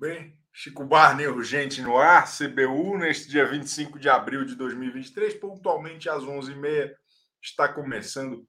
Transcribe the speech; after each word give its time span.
bem? 0.00 0.34
Chico 0.50 0.82
Barney 0.82 1.26
urgente 1.26 1.82
no 1.82 1.98
ar, 1.98 2.26
CBU, 2.26 2.96
neste 2.96 3.28
dia 3.28 3.46
25 3.46 3.98
de 3.98 4.08
abril 4.08 4.46
de 4.46 4.56
2023, 4.56 5.34
pontualmente 5.34 6.08
às 6.08 6.24
11h30, 6.24 6.94
está 7.42 7.68
começando 7.68 8.48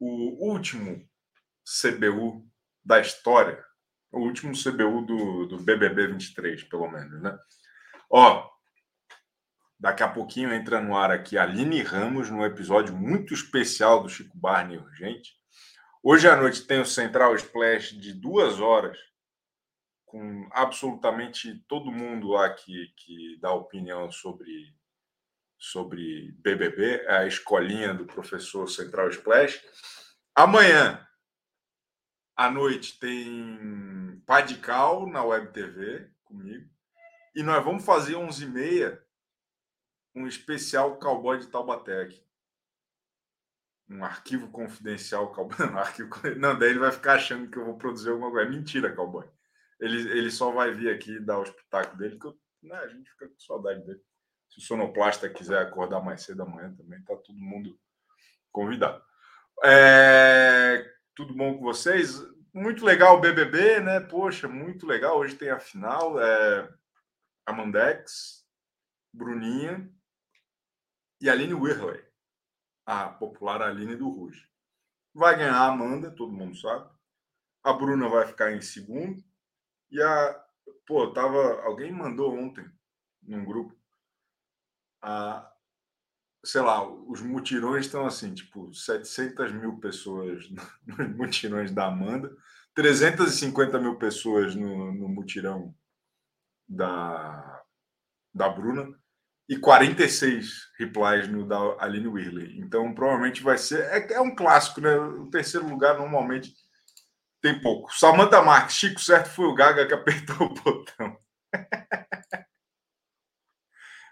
o 0.00 0.50
último 0.50 1.08
CBU 1.64 2.44
da 2.84 3.00
história, 3.00 3.64
o 4.10 4.18
último 4.18 4.52
CBU 4.52 5.02
do, 5.06 5.46
do 5.46 5.58
BBB 5.62 6.08
23, 6.08 6.64
pelo 6.64 6.90
menos, 6.90 7.22
né? 7.22 7.38
Ó, 8.10 8.50
daqui 9.78 10.02
a 10.02 10.08
pouquinho 10.08 10.52
entra 10.52 10.80
no 10.80 10.96
ar 10.96 11.12
aqui 11.12 11.38
a 11.38 11.44
Aline 11.44 11.82
Ramos, 11.82 12.28
num 12.28 12.44
episódio 12.44 12.96
muito 12.96 13.32
especial 13.32 14.02
do 14.02 14.08
Chico 14.08 14.36
Barney 14.36 14.76
urgente. 14.76 15.34
Hoje 16.02 16.28
à 16.28 16.34
noite 16.34 16.66
tem 16.66 16.80
o 16.80 16.84
Central 16.84 17.36
Splash 17.36 17.96
de 17.96 18.12
duas 18.12 18.58
horas, 18.58 18.98
com 20.10 20.48
absolutamente 20.50 21.64
todo 21.68 21.92
mundo 21.92 22.30
lá 22.30 22.52
que, 22.52 22.92
que 22.96 23.38
dá 23.40 23.52
opinião 23.52 24.10
sobre, 24.10 24.74
sobre 25.56 26.32
BBB, 26.32 27.04
é 27.04 27.18
a 27.18 27.26
escolinha 27.28 27.94
do 27.94 28.04
professor 28.04 28.68
Central 28.68 29.08
Splash. 29.10 29.62
Amanhã, 30.34 31.06
à 32.36 32.50
noite, 32.50 32.98
tem 32.98 34.20
Padical 34.26 35.06
na 35.06 35.22
Web 35.22 35.52
TV 35.52 36.10
comigo. 36.24 36.68
E 37.32 37.44
nós 37.44 37.64
vamos 37.64 37.84
fazer 37.84 38.14
11h30 38.14 39.00
um 40.12 40.26
especial 40.26 40.98
Cowboy 40.98 41.38
de 41.38 41.46
Taubaté 41.46 42.02
aqui. 42.02 42.20
Um 43.88 44.04
arquivo 44.04 44.50
confidencial 44.50 45.32
Cowboy. 45.32 45.56
Não, 45.70 45.78
arquivo... 45.78 46.10
não, 46.36 46.58
daí 46.58 46.70
ele 46.70 46.80
vai 46.80 46.90
ficar 46.90 47.14
achando 47.14 47.48
que 47.48 47.56
eu 47.56 47.64
vou 47.64 47.78
produzir 47.78 48.10
alguma 48.10 48.32
coisa. 48.32 48.50
Mentira, 48.50 48.92
Cowboy. 48.92 49.30
Ele, 49.80 50.18
ele 50.18 50.30
só 50.30 50.50
vai 50.50 50.72
vir 50.72 50.90
aqui 50.90 51.18
dar 51.18 51.38
o 51.38 51.42
espetáculo 51.42 51.98
dele, 51.98 52.18
que 52.18 52.26
eu, 52.26 52.38
né, 52.62 52.76
a 52.76 52.88
gente 52.88 53.10
fica 53.10 53.28
com 53.28 53.38
saudade 53.38 53.84
dele. 53.84 54.00
Se 54.48 54.58
o 54.58 54.62
sonoplasta 54.62 55.28
quiser 55.30 55.58
acordar 55.58 56.00
mais 56.00 56.22
cedo 56.22 56.42
amanhã 56.42 56.74
também, 56.74 57.02
tá 57.02 57.16
todo 57.16 57.38
mundo 57.38 57.78
convidado. 58.52 59.02
É, 59.64 60.92
tudo 61.14 61.34
bom 61.34 61.56
com 61.56 61.62
vocês? 61.62 62.20
Muito 62.52 62.84
legal 62.84 63.16
o 63.16 63.20
BBB, 63.20 63.80
né? 63.80 64.00
Poxa, 64.00 64.48
muito 64.48 64.86
legal. 64.86 65.18
Hoje 65.18 65.36
tem 65.36 65.50
a 65.50 65.60
final. 65.60 66.20
É, 66.20 66.68
Amandex, 67.46 68.44
Bruninha 69.12 69.88
e 71.20 71.28
Aline 71.28 71.54
Whirley, 71.54 72.02
a 72.86 73.08
popular 73.08 73.62
Aline 73.62 73.96
do 73.96 74.08
Ruge. 74.08 74.48
Vai 75.12 75.36
ganhar 75.36 75.56
a 75.56 75.66
Amanda, 75.66 76.10
todo 76.10 76.32
mundo 76.32 76.56
sabe. 76.56 76.88
A 77.62 77.72
Bruna 77.72 78.08
vai 78.08 78.26
ficar 78.26 78.52
em 78.52 78.60
segundo. 78.60 79.22
E 79.90 80.00
a. 80.02 80.44
Pô, 80.86 81.12
tava. 81.12 81.62
Alguém 81.62 81.92
mandou 81.92 82.34
ontem 82.34 82.64
num 83.22 83.44
grupo. 83.44 83.74
A, 85.02 85.50
sei 86.44 86.60
lá, 86.60 86.86
os 86.86 87.20
mutirões 87.20 87.86
estão 87.86 88.06
assim, 88.06 88.34
tipo, 88.34 88.72
700 88.72 89.52
mil 89.52 89.78
pessoas 89.78 90.48
nos 90.86 91.16
mutirões 91.16 91.72
da 91.72 91.86
Amanda, 91.86 92.34
350 92.74 93.78
mil 93.78 93.96
pessoas 93.96 94.54
no, 94.54 94.92
no 94.92 95.08
mutirão 95.08 95.74
da, 96.68 97.62
da 98.32 98.48
Bruna 98.48 98.94
e 99.48 99.58
46 99.58 100.70
replies 100.78 101.28
no 101.28 101.46
da 101.46 101.58
Aline 101.80 102.06
Whirley. 102.06 102.58
Então, 102.60 102.94
provavelmente 102.94 103.42
vai 103.42 103.58
ser. 103.58 103.80
É, 103.86 104.14
é 104.14 104.20
um 104.20 104.34
clássico, 104.34 104.80
né? 104.80 104.96
O 104.96 105.26
terceiro 105.26 105.68
lugar 105.68 105.98
normalmente 105.98 106.54
tem 107.40 107.60
pouco. 107.60 107.92
Samantha 107.94 108.42
Marques, 108.42 108.76
Chico 108.76 109.00
certo 109.00 109.30
foi 109.30 109.46
o 109.46 109.54
Gaga 109.54 109.86
que 109.86 109.94
apertou 109.94 110.46
o 110.46 110.54
botão. 110.54 111.18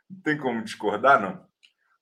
não 0.08 0.20
tem 0.22 0.38
como 0.38 0.64
discordar, 0.64 1.20
não. 1.20 1.46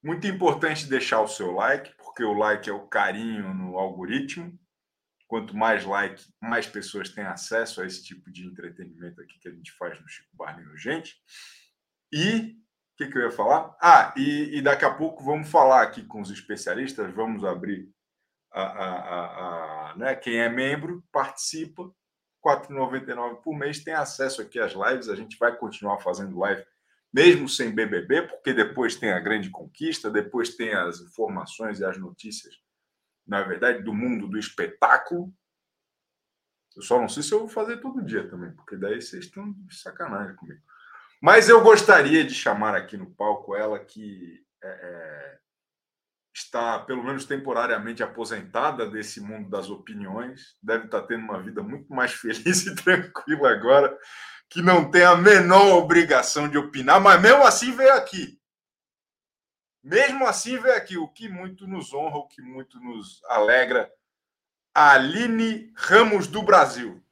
Muito 0.02 0.26
importante 0.26 0.86
deixar 0.86 1.20
o 1.20 1.28
seu 1.28 1.50
like, 1.52 1.94
porque 1.96 2.22
o 2.22 2.32
like 2.32 2.70
é 2.70 2.72
o 2.72 2.86
carinho 2.86 3.52
no 3.52 3.76
algoritmo. 3.76 4.58
Quanto 5.26 5.56
mais 5.56 5.84
like, 5.84 6.24
mais 6.40 6.68
pessoas 6.68 7.08
têm 7.08 7.24
acesso 7.24 7.82
a 7.82 7.86
esse 7.86 8.04
tipo 8.04 8.30
de 8.30 8.46
entretenimento 8.46 9.20
aqui 9.20 9.40
que 9.40 9.48
a 9.48 9.52
gente 9.52 9.72
faz 9.72 10.00
no 10.00 10.08
Chico 10.08 10.28
Barney 10.36 10.64
Gente. 10.76 11.16
E 12.12 12.56
o 12.94 12.96
que, 12.96 13.08
que, 13.08 13.18
eu 13.18 13.22
ia 13.22 13.32
falar? 13.32 13.76
Ah, 13.82 14.14
e, 14.16 14.56
e 14.56 14.62
daqui 14.62 14.84
a 14.84 14.94
pouco 14.94 15.24
vamos 15.24 15.50
falar 15.50 15.82
aqui 15.82 16.04
com 16.04 16.20
os 16.20 16.30
especialistas, 16.30 17.12
vamos 17.12 17.44
abrir 17.44 17.92
a, 18.62 18.62
a, 18.62 19.90
a, 19.90 19.96
né? 19.96 20.14
quem 20.14 20.38
é 20.38 20.48
membro 20.48 21.04
participa, 21.12 21.82
R$ 21.82 21.90
4,99 22.42 23.42
por 23.42 23.54
mês, 23.54 23.84
tem 23.84 23.92
acesso 23.92 24.40
aqui 24.40 24.58
às 24.58 24.72
lives. 24.72 25.08
A 25.08 25.14
gente 25.14 25.36
vai 25.36 25.54
continuar 25.56 25.98
fazendo 25.98 26.38
live, 26.38 26.64
mesmo 27.12 27.48
sem 27.48 27.70
BBB, 27.70 28.22
porque 28.22 28.54
depois 28.54 28.96
tem 28.96 29.12
a 29.12 29.20
grande 29.20 29.50
conquista, 29.50 30.10
depois 30.10 30.56
tem 30.56 30.72
as 30.72 31.00
informações 31.00 31.80
e 31.80 31.84
as 31.84 31.98
notícias, 31.98 32.54
na 33.26 33.42
verdade, 33.42 33.82
do 33.82 33.92
mundo 33.92 34.26
do 34.26 34.38
espetáculo. 34.38 35.30
Eu 36.74 36.82
só 36.82 36.98
não 37.00 37.08
sei 37.08 37.22
se 37.22 37.32
eu 37.32 37.40
vou 37.40 37.48
fazer 37.48 37.78
todo 37.78 38.04
dia 38.04 38.28
também, 38.28 38.52
porque 38.52 38.76
daí 38.76 39.02
vocês 39.02 39.24
estão 39.24 39.52
de 39.52 39.76
sacanagem 39.76 40.36
comigo. 40.36 40.62
Mas 41.20 41.48
eu 41.48 41.62
gostaria 41.62 42.24
de 42.24 42.34
chamar 42.34 42.74
aqui 42.74 42.96
no 42.96 43.10
palco 43.10 43.54
ela 43.54 43.78
que 43.78 44.44
é, 44.62 44.68
é 44.68 45.38
está, 46.36 46.78
pelo 46.80 47.02
menos 47.02 47.24
temporariamente, 47.24 48.02
aposentada 48.02 48.88
desse 48.88 49.20
mundo 49.20 49.48
das 49.48 49.70
opiniões, 49.70 50.54
deve 50.62 50.84
estar 50.84 51.02
tendo 51.02 51.24
uma 51.24 51.42
vida 51.42 51.62
muito 51.62 51.90
mais 51.92 52.12
feliz 52.14 52.66
e 52.66 52.74
tranquila 52.74 53.50
agora, 53.50 53.96
que 54.50 54.60
não 54.60 54.90
tem 54.90 55.02
a 55.02 55.16
menor 55.16 55.78
obrigação 55.78 56.48
de 56.48 56.58
opinar, 56.58 57.00
mas 57.00 57.20
mesmo 57.20 57.42
assim 57.42 57.72
veio 57.72 57.94
aqui. 57.94 58.38
Mesmo 59.82 60.26
assim 60.26 60.58
veio 60.58 60.76
aqui, 60.76 60.98
o 60.98 61.08
que 61.08 61.28
muito 61.28 61.66
nos 61.66 61.94
honra, 61.94 62.18
o 62.18 62.28
que 62.28 62.42
muito 62.42 62.78
nos 62.80 63.22
alegra. 63.24 63.90
Aline 64.74 65.72
Ramos 65.74 66.26
do 66.26 66.42
Brasil. 66.42 67.02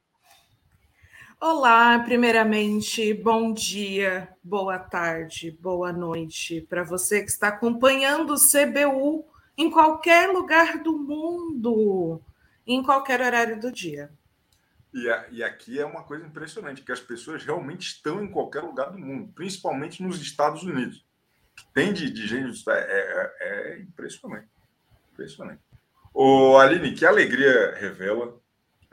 Olá, 1.39 1.99
primeiramente, 1.99 3.13
bom 3.13 3.53
dia, 3.53 4.29
boa 4.41 4.79
tarde, 4.79 5.51
boa 5.51 5.91
noite 5.91 6.61
para 6.61 6.81
você 6.81 7.21
que 7.21 7.29
está 7.29 7.49
acompanhando 7.49 8.33
o 8.33 8.37
CBU 8.37 9.25
em 9.57 9.69
qualquer 9.69 10.29
lugar 10.29 10.81
do 10.81 10.97
mundo, 10.97 12.21
em 12.65 12.81
qualquer 12.81 13.19
horário 13.19 13.59
do 13.59 13.69
dia. 13.69 14.09
E, 14.93 15.09
a, 15.09 15.27
e 15.29 15.43
aqui 15.43 15.77
é 15.77 15.85
uma 15.85 16.03
coisa 16.03 16.25
impressionante, 16.25 16.81
que 16.81 16.91
as 16.91 17.01
pessoas 17.01 17.43
realmente 17.43 17.87
estão 17.87 18.23
em 18.23 18.31
qualquer 18.31 18.61
lugar 18.61 18.91
do 18.91 18.97
mundo, 18.97 19.31
principalmente 19.35 20.01
nos 20.01 20.21
Estados 20.21 20.63
Unidos. 20.63 21.05
Tem 21.73 21.91
de, 21.91 22.09
de 22.09 22.25
gente, 22.25 22.63
é, 22.69 22.73
é, 22.73 23.33
é 23.39 23.79
impressionante. 23.81 24.47
Impressionante. 25.11 25.61
Ô, 26.13 26.57
Aline, 26.57 26.93
que 26.93 27.05
alegria 27.05 27.75
revela 27.75 28.41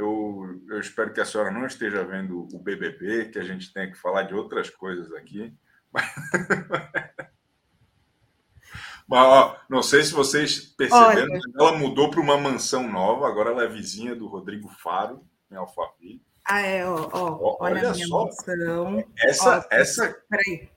eu, 0.03 0.61
eu 0.69 0.81
espero 0.81 1.13
que 1.13 1.21
a 1.21 1.25
senhora 1.25 1.51
não 1.51 1.67
esteja 1.67 2.05
vendo 2.05 2.49
o 2.53 2.59
BBB, 2.59 3.31
que 3.31 3.39
a 3.39 3.45
gente 3.45 3.73
tenha 3.73 3.91
que 3.91 3.99
falar 3.99 4.25
de 4.25 4.35
outras 4.35 4.69
coisas 4.71 5.13
aqui. 5.13 5.55
Mas, 9.09 9.27
ó, 9.27 9.61
não 9.69 9.83
sei 9.83 10.03
se 10.03 10.13
vocês 10.13 10.61
perceberam, 10.61 11.33
Olha. 11.33 11.41
ela 11.59 11.79
mudou 11.79 12.11
para 12.11 12.21
uma 12.21 12.39
mansão 12.39 12.89
nova, 12.89 13.27
agora 13.29 13.51
ela 13.51 13.65
é 13.65 13.69
vizinha 13.69 14.15
do 14.15 14.27
Rodrigo 14.27 14.69
Faro, 14.69 15.23
em 15.51 15.57
Alphaville. 15.57 16.23
Ah, 16.45 16.61
é, 16.61 16.87
ó, 16.87 17.09
ó, 17.13 17.57
olha, 17.61 17.81
olha 17.81 17.91
a 17.91 17.93
minha 17.93 18.07
só. 18.07 18.25
mansão. 18.25 19.05
Essa, 19.19 19.59
ó, 19.59 19.65
essa. 19.71 20.23
Peraí. 20.29 20.71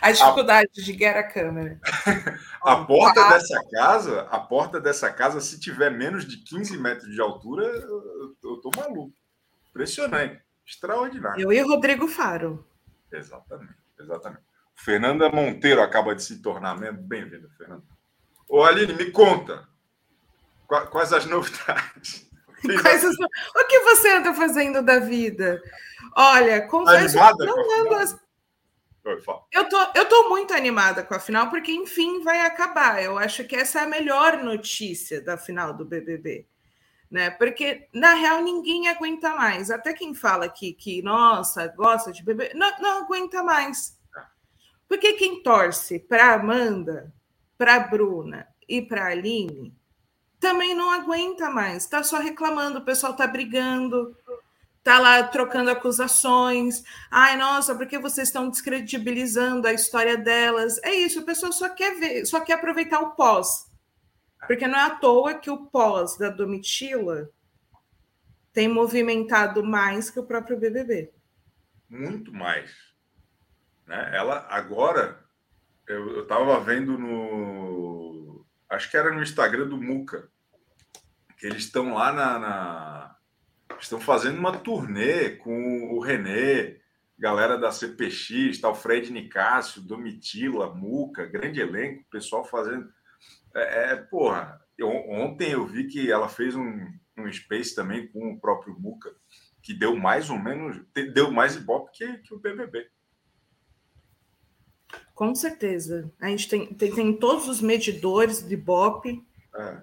A 0.00 0.12
dificuldade 0.12 0.68
a... 0.76 0.82
de 0.82 0.92
guiar 0.92 1.16
a 1.16 1.22
câmera. 1.22 1.80
a 2.62 2.76
porta 2.84 3.20
quatro. 3.20 3.34
dessa 3.34 3.64
casa, 3.70 4.20
a 4.30 4.40
porta 4.40 4.80
dessa 4.80 5.12
casa, 5.12 5.40
se 5.40 5.58
tiver 5.60 5.90
menos 5.90 6.26
de 6.26 6.38
15 6.38 6.78
metros 6.78 7.12
de 7.12 7.20
altura, 7.20 7.64
eu, 7.64 8.36
eu 8.42 8.56
tô 8.60 8.70
maluco. 8.76 9.14
Impressionante. 9.70 10.40
Extraordinário. 10.66 11.40
Eu 11.40 11.52
e 11.52 11.60
Rodrigo 11.60 12.06
Faro. 12.06 12.66
Exatamente, 13.10 13.74
exatamente. 13.98 14.42
Fernanda 14.76 15.30
Monteiro 15.30 15.82
acaba 15.82 16.14
de 16.14 16.22
se 16.22 16.40
tornar 16.42 16.78
membro. 16.78 17.02
Bem-vinda, 17.02 17.48
Fernanda. 17.56 17.82
Ô, 18.48 18.62
Aline, 18.62 18.92
me 18.92 19.10
conta. 19.10 19.66
Quais 20.66 21.12
as 21.12 21.26
novidades? 21.26 22.28
Quais 22.82 23.04
as... 23.04 23.14
O 23.14 23.66
que 23.66 23.80
você 23.80 24.16
anda 24.16 24.34
fazendo 24.34 24.82
da 24.82 24.98
vida? 24.98 25.62
Olha, 26.14 26.66
confesso 26.66 27.16
que 27.16 27.44
não 27.44 27.80
ando. 27.80 28.20
Eu 29.52 29.68
tô, 29.68 29.78
eu 29.94 30.08
tô 30.08 30.28
muito 30.28 30.52
animada 30.54 31.02
com 31.02 31.14
a 31.14 31.20
final, 31.20 31.50
porque 31.50 31.72
enfim 31.72 32.22
vai 32.22 32.40
acabar. 32.40 33.02
Eu 33.02 33.18
acho 33.18 33.44
que 33.44 33.56
essa 33.56 33.80
é 33.80 33.82
a 33.84 33.88
melhor 33.88 34.42
notícia 34.42 35.20
da 35.20 35.36
final 35.36 35.72
do 35.72 35.84
BBB. 35.84 36.46
Né? 37.10 37.30
Porque, 37.30 37.88
na 37.92 38.14
real, 38.14 38.42
ninguém 38.42 38.88
aguenta 38.88 39.34
mais. 39.34 39.70
Até 39.70 39.92
quem 39.92 40.14
fala 40.14 40.44
aqui 40.44 40.72
que, 40.72 41.00
nossa, 41.02 41.66
gosta 41.68 42.12
de 42.12 42.22
beber, 42.22 42.54
não, 42.54 42.70
não 42.80 43.04
aguenta 43.04 43.42
mais. 43.42 43.98
Porque 44.86 45.14
quem 45.14 45.42
torce 45.42 45.98
para 45.98 46.34
Amanda, 46.34 47.12
para 47.56 47.80
Bruna 47.80 48.46
e 48.68 48.80
para 48.80 49.06
Aline 49.06 49.76
também 50.40 50.74
não 50.74 50.90
aguenta 50.90 51.50
mais. 51.50 51.84
Está 51.84 52.02
só 52.02 52.18
reclamando, 52.18 52.78
o 52.78 52.84
pessoal 52.84 53.12
está 53.12 53.26
brigando, 53.26 54.16
tá 54.82 54.98
lá 54.98 55.22
trocando 55.22 55.70
acusações. 55.70 56.82
Ai, 57.10 57.36
nossa, 57.36 57.74
por 57.74 57.86
que 57.86 57.98
vocês 57.98 58.28
estão 58.28 58.48
descredibilizando 58.48 59.66
a 59.66 59.72
história 59.72 60.16
delas? 60.16 60.78
É 60.82 60.94
isso, 60.94 61.20
a 61.20 61.24
pessoa 61.24 61.52
só 61.52 61.68
quer 61.68 61.98
ver, 61.98 62.26
só 62.26 62.40
quer 62.40 62.54
aproveitar 62.54 63.00
o 63.00 63.10
pós. 63.10 63.68
Porque 64.46 64.66
não 64.66 64.78
é 64.78 64.82
à 64.82 64.90
toa 64.90 65.34
que 65.34 65.50
o 65.50 65.66
pós 65.66 66.16
da 66.16 66.30
Domitila 66.30 67.30
tem 68.52 68.68
movimentado 68.68 69.62
mais 69.62 70.10
que 70.10 70.18
o 70.18 70.26
próprio 70.26 70.58
BBB. 70.58 71.12
Muito 71.88 72.32
mais. 72.32 72.70
Né? 73.86 74.10
Ela 74.14 74.46
agora, 74.50 75.24
eu 75.86 76.22
estava 76.22 76.60
vendo 76.60 76.98
no. 76.98 78.44
Acho 78.68 78.90
que 78.90 78.96
era 78.96 79.12
no 79.12 79.22
Instagram 79.22 79.66
do 79.68 79.80
Muca, 79.80 80.28
que 81.38 81.46
eles 81.46 81.64
estão 81.64 81.94
lá 81.94 82.12
na, 82.12 82.38
na. 82.38 83.17
Estão 83.80 84.00
fazendo 84.00 84.38
uma 84.38 84.56
turnê 84.56 85.30
com 85.30 85.94
o 85.94 86.00
René, 86.00 86.76
galera 87.18 87.56
da 87.56 87.70
CPX, 87.70 88.60
tal, 88.60 88.74
Fred 88.74 89.12
Nicásio, 89.12 89.82
Domitila, 89.82 90.74
Muca, 90.74 91.26
grande 91.26 91.60
elenco, 91.60 92.04
pessoal 92.10 92.44
fazendo. 92.44 92.88
É, 93.54 93.92
é 93.92 93.96
porra, 93.96 94.60
eu, 94.76 94.88
ontem 94.88 95.52
eu 95.52 95.66
vi 95.66 95.86
que 95.86 96.10
ela 96.10 96.28
fez 96.28 96.54
um, 96.54 96.86
um 97.16 97.32
space 97.32 97.74
também 97.74 98.06
com 98.08 98.32
o 98.32 98.40
próprio 98.40 98.78
Muca, 98.78 99.14
que 99.62 99.74
deu 99.74 99.96
mais 99.96 100.30
ou 100.30 100.38
menos, 100.38 100.80
deu 101.14 101.30
mais 101.30 101.56
ibope 101.56 101.92
que, 101.92 102.18
que 102.18 102.34
o 102.34 102.38
BBB. 102.38 102.88
Com 105.14 105.34
certeza. 105.34 106.12
A 106.20 106.28
gente 106.28 106.48
tem, 106.48 106.74
tem, 106.74 106.94
tem 106.94 107.16
todos 107.16 107.48
os 107.48 107.60
medidores 107.60 108.40
do 108.40 108.52
Ibope 108.52 109.26
é. 109.54 109.82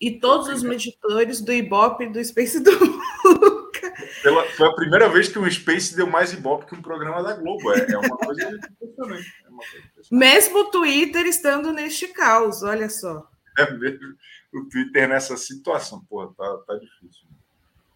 E 0.00 0.18
todos 0.18 0.48
os 0.48 0.62
medidores 0.62 1.40
do 1.42 1.52
Ibope 1.52 2.06
do 2.06 2.24
Space 2.24 2.58
do 2.60 2.72
Muca. 2.80 3.92
Pela, 4.22 4.44
foi 4.52 4.68
a 4.68 4.72
primeira 4.72 5.08
vez 5.08 5.28
que 5.28 5.38
um 5.38 5.50
Space 5.50 5.94
deu 5.94 6.06
mais 6.06 6.32
Ibope 6.32 6.66
que 6.66 6.74
um 6.74 6.80
programa 6.80 7.22
da 7.22 7.34
Globo. 7.34 7.70
É, 7.72 7.80
é 7.80 7.98
uma 7.98 8.16
coisa 8.16 8.50
impressionante. 8.50 9.34
É 9.44 9.48
uma 9.48 9.58
coisa 9.58 9.86
impressionante. 9.86 10.08
Mesmo 10.10 10.58
o 10.60 10.70
Twitter 10.70 11.26
estando 11.26 11.72
neste 11.72 12.08
caos, 12.08 12.62
olha 12.62 12.88
só. 12.88 13.28
É 13.58 13.70
mesmo 13.72 14.16
o 14.54 14.64
Twitter 14.68 15.06
nessa 15.06 15.36
situação. 15.36 16.02
Pô, 16.08 16.26
tá, 16.28 16.58
tá 16.66 16.74
difícil. 16.76 17.28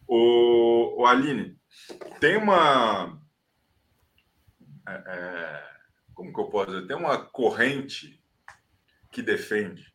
O, 0.06 1.00
o 1.02 1.06
Aline, 1.06 1.56
tem 2.20 2.36
uma. 2.36 3.18
É, 4.86 4.92
é, 4.92 5.64
como 6.14 6.32
que 6.32 6.40
eu 6.40 6.44
posso 6.44 6.70
dizer? 6.70 6.86
Tem 6.86 6.96
uma 6.96 7.16
corrente 7.16 8.22
que 9.10 9.22
defende 9.22 9.93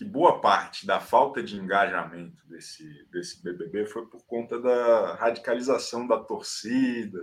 que 0.00 0.04
boa 0.06 0.40
parte 0.40 0.86
da 0.86 0.98
falta 0.98 1.42
de 1.42 1.58
engajamento 1.58 2.48
desse, 2.48 3.06
desse 3.10 3.42
BBB 3.42 3.84
foi 3.84 4.06
por 4.06 4.24
conta 4.24 4.58
da 4.58 5.14
radicalização 5.16 6.06
da 6.06 6.18
torcida, 6.18 7.22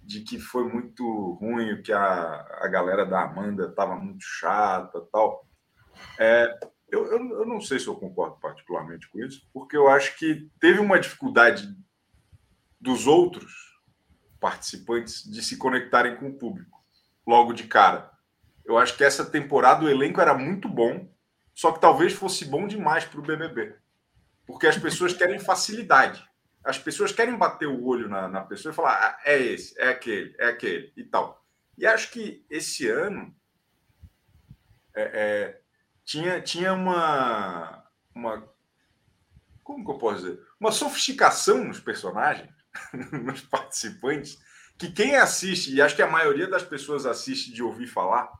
de 0.00 0.20
que 0.20 0.38
foi 0.38 0.62
muito 0.62 1.32
ruim, 1.40 1.82
que 1.82 1.92
a, 1.92 2.46
a 2.60 2.68
galera 2.68 3.04
da 3.04 3.24
Amanda 3.24 3.66
estava 3.66 3.96
muito 3.96 4.22
chata 4.24 5.04
tal. 5.10 5.44
É, 6.16 6.56
eu, 6.88 7.04
eu, 7.06 7.18
eu 7.40 7.46
não 7.46 7.60
sei 7.60 7.80
se 7.80 7.88
eu 7.88 7.96
concordo 7.96 8.38
particularmente 8.38 9.10
com 9.10 9.18
isso, 9.18 9.44
porque 9.52 9.76
eu 9.76 9.88
acho 9.88 10.16
que 10.16 10.48
teve 10.60 10.78
uma 10.78 11.00
dificuldade 11.00 11.66
dos 12.80 13.08
outros 13.08 13.52
participantes 14.38 15.28
de 15.28 15.42
se 15.42 15.56
conectarem 15.56 16.14
com 16.14 16.28
o 16.28 16.38
público 16.38 16.78
logo 17.26 17.52
de 17.52 17.64
cara. 17.64 18.08
Eu 18.64 18.78
acho 18.78 18.96
que 18.96 19.02
essa 19.02 19.28
temporada 19.28 19.84
o 19.84 19.90
elenco 19.90 20.20
era 20.20 20.32
muito 20.32 20.68
bom, 20.68 21.12
só 21.54 21.72
que 21.72 21.80
talvez 21.80 22.12
fosse 22.12 22.44
bom 22.44 22.66
demais 22.66 23.04
para 23.04 23.20
o 23.20 23.22
BBB, 23.22 23.76
porque 24.46 24.66
as 24.66 24.76
pessoas 24.76 25.12
querem 25.14 25.38
facilidade. 25.38 26.26
As 26.64 26.78
pessoas 26.78 27.12
querem 27.12 27.36
bater 27.36 27.68
o 27.68 27.84
olho 27.84 28.08
na, 28.08 28.26
na 28.26 28.40
pessoa 28.40 28.72
e 28.72 28.74
falar: 28.74 28.94
ah, 28.94 29.20
é 29.24 29.38
esse, 29.38 29.78
é 29.78 29.88
aquele, 29.88 30.34
é 30.38 30.46
aquele 30.46 30.92
e 30.96 31.04
tal. 31.04 31.44
E 31.76 31.86
acho 31.86 32.10
que 32.10 32.44
esse 32.48 32.88
ano 32.88 33.34
é, 34.94 35.02
é, 35.02 35.60
tinha, 36.04 36.40
tinha 36.40 36.72
uma, 36.72 37.84
uma. 38.14 38.48
Como 39.62 39.84
que 39.84 39.90
eu 39.90 39.98
posso 39.98 40.22
dizer? 40.22 40.40
Uma 40.58 40.72
sofisticação 40.72 41.64
nos 41.64 41.80
personagens, 41.80 42.50
nos 43.12 43.40
participantes, 43.42 44.38
que 44.78 44.90
quem 44.90 45.16
assiste, 45.16 45.74
e 45.74 45.82
acho 45.82 45.96
que 45.96 46.02
a 46.02 46.10
maioria 46.10 46.46
das 46.46 46.62
pessoas 46.62 47.06
assiste 47.06 47.52
de 47.52 47.62
ouvir 47.62 47.86
falar, 47.86 48.30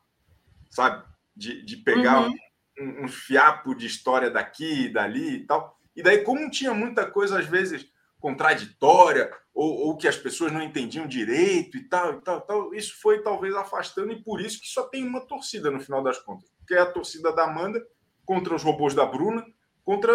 sabe? 0.70 1.04
De, 1.36 1.62
de 1.62 1.76
pegar 1.78 2.22
uhum. 2.22 2.34
Um, 2.78 3.04
um, 3.04 3.08
fiapo 3.08 3.74
de 3.74 3.86
história 3.86 4.30
daqui 4.30 4.86
e 4.86 4.92
dali 4.92 5.36
e 5.36 5.46
tal. 5.46 5.78
E 5.94 6.02
daí, 6.02 6.22
como 6.22 6.50
tinha 6.50 6.74
muita 6.74 7.08
coisa, 7.10 7.38
às 7.38 7.46
vezes, 7.46 7.88
contraditória, 8.18 9.30
ou, 9.54 9.86
ou 9.86 9.96
que 9.96 10.08
as 10.08 10.16
pessoas 10.16 10.50
não 10.50 10.62
entendiam 10.62 11.06
direito 11.06 11.76
e 11.76 11.84
tal, 11.88 12.14
e 12.14 12.20
tal, 12.22 12.40
tal, 12.40 12.74
isso 12.74 13.00
foi 13.00 13.22
talvez 13.22 13.54
afastando, 13.54 14.12
e 14.12 14.22
por 14.22 14.40
isso 14.40 14.60
que 14.60 14.66
só 14.66 14.84
tem 14.84 15.06
uma 15.06 15.20
torcida 15.20 15.70
no 15.70 15.80
final 15.80 16.02
das 16.02 16.18
contas. 16.18 16.50
Que 16.66 16.74
é 16.74 16.80
a 16.80 16.90
torcida 16.90 17.32
da 17.32 17.44
Amanda 17.44 17.80
contra 18.24 18.54
os 18.54 18.62
robôs 18.62 18.94
da 18.94 19.04
Bruna, 19.04 19.44
contra. 19.84 20.12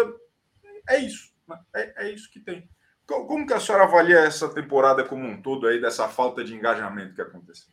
É 0.88 0.98
isso. 0.98 1.32
Né? 1.48 1.58
É, 1.74 2.06
é 2.06 2.10
isso 2.12 2.30
que 2.30 2.40
tem. 2.40 2.68
Como 3.06 3.46
que 3.46 3.52
a 3.52 3.58
senhora 3.58 3.84
avalia 3.84 4.20
essa 4.20 4.48
temporada 4.48 5.02
como 5.02 5.26
um 5.26 5.42
todo 5.42 5.66
aí, 5.66 5.80
dessa 5.80 6.08
falta 6.08 6.44
de 6.44 6.54
engajamento 6.54 7.14
que 7.14 7.22
aconteceu? 7.22 7.72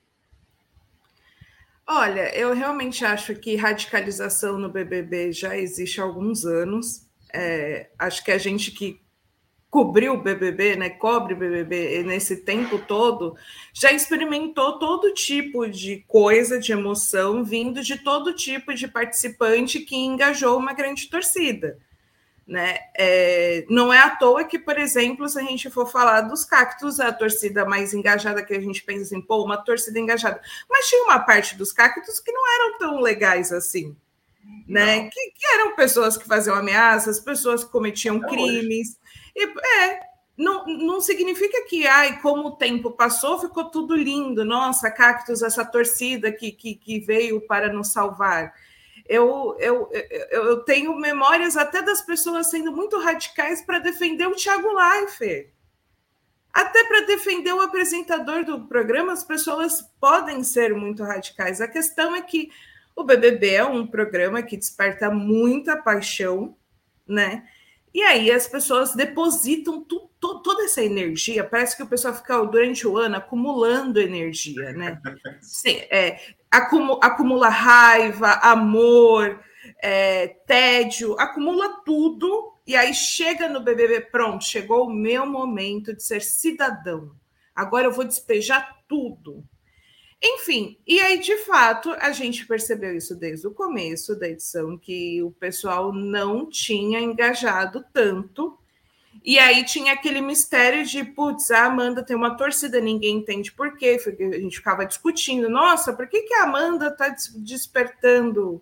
Olha, 1.90 2.36
eu 2.36 2.54
realmente 2.54 3.06
acho 3.06 3.34
que 3.36 3.56
radicalização 3.56 4.58
no 4.60 4.70
BBB 4.70 5.32
já 5.32 5.58
existe 5.58 6.02
há 6.02 6.04
alguns 6.04 6.44
anos. 6.44 7.08
É, 7.34 7.90
acho 7.98 8.24
que 8.26 8.32
a 8.32 8.38
gente 8.38 8.72
que 8.72 9.00
cobriu 9.70 10.14
o 10.14 10.22
BBB, 10.22 10.76
né, 10.76 10.90
cobre 10.90 11.34
o 11.34 11.38
BBB 11.38 12.04
nesse 12.04 12.44
tempo 12.44 12.80
todo, 12.80 13.36
já 13.74 13.92
experimentou 13.92 14.80
todo 14.80 15.14
tipo 15.14 15.68
de 15.68 16.04
coisa, 16.08 16.60
de 16.60 16.72
emoção, 16.72 17.44
vindo 17.44 17.82
de 17.82 17.98
todo 17.98 18.34
tipo 18.34 18.74
de 18.74 18.88
participante 18.88 19.80
que 19.80 19.96
engajou 19.96 20.58
uma 20.58 20.74
grande 20.74 21.10
torcida. 21.10 21.78
Né? 22.48 22.78
É, 22.98 23.66
não 23.70 23.92
é 23.92 24.00
à 24.00 24.10
toa 24.10 24.46
que, 24.46 24.58
por 24.58 24.80
exemplo, 24.80 25.28
se 25.28 25.38
a 25.38 25.44
gente 25.44 25.70
for 25.70 25.86
falar 25.86 26.22
dos 26.22 26.46
cactos, 26.46 26.98
a 26.98 27.12
torcida 27.12 27.66
mais 27.66 27.94
engajada 27.94 28.42
que 28.42 28.54
a 28.54 28.62
gente 28.62 28.82
pensa 28.84 29.02
assim, 29.04 29.22
pô, 29.22 29.44
uma 29.44 29.58
torcida 29.58 30.00
engajada. 30.00 30.42
Mas 30.70 30.88
tinha 30.88 31.04
uma 31.04 31.20
parte 31.20 31.58
dos 31.58 31.74
cactos 31.74 32.22
que 32.22 32.32
não 32.32 32.42
eram 32.56 32.78
tão 32.78 33.02
legais 33.02 33.52
assim, 33.52 33.98
né? 34.66 35.10
Que, 35.10 35.32
que, 35.32 35.48
eram 35.56 35.76
pessoas 35.76 36.16
que 36.16 36.26
faziam 36.26 36.56
ameaças, 36.56 37.20
pessoas 37.20 37.66
que 37.66 37.72
cometiam 37.72 38.16
é 38.24 38.28
crimes. 38.30 38.98
E, 39.36 39.44
é, 39.44 40.00
não, 40.38 40.66
não 40.66 41.02
significa 41.02 41.66
que, 41.68 41.86
ai, 41.86 42.22
como 42.22 42.48
o 42.48 42.56
tempo 42.56 42.92
passou, 42.92 43.40
ficou 43.40 43.66
tudo 43.66 43.94
lindo. 43.94 44.46
Nossa, 44.46 44.90
cactos, 44.90 45.42
essa 45.42 45.66
torcida 45.66 46.32
que, 46.32 46.52
que, 46.52 46.76
que 46.76 47.00
veio 47.00 47.42
para 47.42 47.74
nos 47.74 47.92
salvar 47.92 48.54
eu, 49.08 49.56
eu, 49.60 49.90
eu, 50.32 50.64
tenho 50.64 50.96
memórias 50.96 51.56
até 51.56 51.82
das 51.82 52.02
pessoas 52.02 52.50
sendo 52.50 52.72
muito 52.72 53.00
radicais 53.00 53.62
para 53.62 53.80
defender 53.80 54.28
o 54.28 54.36
Thiago 54.36 54.68
Leifert. 54.74 55.50
Até 56.54 56.84
para 56.86 57.06
defender 57.06 57.54
o 57.54 57.62
apresentador 57.62 58.44
do 58.44 58.68
programa, 58.68 59.14
as 59.14 59.24
pessoas 59.24 59.82
podem 60.00 60.44
ser 60.44 60.74
muito 60.74 61.04
radicais. 61.04 61.62
A 61.62 61.68
questão 61.68 62.16
é 62.16 62.22
que 62.22 62.50
o 62.96 63.04
BBB 63.04 63.54
é 63.54 63.64
um 63.64 63.86
programa 63.86 64.42
que 64.42 64.58
desperta 64.58 65.12
muita 65.12 65.78
paixão, 65.78 66.58
né? 67.08 67.48
E 67.94 68.02
aí 68.02 68.32
as 68.32 68.48
pessoas 68.48 68.96
depositam 68.96 69.84
tu, 69.84 70.10
tu, 70.20 70.40
toda 70.40 70.64
essa 70.64 70.84
energia. 70.84 71.44
Parece 71.44 71.78
que 71.78 71.84
o 71.84 71.88
pessoal 71.88 72.14
fica 72.14 72.44
durante 72.44 72.88
o 72.88 72.98
ano 72.98 73.18
acumulando 73.18 74.02
energia, 74.02 74.72
né? 74.74 75.00
Sim, 75.42 75.78
é, 75.90 76.20
acumula 76.52 77.50
raiva, 77.50 78.34
amor, 78.42 79.40
é, 79.82 80.28
tédio, 80.46 81.20
acumula 81.20 81.82
tudo 81.86 82.54
e 82.66 82.76
aí 82.76 82.94
chega 82.94 83.48
no 83.48 83.62
BBB, 83.62 84.02
pronto, 84.02 84.44
chegou 84.44 84.88
o 84.88 84.94
meu 84.94 85.26
momento 85.26 85.96
de 85.96 86.04
ser 86.04 86.22
cidadão. 86.22 87.12
Agora 87.56 87.88
eu 87.88 87.92
vou 87.92 88.06
despejar 88.06 88.78
tudo. 88.88 89.44
Enfim, 90.22 90.80
e 90.86 91.00
aí 91.00 91.20
de 91.20 91.38
fato 91.38 91.92
a 91.92 92.12
gente 92.12 92.46
percebeu 92.46 92.96
isso 92.96 93.16
desde 93.16 93.48
o 93.48 93.54
começo 93.54 94.16
da 94.18 94.28
edição 94.28 94.78
que 94.78 95.22
o 95.22 95.32
pessoal 95.32 95.94
não 95.94 96.50
tinha 96.50 97.00
engajado 97.00 97.86
tanto 97.94 98.58
e 99.24 99.40
aí 99.40 99.64
tinha 99.64 99.94
aquele 99.94 100.22
mistério 100.22 100.86
de, 100.86 101.04
putz, 101.04 101.52
a 101.52 101.66
Amanda 101.66 102.04
tem 102.04 102.16
uma 102.16 102.36
torcida, 102.36 102.80
ninguém 102.80 103.18
entende 103.18 103.52
por 103.52 103.78
quê. 103.78 104.00
A 104.06 104.38
gente 104.38 104.58
ficava 104.58 104.86
discutindo, 104.86 105.50
nossa, 105.50 105.94
por 105.94 106.08
que, 106.08 106.22
que 106.22 106.34
a 106.34 106.44
Amanda 106.44 106.88
está 106.88 107.14
despertando 107.36 108.62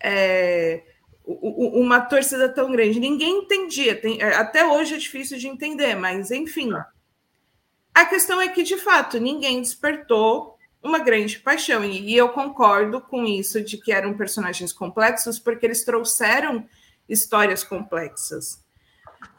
é, 0.00 0.82
uma 1.24 2.00
torcida 2.00 2.48
tão 2.48 2.70
grande? 2.70 3.00
Ninguém 3.00 3.40
entendia. 3.40 4.00
Tem, 4.00 4.20
é, 4.20 4.34
até 4.34 4.64
hoje 4.64 4.94
é 4.94 4.98
difícil 4.98 5.38
de 5.38 5.48
entender, 5.48 5.94
mas 5.94 6.30
enfim. 6.30 6.70
A 7.94 8.04
questão 8.04 8.40
é 8.40 8.48
que, 8.48 8.62
de 8.62 8.76
fato, 8.76 9.18
ninguém 9.18 9.60
despertou 9.60 10.56
uma 10.82 10.98
grande 10.98 11.38
paixão. 11.38 11.84
E, 11.84 12.10
e 12.10 12.16
eu 12.16 12.28
concordo 12.30 13.00
com 13.00 13.24
isso 13.24 13.62
de 13.62 13.76
que 13.76 13.92
eram 13.92 14.16
personagens 14.16 14.72
complexos, 14.72 15.38
porque 15.38 15.66
eles 15.66 15.84
trouxeram 15.84 16.68
histórias 17.08 17.64
complexas. 17.64 18.62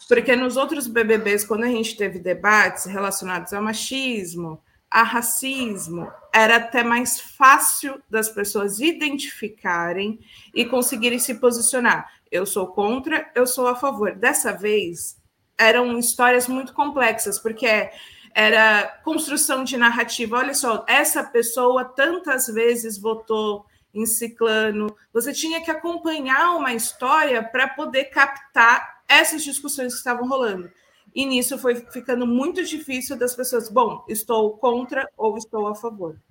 Porque 0.08 0.36
nos 0.36 0.58
outros 0.58 0.88
BBBs, 0.88 1.46
quando 1.46 1.64
a 1.64 1.68
gente 1.68 1.96
teve 1.96 2.20
debates 2.20 2.86
relacionados 2.86 3.54
ao 3.54 3.62
machismo, 3.62 4.62
a 4.90 5.04
racismo, 5.04 6.12
era 6.34 6.56
até 6.56 6.84
mais 6.84 7.20
fácil 7.20 8.02
das 8.10 8.28
pessoas 8.28 8.80
identificarem 8.80 10.20
e 10.54 10.66
conseguirem 10.66 11.20
se 11.20 11.36
posicionar. 11.36 12.10
Eu 12.32 12.46
sou 12.46 12.68
contra, 12.68 13.30
eu 13.36 13.46
sou 13.46 13.68
a 13.68 13.76
favor. 13.76 14.16
Dessa 14.16 14.52
vez, 14.52 15.18
eram 15.58 15.98
histórias 16.00 16.48
muito 16.48 16.74
complexas, 16.74 17.38
porque 17.38 17.92
era 18.34 19.00
construção 19.04 19.64
de 19.64 19.78
narrativa. 19.78 20.38
Olha 20.38 20.54
só, 20.54 20.84
essa 20.88 21.24
pessoa 21.24 21.86
tantas 21.86 22.48
vezes 22.48 22.98
votou 22.98 23.66
em 23.94 24.06
ciclano. 24.06 24.96
Você 25.14 25.34
tinha 25.34 25.62
que 25.64 25.70
acompanhar 25.70 26.56
uma 26.56 26.74
história 26.74 27.44
para 27.44 27.68
poder 27.68 28.06
captar 28.06 28.99
essas 29.10 29.44
discussões 29.44 29.94
que 29.94 29.98
estavam 29.98 30.28
rolando. 30.28 30.72
E 31.14 31.26
nisso 31.26 31.58
foi 31.58 31.76
ficando 31.76 32.28
muito 32.28 32.64
difícil 32.64 33.18
das 33.18 33.36
pessoas, 33.36 33.70
bom, 33.70 34.06
estou 34.08 34.58
contra 34.58 35.10
ou 35.18 35.38
estou 35.38 35.68
a 35.68 35.76
favor. 35.76 36.22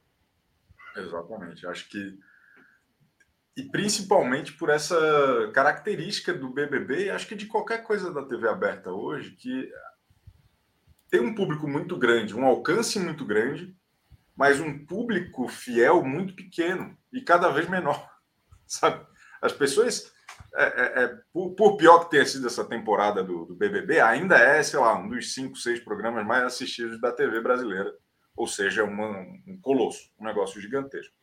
Exatamente. 0.97 1.67
Acho 1.67 1.89
que 1.89 2.19
e 3.59 3.65
principalmente 3.65 4.53
por 4.53 4.71
essa 4.71 4.97
característica 5.53 6.33
do 6.33 6.49
BBB, 6.49 7.11
acho 7.11 7.27
que 7.27 7.35
de 7.35 7.47
qualquer 7.47 7.83
coisa 7.83 8.13
da 8.13 8.25
TV 8.25 8.49
aberta 8.49 8.93
hoje, 8.93 9.33
que 9.33 9.69
tem 11.11 11.19
um 11.19 11.35
público 11.35 11.67
muito 11.67 11.97
grande, 11.97 12.37
um 12.37 12.47
alcance 12.47 13.01
muito 13.01 13.25
grande, 13.25 13.77
mas 14.37 14.61
um 14.61 14.87
público 14.87 15.49
fiel 15.49 16.05
muito 16.05 16.37
pequeno 16.37 16.97
e 17.13 17.21
cada 17.21 17.49
vez 17.49 17.69
menor, 17.69 18.09
sabe? 18.65 19.05
As 19.43 19.53
pessoas, 19.53 20.13
é, 20.59 20.65
é, 20.65 21.05
é, 21.05 21.19
por, 21.33 21.55
por, 21.55 21.77
pior 21.77 22.01
que 22.01 22.11
tenha 22.11 22.27
sido 22.27 22.49
essa 22.49 22.65
temporada 22.65 23.23
do, 23.23 23.45
do, 23.45 23.55
BBB, 23.55 24.01
ainda 24.01 24.37
é, 24.37 24.61
sei 24.61 24.81
lá, 24.81 24.99
um 24.99 25.09
dos 25.09 25.33
cinco, 25.33 25.57
seis 25.57 25.79
programas 25.79 26.27
mais 26.27 26.43
assistidos 26.43 27.01
da 27.01 27.13
TV 27.13 27.41
brasileira, 27.41 27.95
ou 28.37 28.47
seja, 28.47 28.83
uma, 28.83 29.21
um 29.47 29.57
colosso, 29.63 30.11
um 30.19 30.25
negócio 30.25 30.61
gigantesco. 30.61 31.15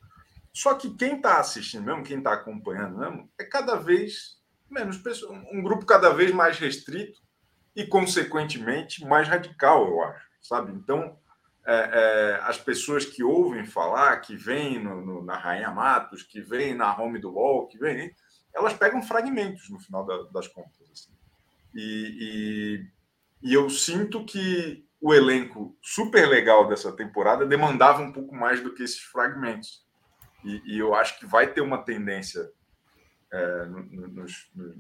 Só 0.54 0.74
que 0.76 0.90
quem 0.96 1.18
está 1.18 1.38
assistindo 1.38 1.84
mesmo, 1.84 2.04
quem 2.04 2.20
está 2.20 2.32
acompanhando 2.32 2.98
mesmo, 2.98 3.30
é 3.38 3.44
cada 3.44 3.76
vez 3.76 4.38
menos 4.70 4.98
pessoas, 4.98 5.38
um 5.52 5.62
grupo 5.62 5.86
cada 5.86 6.12
vez 6.14 6.32
mais 6.32 6.58
restrito 6.58 7.20
e, 7.76 7.86
consequentemente, 7.86 9.04
mais 9.04 9.28
radical, 9.28 9.86
eu 9.86 10.02
acho, 10.02 10.26
sabe? 10.42 10.72
Então, 10.72 11.20
é, 11.68 11.74
é, 11.76 12.40
as 12.44 12.58
pessoas 12.58 13.06
que 13.06 13.22
ouvem 13.22 13.66
falar, 13.66 14.18
que 14.22 14.38
vêm 14.38 14.82
na 15.26 15.36
Rainha 15.36 15.72
Matos, 15.72 16.24
que 16.24 16.40
vêm 16.40 16.74
na 16.74 16.96
Home 16.98 17.20
do 17.20 17.34
Wall, 17.34 17.68
que 17.68 17.78
vêm, 17.78 18.16
elas 18.56 18.74
pegam 18.74 19.04
fragmentos 19.04 19.70
no 19.70 19.80
final 19.80 20.06
da, 20.06 20.24
das 20.32 20.48
contas. 20.48 20.90
Assim. 20.92 21.12
E, 21.74 22.88
e, 23.44 23.50
e 23.50 23.54
eu 23.54 23.70
sinto 23.70 24.24
que 24.26 24.86
o 25.02 25.14
elenco 25.14 25.78
super 25.82 26.28
legal 26.28 26.68
dessa 26.68 26.92
temporada 26.92 27.46
demandava 27.46 28.02
um 28.02 28.12
pouco 28.12 28.34
mais 28.34 28.62
do 28.62 28.74
que 28.74 28.82
esses 28.82 29.02
fragmentos. 29.02 29.86
E, 30.44 30.62
e 30.66 30.80
eu 30.80 30.96
acho 30.96 31.20
que 31.20 31.26
vai 31.26 31.52
ter 31.52 31.62
uma 31.62 31.84
tendência 31.84 32.50
é, 33.32 33.66
nos, 33.66 34.50
nos, 34.56 34.78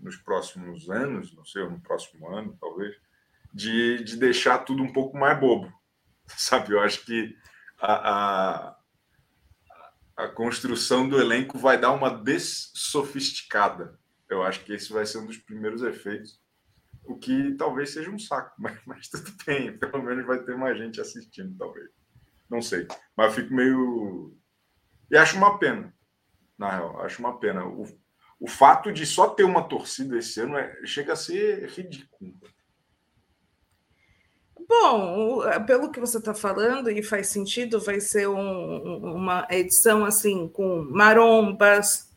nos, 0.00 0.16
próximos 0.16 0.88
anos, 0.88 1.34
não 1.34 1.44
sei, 1.44 1.68
no 1.68 1.80
próximo 1.80 2.28
ano, 2.28 2.56
talvez, 2.58 2.96
de, 3.52 4.02
de 4.02 4.16
deixar 4.16 4.58
tudo 4.58 4.82
um 4.82 4.92
pouco 4.92 5.18
mais 5.18 5.38
bobo. 5.38 5.72
Sabe? 6.26 6.72
Eu 6.72 6.80
acho 6.80 7.04
que 7.04 7.36
a, 7.80 8.77
a 10.18 10.26
construção 10.26 11.08
do 11.08 11.20
elenco 11.20 11.56
vai 11.56 11.80
dar 11.80 11.92
uma 11.92 12.10
dessofisticada. 12.10 13.96
Eu 14.28 14.42
acho 14.42 14.64
que 14.64 14.72
esse 14.72 14.92
vai 14.92 15.06
ser 15.06 15.18
um 15.18 15.26
dos 15.26 15.38
primeiros 15.38 15.80
efeitos. 15.82 16.40
O 17.04 17.16
que 17.16 17.54
talvez 17.54 17.90
seja 17.90 18.10
um 18.10 18.18
saco, 18.18 18.52
mas, 18.58 18.78
mas 18.84 19.08
tudo 19.08 19.32
bem, 19.46 19.78
pelo 19.78 20.02
menos 20.02 20.26
vai 20.26 20.42
ter 20.42 20.56
mais 20.56 20.76
gente 20.76 21.00
assistindo, 21.00 21.56
talvez. 21.56 21.88
Não 22.50 22.60
sei. 22.60 22.88
Mas 23.16 23.32
fico 23.34 23.54
meio 23.54 24.36
e 25.08 25.16
acho 25.16 25.36
uma 25.36 25.56
pena, 25.58 25.94
na 26.58 26.70
real, 26.70 27.00
acho 27.02 27.20
uma 27.20 27.38
pena. 27.38 27.64
O, 27.64 27.86
o 28.40 28.48
fato 28.48 28.92
de 28.92 29.06
só 29.06 29.28
ter 29.28 29.44
uma 29.44 29.62
torcida 29.62 30.18
esse 30.18 30.40
ano 30.40 30.58
é, 30.58 30.84
chega 30.84 31.12
a 31.12 31.16
ser 31.16 31.68
ridículo. 31.70 32.34
Bom, 34.68 35.40
pelo 35.66 35.90
que 35.90 35.98
você 35.98 36.18
está 36.18 36.34
falando, 36.34 36.90
e 36.90 37.02
faz 37.02 37.28
sentido, 37.28 37.80
vai 37.80 38.00
ser 38.00 38.28
um, 38.28 39.14
uma 39.14 39.46
edição 39.50 40.04
assim 40.04 40.46
com 40.46 40.82
marombas, 40.82 42.10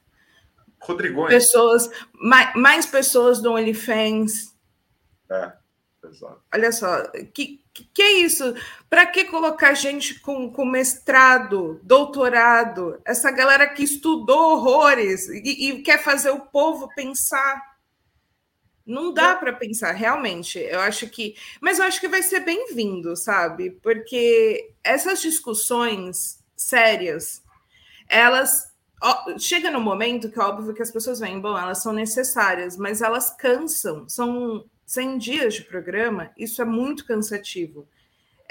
Rodrigões. 0.82 1.30
pessoas, 1.30 1.90
mais, 2.14 2.54
mais 2.56 2.86
pessoas 2.86 3.42
do 3.42 3.54
OnlyFans. 3.54 4.54
É, 5.30 5.54
exato. 6.06 6.42
Olha 6.54 6.74
só, 6.74 7.08
que, 7.34 7.64
que, 7.74 7.86
que 7.94 8.02
é 8.02 8.12
isso? 8.20 8.54
Para 8.90 9.06
que 9.06 9.24
colocar 9.26 9.74
gente 9.74 10.20
com, 10.20 10.52
com 10.52 10.66
mestrado, 10.66 11.80
doutorado, 11.84 13.00
essa 13.06 13.32
galera 13.32 13.66
que 13.70 13.84
estudou 13.84 14.56
horrores 14.56 15.30
e, 15.30 15.70
e 15.70 15.82
quer 15.84 16.04
fazer 16.04 16.32
o 16.32 16.42
povo 16.42 16.90
pensar? 16.94 17.71
Não 18.86 19.14
dá 19.14 19.36
para 19.36 19.54
pensar, 19.54 19.92
realmente. 19.94 20.58
Eu 20.60 20.80
acho 20.80 21.08
que. 21.10 21.36
Mas 21.62 21.80
eu 21.80 21.86
acho 21.86 22.00
que 22.00 22.08
vai 22.08 22.24
ser 22.24 22.42
bem-vindo, 22.42 23.16
sabe? 23.16 23.72
Porque 23.84 24.72
essas 24.84 25.22
discussões 25.22 26.40
sérias, 26.56 27.42
elas. 28.10 28.72
Ó, 29.04 29.38
chega 29.40 29.72
no 29.72 29.82
momento 29.82 30.32
que 30.32 30.40
é 30.40 30.44
óbvio 30.44 30.74
que 30.74 30.82
as 30.82 30.92
pessoas 30.92 31.20
vêm, 31.20 31.40
bom, 31.42 31.58
elas 31.58 31.82
são 31.84 31.94
necessárias, 31.94 32.78
mas 32.78 33.02
elas 33.02 33.36
cansam. 33.38 34.08
São 34.10 34.66
100 34.86 35.18
dias 35.20 35.54
de 35.56 35.64
programa, 35.64 36.32
isso 36.38 36.62
é 36.62 36.66
muito 36.66 37.06
cansativo, 37.06 37.88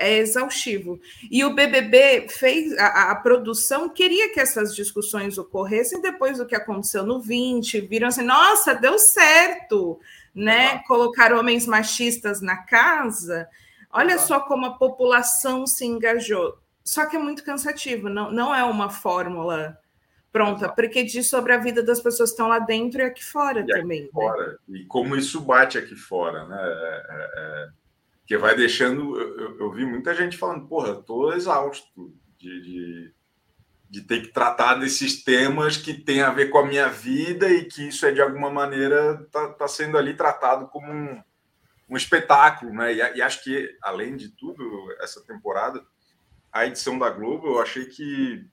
é 0.01 0.19
exaustivo. 0.19 0.99
E 1.31 1.45
o 1.45 1.55
BBB 1.55 2.27
fez, 2.29 2.77
a, 2.79 3.11
a, 3.11 3.15
produção 3.17 3.89
queria 3.89 4.33
que 4.33 4.41
essas 4.41 4.75
discussões 4.75 5.37
ocorressem 5.37 6.01
depois 6.01 6.39
do 6.39 6.47
que 6.47 6.57
aconteceu 6.57 7.05
no 7.05 7.21
20, 7.21 7.83
viram 7.83 8.09
assim, 8.09 8.23
nossa, 8.23 8.75
deu 8.75 8.99
certo, 8.99 10.01
né? 10.35 10.79
Colocar 10.89 11.33
homens 11.35 11.67
machistas 11.67 12.41
na 12.41 12.57
casa. 12.57 13.47
Olha 13.93 14.19
só 14.19 14.41
como 14.41 14.67
a 14.67 14.75
população 14.79 15.67
se 15.67 15.85
engajou. 15.85 16.59
Só 16.83 17.07
que 17.07 17.17
é 17.17 17.19
muito 17.19 17.45
cansativo, 17.45 18.09
não, 18.09 18.33
não 18.33 18.55
é 18.55 18.65
uma 18.65 18.89
fórmula 18.89 19.79
pronta, 20.33 20.69
porque 20.69 21.03
diz 21.03 21.29
sobre 21.29 21.53
a 21.53 21.59
vida 21.59 21.83
das 21.83 22.01
pessoas 22.01 22.31
que 22.31 22.35
estão 22.35 22.49
lá 22.49 22.59
dentro 22.59 23.01
e 23.01 23.05
aqui 23.05 23.25
fora 23.25 23.61
e 23.61 23.67
também. 23.67 24.05
Aqui 24.05 24.07
né? 24.07 24.13
fora. 24.13 24.59
E 24.69 24.85
como 24.87 25.17
isso 25.17 25.41
bate 25.41 25.77
aqui 25.77 25.95
fora, 25.95 26.47
né? 26.47 26.59
É, 26.59 27.29
é, 27.37 27.69
é 28.35 28.37
que 28.37 28.39
vai 28.39 28.55
deixando. 28.55 29.21
Eu, 29.21 29.59
eu, 29.59 29.73
vi 29.73 29.85
muita 29.85 30.15
gente 30.15 30.37
falando, 30.37 30.69
porra, 30.69 30.93
estou 30.93 31.33
exausto 31.33 32.15
de, 32.39 32.63
de, 32.63 33.15
de, 33.91 34.01
ter 34.03 34.23
que 34.23 34.29
tratar 34.29 34.77
desses 34.77 35.25
temas 35.25 35.77
que 35.77 35.95
tem 35.95 36.23
a 36.23 36.31
ver 36.31 36.49
com 36.49 36.59
a 36.59 36.67
minha 36.67 36.89
vida 36.89 37.49
e 37.49 37.65
que 37.65 37.89
isso 37.89 38.07
é 38.07 38.13
de 38.13 38.21
alguma 38.21 38.51
maneira 38.51 39.21
está 39.27 39.49
tá 39.55 39.67
sendo 39.67 39.99
ali 39.99 40.15
tratado 40.15 40.69
como 40.69 40.93
um, 40.93 41.23
um 41.89 41.97
espetáculo, 41.97 42.73
né? 42.73 42.93
E, 42.93 43.17
e 43.17 43.23
acho 43.23 43.43
que, 43.43 43.77
além 43.83 44.17
de 44.17 44.29
tudo, 44.29 44.65
essa 45.01 45.21
temporada, 45.25 45.85
a 46.53 46.67
edição 46.67 46.99
da 46.99 47.11
Globo, 47.11 47.49
eu 47.49 47.61
achei 47.61 47.87
que 47.87 48.47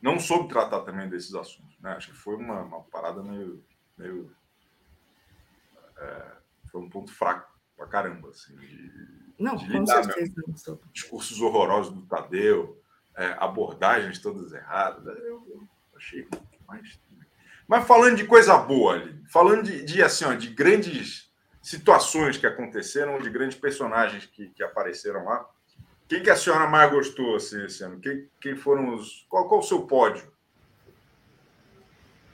não 0.00 0.18
soube 0.18 0.48
tratar 0.48 0.80
também 0.80 1.08
desses 1.08 1.34
assuntos. 1.34 1.78
Né? 1.80 1.92
Acho 1.92 2.10
que 2.10 2.16
foi 2.16 2.36
uma, 2.36 2.62
uma 2.62 2.82
parada 2.84 3.22
meio. 3.22 3.62
meio 3.96 4.34
é, 5.98 6.32
foi 6.70 6.80
um 6.80 6.88
ponto 6.88 7.12
fraco 7.12 7.53
pra 7.76 7.86
caramba. 7.86 8.28
Assim, 8.28 8.54
de, 8.56 8.92
não, 9.38 9.56
de 9.56 9.70
com 9.70 9.86
certeza. 9.86 10.32
Mesmo. 10.46 10.80
Discursos 10.92 11.40
horrorosos 11.40 11.92
do 11.92 12.02
Tadeu, 12.02 12.80
é, 13.16 13.36
abordagens 13.38 14.18
todas 14.18 14.52
erradas. 14.52 15.06
Eu, 15.18 15.44
eu 15.48 15.68
achei 15.96 16.26
mais. 16.66 17.00
Mas 17.66 17.86
falando 17.86 18.16
de 18.16 18.26
coisa 18.26 18.58
boa 18.58 18.94
ali, 18.94 19.22
falando 19.30 19.62
de, 19.62 19.84
de, 19.84 20.02
assim, 20.02 20.24
ó, 20.24 20.34
de 20.34 20.48
grandes 20.48 21.32
situações 21.62 22.36
que 22.36 22.46
aconteceram, 22.46 23.18
de 23.18 23.30
grandes 23.30 23.58
personagens 23.58 24.26
que, 24.26 24.48
que 24.50 24.62
apareceram 24.62 25.24
lá. 25.24 25.48
Quem 26.06 26.22
que 26.22 26.28
a 26.28 26.36
senhora 26.36 26.68
mais 26.68 26.90
gostou 26.90 27.36
assim, 27.36 27.64
esse 27.64 27.82
ano? 27.82 27.98
Quem, 28.00 28.28
quem 28.40 28.54
foram 28.54 28.94
os. 28.94 29.26
Qual, 29.28 29.48
qual 29.48 29.60
o 29.60 29.64
seu 29.64 29.86
pódio? 29.86 30.30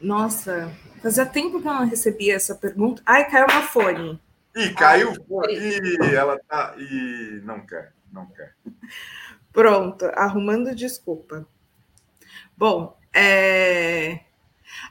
Nossa, 0.01 0.75
fazia 1.01 1.27
tempo 1.27 1.61
que 1.61 1.69
eu 1.69 1.73
não 1.73 1.87
recebia 1.87 2.35
essa 2.35 2.55
pergunta. 2.55 3.03
Ai, 3.07 3.31
caiu 3.31 3.47
uma 3.47 3.63
fone. 3.63 4.21
Ih, 4.57 4.75
caiu. 4.75 5.13
Ih, 5.49 6.15
ela 6.15 6.39
tá. 6.49 6.75
Ih, 6.77 7.41
não 7.45 7.65
quer, 7.67 7.93
não 8.13 8.27
quer. 8.27 8.55
Pronto, 9.53 10.07
arrumando 10.15 10.75
desculpa. 10.75 11.47
Bom, 12.57 12.99
é... 13.15 14.21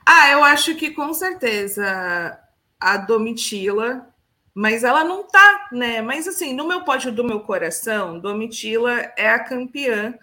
Ah, 0.05 0.29
eu 0.29 0.43
acho 0.43 0.75
que 0.75 0.91
com 0.91 1.13
certeza 1.13 2.39
a 2.79 2.97
Domitila 2.97 4.09
mas 4.53 4.83
ela 4.83 5.05
não 5.05 5.25
tá, 5.25 5.69
né? 5.71 6.01
Mas 6.01 6.27
assim, 6.27 6.53
no 6.53 6.67
meu 6.67 6.83
pódio 6.83 7.13
do 7.13 7.23
meu 7.23 7.39
coração, 7.39 8.19
Domitila 8.19 8.91
é 9.15 9.29
a 9.29 9.41
campeã. 9.41 10.13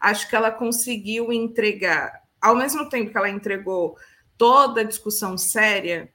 Acho 0.00 0.28
que 0.28 0.34
ela 0.34 0.50
conseguiu 0.50 1.32
entregar, 1.32 2.22
ao 2.40 2.56
mesmo 2.56 2.88
tempo 2.88 3.12
que 3.12 3.16
ela 3.16 3.30
entregou 3.30 3.96
toda 4.36 4.80
a 4.80 4.84
discussão 4.84 5.38
séria, 5.38 6.12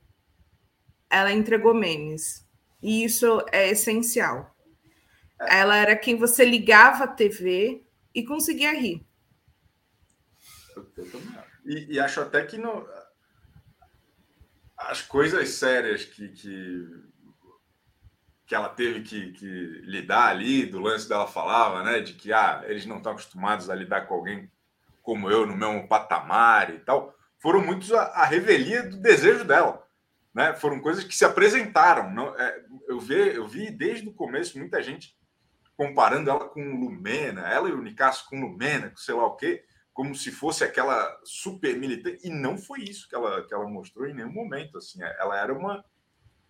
ela 1.10 1.32
entregou 1.32 1.74
memes. 1.74 2.46
E 2.82 3.04
isso 3.04 3.44
é 3.52 3.70
essencial. 3.70 4.56
Ela 5.40 5.78
era 5.78 5.96
quem 5.96 6.18
você 6.18 6.44
ligava 6.44 7.06
a 7.06 7.08
TV 7.08 7.84
e 8.14 8.26
conseguia 8.26 8.74
rir. 8.74 9.06
E, 11.66 11.96
e 11.96 12.00
acho 12.00 12.22
até 12.22 12.46
que 12.46 12.58
no, 12.58 12.88
as 14.78 15.02
coisas 15.02 15.50
sérias 15.50 16.06
que, 16.06 16.30
que, 16.30 16.88
que 18.48 18.56
ela 18.56 18.70
teve 18.70 19.02
que, 19.02 19.32
que, 19.34 19.46
lidar 19.84 20.28
ali, 20.28 20.66
do 20.66 20.80
lance 20.80 21.08
dela 21.08 21.28
falava, 21.28 21.84
né? 21.84 22.00
De 22.00 22.14
que 22.14 22.32
ah, 22.32 22.64
eles 22.66 22.86
não 22.86 22.98
estão 22.98 23.12
acostumados 23.12 23.70
a 23.70 23.76
lidar 23.76 24.08
com 24.08 24.16
alguém 24.16 24.50
como 25.02 25.30
eu 25.30 25.46
no 25.46 25.56
mesmo 25.56 25.88
patamar 25.88 26.74
e 26.74 26.80
tal, 26.80 27.16
foram 27.40 27.66
muitos 27.66 27.92
a, 27.92 28.04
a 28.04 28.26
revelia 28.26 28.84
do 28.84 28.98
desejo 28.98 29.44
dela. 29.44 29.84
Né? 30.34 30.54
Foram 30.56 30.80
coisas 30.80 31.04
que 31.04 31.16
se 31.16 31.26
apresentaram. 31.26 32.12
Não, 32.12 32.36
é, 32.40 32.66
eu, 32.88 33.00
vi, 33.00 33.36
eu 33.36 33.48
vi 33.48 33.72
desde 33.72 34.08
o 34.08 34.14
começo 34.14 34.58
muita 34.58 34.82
gente 34.82 35.18
comparando 35.76 36.30
ela 36.30 36.50
com 36.50 36.76
Lumena, 36.76 37.48
ela 37.48 37.70
e 37.70 37.72
o 37.72 37.82
Nicasso 37.82 38.28
com 38.30 38.40
Lumena, 38.40 38.90
com 38.90 38.98
sei 38.98 39.16
lá 39.16 39.26
o 39.26 39.38
quê, 39.38 39.64
como 39.94 40.14
se 40.14 40.30
fosse 40.30 40.64
aquela 40.64 41.18
super 41.24 41.78
militante. 41.78 42.28
E 42.28 42.30
não 42.30 42.58
foi 42.58 42.82
isso 42.82 43.08
que 43.08 43.16
ela, 43.16 43.46
que 43.46 43.54
ela 43.54 43.68
mostrou 43.68 44.06
em 44.06 44.14
nenhum 44.14 44.32
momento. 44.32 44.78
Assim, 44.78 45.02
ela 45.02 45.38
era 45.38 45.54
uma, 45.54 45.84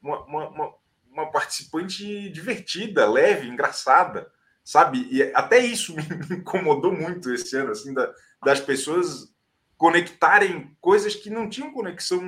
uma, 0.02 0.26
uma, 0.26 0.74
uma 1.12 1.32
participante 1.32 2.30
divertida, 2.30 3.10
leve, 3.10 3.48
engraçada, 3.48 4.32
sabe? 4.64 5.08
E 5.12 5.22
até 5.34 5.60
isso 5.60 5.96
me 6.30 6.38
incomodou 6.38 6.92
muito 6.92 7.34
esse 7.34 7.56
ano, 7.56 7.72
assim, 7.72 7.94
da, 7.94 8.12
das 8.44 8.60
pessoas 8.60 9.34
conectarem 9.78 10.76
coisas 10.82 11.16
que 11.16 11.30
não 11.30 11.50
tinham 11.50 11.72
conexão 11.72 12.20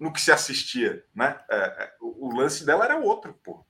no 0.00 0.12
que 0.12 0.20
se 0.20 0.32
assistia, 0.32 1.04
né? 1.14 1.38
É, 1.50 1.56
é 1.56 1.90
o 2.00 2.34
lance 2.34 2.64
dela 2.64 2.86
era 2.86 2.98
outro, 2.98 3.38
pô. 3.44 3.64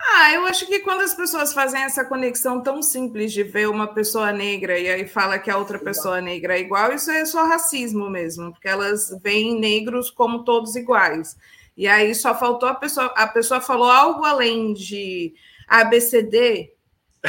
Ah, 0.00 0.32
eu 0.32 0.46
acho 0.46 0.64
que 0.66 0.78
quando 0.80 1.00
as 1.00 1.14
pessoas 1.14 1.52
fazem 1.52 1.82
essa 1.82 2.04
conexão 2.04 2.62
tão 2.62 2.80
simples 2.80 3.32
de 3.32 3.42
ver 3.42 3.68
uma 3.68 3.92
pessoa 3.92 4.30
negra 4.30 4.78
e 4.78 4.88
aí 4.88 5.08
fala 5.08 5.40
que 5.40 5.50
a 5.50 5.56
outra 5.56 5.78
pessoa 5.78 6.20
negra 6.20 6.56
é 6.56 6.60
igual, 6.60 6.92
isso 6.92 7.10
é 7.10 7.24
só 7.24 7.44
racismo 7.46 8.08
mesmo, 8.08 8.52
porque 8.52 8.68
elas 8.68 9.10
veem 9.22 9.58
negros 9.58 10.08
como 10.08 10.44
todos 10.44 10.76
iguais. 10.76 11.36
E 11.76 11.88
aí 11.88 12.14
só 12.14 12.38
faltou 12.38 12.68
a 12.68 12.74
pessoa, 12.74 13.06
a 13.16 13.26
pessoa 13.26 13.60
falou 13.60 13.90
algo 13.90 14.24
além 14.24 14.72
de 14.72 15.34
ABCD, 15.66 16.72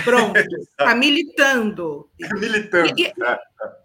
pronto, 0.04 0.34
tá 0.78 0.94
militando. 0.94 2.08
militando. 2.34 2.94
E, 2.98 3.14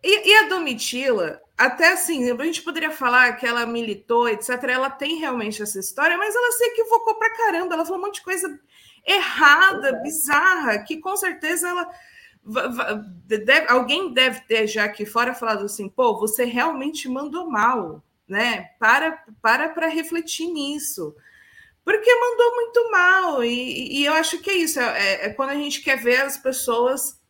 e, 0.02 0.30
e, 0.30 0.34
a 0.36 0.48
Domitila, 0.48 1.40
até 1.56 1.92
assim, 1.92 2.30
a 2.30 2.44
gente 2.44 2.62
poderia 2.62 2.90
falar 2.90 3.34
que 3.34 3.46
ela 3.46 3.64
militou, 3.64 4.28
etc. 4.28 4.50
Ela 4.64 4.90
tem 4.90 5.18
realmente 5.18 5.62
essa 5.62 5.78
história, 5.78 6.18
mas 6.18 6.34
ela 6.34 6.50
se 6.52 6.64
equivocou 6.64 7.14
pra 7.14 7.30
caramba. 7.30 7.74
Ela 7.74 7.84
falou 7.84 8.00
um 8.00 8.06
monte 8.06 8.16
de 8.16 8.22
coisa 8.22 8.60
errada, 9.06 9.88
é. 9.88 10.02
bizarra, 10.02 10.78
que 10.78 10.98
com 10.98 11.16
certeza 11.16 11.68
ela. 11.68 11.88
Deve, 13.26 13.68
alguém 13.68 14.12
deve 14.12 14.40
ter 14.40 14.66
já 14.66 14.84
aqui 14.84 15.06
fora 15.06 15.32
falado 15.32 15.64
assim, 15.64 15.88
pô, 15.88 16.18
você 16.18 16.44
realmente 16.44 17.08
mandou 17.08 17.48
mal, 17.48 18.02
né? 18.28 18.70
Para 18.78 19.24
para 19.40 19.68
para 19.70 19.86
refletir 19.88 20.48
nisso. 20.48 21.14
Porque 21.84 22.14
mandou 22.14 22.54
muito 22.54 22.90
mal, 22.90 23.44
e, 23.44 24.00
e 24.00 24.04
eu 24.04 24.14
acho 24.14 24.38
que 24.38 24.50
é 24.50 24.54
isso, 24.54 24.80
é, 24.80 25.26
é 25.26 25.28
quando 25.30 25.50
a 25.50 25.54
gente 25.54 25.82
quer 25.82 26.02
ver 26.02 26.22
as 26.22 26.36
pessoas 26.36 27.20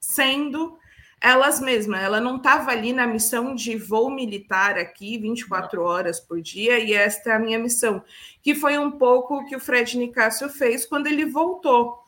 sendo 0.00 0.76
elas 1.24 1.58
mesmas. 1.58 2.02
Ela 2.02 2.20
não 2.20 2.36
estava 2.36 2.70
ali 2.70 2.92
na 2.92 3.06
missão 3.06 3.54
de 3.54 3.78
vou 3.78 4.10
militar 4.10 4.76
aqui 4.76 5.16
24 5.16 5.82
horas 5.82 6.20
por 6.20 6.38
dia 6.42 6.78
e 6.78 6.92
esta 6.92 7.30
é 7.30 7.32
a 7.32 7.38
minha 7.38 7.58
missão, 7.58 8.04
que 8.42 8.54
foi 8.54 8.76
um 8.76 8.90
pouco 8.90 9.36
o 9.36 9.46
que 9.46 9.56
o 9.56 9.60
Fred 9.60 9.96
Nicásio 9.96 10.50
fez 10.50 10.84
quando 10.84 11.06
ele 11.06 11.24
voltou. 11.24 12.04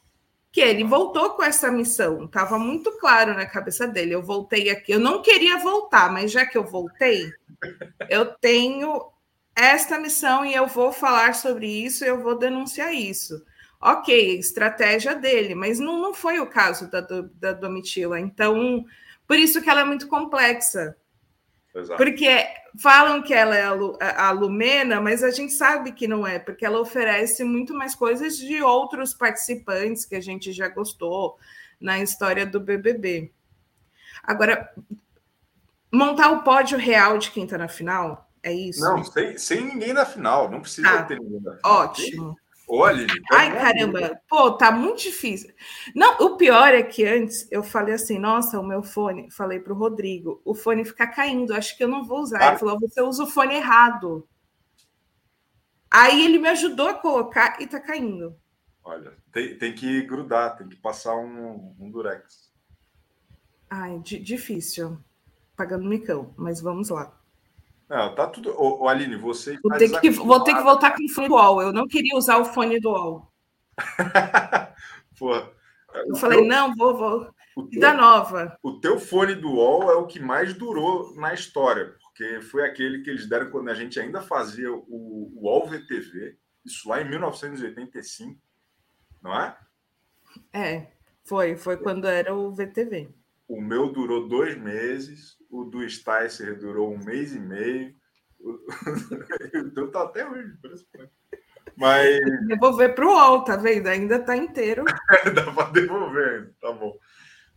Que 0.52 0.60
ele 0.60 0.84
voltou 0.84 1.30
com 1.30 1.42
essa 1.42 1.70
missão, 1.70 2.26
estava 2.26 2.58
muito 2.58 2.92
claro 2.98 3.32
na 3.32 3.46
cabeça 3.46 3.88
dele. 3.88 4.14
Eu 4.14 4.22
voltei 4.22 4.68
aqui, 4.68 4.92
eu 4.92 5.00
não 5.00 5.22
queria 5.22 5.58
voltar, 5.58 6.12
mas 6.12 6.30
já 6.30 6.44
que 6.44 6.58
eu 6.58 6.64
voltei, 6.64 7.32
eu 8.10 8.26
tenho 8.26 9.10
esta 9.54 9.98
missão 9.98 10.44
e 10.44 10.54
eu 10.54 10.66
vou 10.66 10.92
falar 10.92 11.34
sobre 11.34 11.66
isso, 11.66 12.04
eu 12.04 12.20
vou 12.22 12.38
denunciar 12.38 12.92
isso. 12.92 13.42
Ok, 13.80 14.38
estratégia 14.38 15.14
dele, 15.14 15.54
mas 15.54 15.78
não, 15.78 16.00
não 16.00 16.12
foi 16.12 16.38
o 16.38 16.46
caso 16.46 16.90
da, 16.90 17.00
da 17.00 17.52
Domitila. 17.52 18.20
Então, 18.20 18.84
por 19.26 19.38
isso 19.38 19.60
que 19.62 19.68
ela 19.68 19.80
é 19.80 19.84
muito 19.84 20.08
complexa. 20.08 20.96
Exato. 21.74 22.02
Porque 22.02 22.46
falam 22.78 23.22
que 23.22 23.34
ela 23.34 23.56
é 23.56 23.64
a 24.00 24.30
Lumena, 24.30 25.00
mas 25.00 25.22
a 25.22 25.30
gente 25.30 25.52
sabe 25.52 25.92
que 25.92 26.08
não 26.08 26.26
é, 26.26 26.38
porque 26.38 26.64
ela 26.64 26.80
oferece 26.80 27.44
muito 27.44 27.74
mais 27.74 27.94
coisas 27.94 28.38
de 28.38 28.62
outros 28.62 29.12
participantes 29.12 30.06
que 30.06 30.14
a 30.14 30.20
gente 30.20 30.52
já 30.52 30.68
gostou 30.68 31.38
na 31.78 31.98
história 32.00 32.46
do 32.46 32.60
BBB. 32.60 33.30
Agora, 34.22 34.72
montar 35.92 36.30
o 36.30 36.42
pódio 36.42 36.78
real 36.78 37.18
de 37.18 37.30
quem 37.30 37.44
está 37.44 37.58
na 37.58 37.68
final, 37.68 38.30
é 38.42 38.52
isso? 38.52 38.80
Não, 38.80 39.04
sem, 39.04 39.36
sem 39.36 39.64
ninguém 39.64 39.92
na 39.92 40.06
final, 40.06 40.50
não 40.50 40.60
precisa 40.60 40.88
ah, 40.88 41.02
ter 41.02 41.18
ninguém 41.18 41.40
na 41.40 41.56
final. 41.56 41.72
Ótimo. 41.82 42.36
Olha, 42.68 43.06
Ai, 43.30 43.52
caramba, 43.52 44.20
pô, 44.28 44.50
tá 44.52 44.72
muito 44.72 45.02
difícil. 45.02 45.54
Não, 45.94 46.16
o 46.18 46.36
pior 46.36 46.74
é 46.74 46.82
que 46.82 47.04
antes 47.04 47.46
eu 47.50 47.62
falei 47.62 47.94
assim, 47.94 48.18
nossa, 48.18 48.58
o 48.58 48.66
meu 48.66 48.82
fone, 48.82 49.30
falei 49.30 49.60
para 49.60 49.72
o 49.72 49.76
Rodrigo, 49.76 50.42
o 50.44 50.52
fone 50.52 50.84
fica 50.84 51.06
caindo, 51.06 51.54
acho 51.54 51.76
que 51.76 51.84
eu 51.84 51.88
não 51.88 52.04
vou 52.04 52.20
usar. 52.20 52.42
Ah. 52.42 52.48
Ele 52.48 52.58
falou, 52.58 52.80
você 52.80 53.00
usa 53.00 53.22
o 53.22 53.26
fone 53.28 53.54
errado. 53.54 54.28
Aí 55.88 56.24
ele 56.24 56.38
me 56.38 56.48
ajudou 56.48 56.88
a 56.88 56.94
colocar 56.94 57.60
e 57.60 57.66
tá 57.68 57.78
caindo. 57.78 58.36
Olha, 58.82 59.12
tem, 59.32 59.56
tem 59.56 59.72
que 59.72 60.02
grudar, 60.02 60.56
tem 60.56 60.68
que 60.68 60.76
passar 60.76 61.16
um, 61.16 61.74
um 61.78 61.90
durex. 61.90 62.52
Ai, 63.70 63.98
difícil. 64.00 64.98
Pagando 65.56 65.88
micão, 65.88 66.34
mas 66.36 66.60
vamos 66.60 66.88
lá. 66.88 67.16
Não, 67.88 68.14
tá 68.14 68.26
tudo. 68.26 68.50
Ô, 68.50 68.84
ô 68.84 68.88
Aline, 68.88 69.16
você. 69.16 69.58
Vou 69.62 69.76
ter, 69.78 70.00
que, 70.00 70.10
vou 70.10 70.42
ter 70.42 70.54
que 70.54 70.62
voltar 70.62 70.96
com 70.96 71.04
o 71.04 71.08
fone 71.08 71.28
dual. 71.28 71.62
Eu 71.62 71.72
não 71.72 71.86
queria 71.86 72.16
usar 72.16 72.38
o 72.38 72.44
fone 72.44 72.80
dual. 72.80 73.32
Pô, 75.18 75.34
eu 75.34 76.16
falei, 76.16 76.40
teu, 76.40 76.48
não, 76.48 76.74
vou, 76.74 76.96
vou. 76.96 77.36
Vida 77.70 77.94
nova. 77.94 78.58
O 78.62 78.80
teu 78.80 78.98
fone 78.98 79.34
dual 79.34 79.90
é 79.90 79.94
o 79.94 80.06
que 80.06 80.20
mais 80.20 80.52
durou 80.52 81.14
na 81.16 81.32
história, 81.32 81.96
porque 82.02 82.42
foi 82.42 82.64
aquele 82.64 83.02
que 83.02 83.08
eles 83.08 83.26
deram 83.26 83.50
quando 83.50 83.70
a 83.70 83.74
gente 83.74 83.98
ainda 83.98 84.20
fazia 84.20 84.70
o, 84.70 84.84
o 84.88 85.40
UOL 85.42 85.66
VTV, 85.66 86.36
isso 86.64 86.88
lá 86.88 87.00
em 87.00 87.08
1985, 87.08 88.38
não 89.22 89.40
é? 89.40 89.56
É, 90.52 90.92
foi, 91.24 91.56
foi 91.56 91.78
quando 91.78 92.06
era 92.06 92.34
o 92.34 92.52
VTV. 92.52 93.08
O 93.48 93.60
meu 93.60 93.90
durou 93.90 94.28
dois 94.28 94.58
meses, 94.58 95.38
do 95.70 95.88
Sticer 95.88 96.58
durou 96.58 96.92
um 96.92 96.98
mês 96.98 97.34
e 97.34 97.40
meio. 97.40 97.94
Então 99.54 99.90
tá 99.90 100.02
até 100.02 100.28
hoje, 100.28 100.52
Mas. 101.76 102.20
Devolver 102.46 102.94
para 102.94 103.06
o 103.06 103.10
UOL, 103.10 103.44
tá 103.44 103.56
vendo? 103.56 103.88
Ainda 103.88 104.18
tá 104.18 104.36
inteiro. 104.36 104.84
É, 105.10 105.30
dá 105.30 105.50
para 105.52 105.70
devolver, 105.70 106.54
tá 106.60 106.72
bom. 106.72 106.96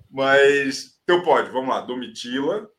Mas 0.09 0.99
teu 1.05 1.21
pode, 1.23 1.51
vamos 1.51 1.69
lá, 1.69 1.81
Domitila. 1.81 2.69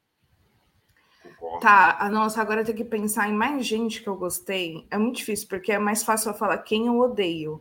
Tá, 1.60 1.96
ah, 1.98 2.10
nossa, 2.10 2.40
agora 2.40 2.64
tem 2.64 2.74
que 2.74 2.84
pensar 2.84 3.28
em 3.28 3.32
mais 3.32 3.64
gente 3.64 4.02
que 4.02 4.08
eu 4.08 4.16
gostei. 4.16 4.86
É 4.90 4.98
muito 4.98 5.16
difícil, 5.16 5.48
porque 5.48 5.72
é 5.72 5.78
mais 5.78 6.02
fácil 6.02 6.30
eu 6.30 6.34
falar 6.34 6.58
quem 6.58 6.86
eu 6.86 6.98
odeio. 6.98 7.60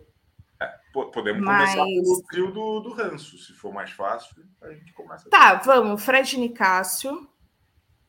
Podemos 0.91 1.41
Mas... 1.41 1.75
começar 1.75 1.85
pelo 1.85 2.23
trio 2.23 2.51
do, 2.51 2.79
do 2.81 2.91
ranço, 2.91 3.37
se 3.37 3.53
for 3.53 3.71
mais 3.71 3.91
fácil, 3.91 4.43
a 4.61 4.71
gente 4.73 4.91
começa. 4.93 5.29
Tá, 5.29 5.55
vamos. 5.55 6.03
Fred 6.03 6.37
Nicásio. 6.39 7.29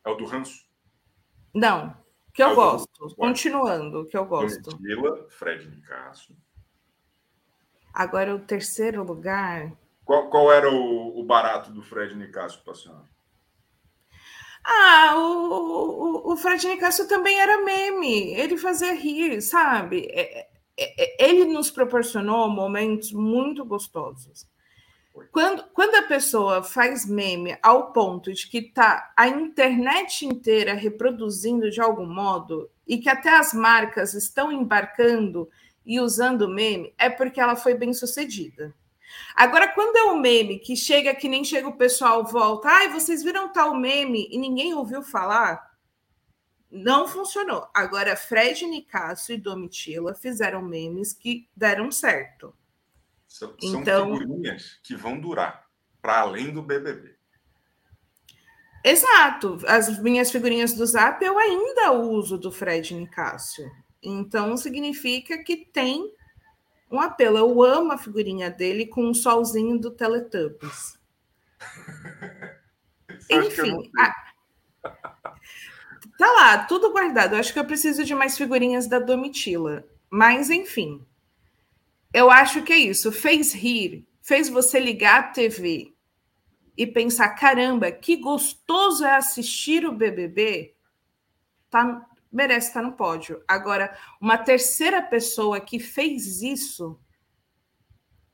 É 0.05 0.11
o 0.11 0.15
do 0.15 0.25
ranço? 0.25 0.65
Não, 1.55 1.97
que 2.33 2.43
eu 2.43 2.51
é 2.51 2.55
gosto. 2.55 3.09
Do... 3.09 3.15
Continuando, 3.17 4.07
que 4.07 4.17
eu 4.17 4.25
gosto. 4.25 4.71
Domitila, 4.71 5.27
Fred 5.31 5.69
Nicásio. 5.69 6.37
Agora, 7.93 8.35
o 8.35 8.41
terceiro 8.41 9.03
lugar. 9.03 9.73
Qual, 10.05 10.31
qual 10.31 10.53
era 10.53 10.71
o, 10.71 11.19
o 11.19 11.25
barato 11.25 11.73
do 11.73 11.83
Fred 11.83 12.15
Nicásio 12.15 12.63
para 12.63 12.73
a 12.73 12.77
senhora? 12.77 13.11
Ah, 14.65 15.15
o, 15.17 16.29
o, 16.29 16.33
o 16.33 16.37
Fred 16.37 16.67
Nicásio 16.67 17.09
também 17.09 17.41
era 17.41 17.65
meme. 17.65 18.35
Ele 18.35 18.57
fazia 18.57 18.95
rir, 18.95 19.41
sabe? 19.41 20.07
É, 20.11 20.49
é, 20.77 21.25
é, 21.25 21.29
ele 21.29 21.45
nos 21.47 21.71
proporcionou 21.71 22.49
momentos 22.49 23.13
muito 23.13 23.65
gostosos. 23.65 24.47
Quando, 25.33 25.65
quando 25.73 25.95
a 25.97 26.03
pessoa 26.03 26.63
faz 26.63 27.05
meme 27.05 27.59
ao 27.63 27.93
ponto 27.93 28.33
de 28.33 28.49
que 28.49 28.59
está 28.59 29.13
a 29.17 29.29
internet 29.29 30.25
inteira 30.25 30.73
reproduzindo 30.75 31.71
de 31.71 31.81
algum 31.81 32.07
modo 32.07 32.71
e 32.87 32.99
que 32.99 33.09
até 33.09 33.31
as 33.31 33.53
marcas 33.53 34.15
estão 34.15 34.53
embarcando 34.53 35.49
e 35.85 36.01
usando 36.01 36.49
meme, 36.49 36.95
é 36.97 37.11
porque 37.11 37.41
ela 37.41 37.57
foi 37.57 37.75
bem 37.75 37.93
sucedida. 37.93 38.75
Agora, 39.35 39.69
quando 39.69 39.97
é 39.97 40.05
um 40.05 40.21
meme 40.21 40.59
que 40.59 40.77
chega 40.77 41.15
que 41.15 41.29
nem 41.29 41.45
chega 41.45 41.69
o 41.69 41.77
pessoal 41.77 42.25
volta, 42.25 42.69
ai, 42.69 42.89
vocês 42.89 43.23
viram 43.23 43.53
tal 43.53 43.75
meme 43.75 44.29
e 44.31 44.39
ninguém 44.39 44.75
ouviu 44.75 45.03
falar, 45.03 45.71
Não 46.71 47.09
funcionou. 47.09 47.69
Agora, 47.75 48.17
Fred 48.17 48.65
Nicásio 48.65 49.35
e 49.35 49.39
Domitila 49.39 50.15
fizeram 50.15 50.63
memes 50.63 51.13
que 51.13 51.49
deram 51.57 51.91
certo. 51.91 52.55
São, 53.31 53.55
então, 53.63 54.19
figurinhas 54.19 54.81
que 54.83 54.97
vão 54.97 55.21
durar 55.21 55.69
para 56.03 56.19
além 56.19 56.53
do 56.53 56.61
BBB. 56.61 57.15
Exato. 58.85 59.59
As 59.69 60.01
minhas 60.01 60.33
figurinhas 60.33 60.73
do 60.73 60.85
Zap 60.85 61.25
eu 61.25 61.39
ainda 61.39 61.93
uso 61.93 62.37
do 62.37 62.51
Fred 62.51 62.93
Nicásio. 62.93 63.71
Então 64.03 64.57
significa 64.57 65.45
que 65.45 65.57
tem 65.57 66.13
um 66.91 66.99
apelo. 66.99 67.39
Eu 67.39 67.63
amo 67.63 67.93
a 67.93 67.99
figurinha 67.99 68.51
dele 68.51 68.87
com 68.87 69.09
o 69.09 69.15
solzinho 69.15 69.79
do 69.79 69.93
Teletubbies. 69.93 70.99
Enfim. 73.31 73.93
A... 73.97 74.13
Tá 76.19 76.33
lá, 76.33 76.65
tudo 76.65 76.91
guardado. 76.91 77.35
Eu 77.35 77.39
acho 77.39 77.53
que 77.53 77.61
eu 77.61 77.65
preciso 77.65 78.05
de 78.05 78.15
mais 78.15 78.37
figurinhas 78.37 78.89
da 78.89 78.99
Domitila. 78.99 79.87
Mas, 80.11 80.51
enfim. 80.51 81.07
Eu 82.13 82.31
acho 82.31 82.63
que 82.63 82.73
é 82.73 82.79
isso. 82.79 83.13
Fez 83.13 83.55
rir, 83.55 84.07
fez 84.21 84.49
você 84.49 84.81
ligar 84.81 85.21
a 85.21 85.29
TV 85.29 85.95
e 86.77 86.87
pensar: 86.87 87.31
caramba, 87.31 87.91
que 87.93 88.17
gostoso 88.17 89.05
é 89.05 89.17
assistir 89.17 89.87
o 89.87 89.95
BBB. 89.95 90.75
Tá, 91.69 92.09
merece 92.33 92.69
estar 92.69 92.83
no 92.83 92.93
pódio. 92.93 93.43
Agora, 93.47 93.97
uma 94.21 94.37
terceira 94.37 95.01
pessoa 95.03 95.61
que 95.61 95.79
fez 95.79 96.43
isso, 96.43 96.99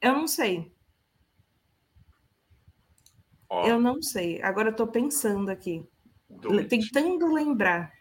eu 0.00 0.12
não 0.12 0.26
sei. 0.26 0.74
Ó, 3.48 3.66
eu 3.66 3.80
não 3.80 4.02
sei. 4.02 4.42
Agora 4.42 4.68
eu 4.68 4.72
estou 4.72 4.86
pensando 4.86 5.50
aqui, 5.50 5.86
Domitila, 6.28 6.68
tentando 6.68 7.32
lembrar. 7.32 7.92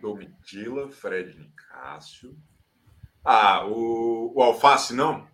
Domitila, 0.00 0.90
Fred 0.90 1.38
Nicásio. 1.38 2.36
Ah, 3.26 3.66
o, 3.66 4.32
o 4.36 4.42
Alface 4.42 4.94
não? 4.94 5.26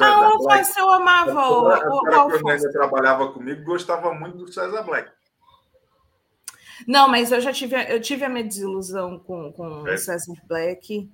O 0.00 0.02
ah, 0.02 0.20
o 0.20 0.24
Alface 0.24 0.80
eu 0.80 0.90
amava. 0.90 1.48
O, 1.48 1.64
o, 1.64 1.66
o 1.66 2.14
Alface. 2.14 2.42
Quando 2.42 2.64
ele 2.64 2.72
trabalhava 2.72 3.30
comigo, 3.30 3.62
gostava 3.62 4.14
muito 4.14 4.38
do 4.38 4.50
César 4.50 4.82
Black. 4.82 5.10
Não, 6.86 7.06
mas 7.06 7.30
eu 7.30 7.40
já 7.42 7.52
tive, 7.52 7.76
eu 7.92 8.00
tive 8.00 8.24
a 8.24 8.28
minha 8.28 8.44
desilusão 8.44 9.18
com, 9.18 9.52
com 9.52 9.86
é. 9.86 9.94
o 9.94 9.98
César 9.98 10.32
Black, 10.48 11.10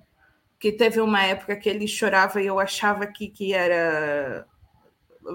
que 0.57 0.71
teve 0.71 1.01
uma 1.01 1.21
época 1.23 1.57
que 1.57 1.67
ele 1.67 1.87
chorava 1.87 2.41
e 2.41 2.45
eu 2.45 2.57
achava 2.57 3.05
que, 3.05 3.27
que 3.27 3.53
era. 3.53 4.47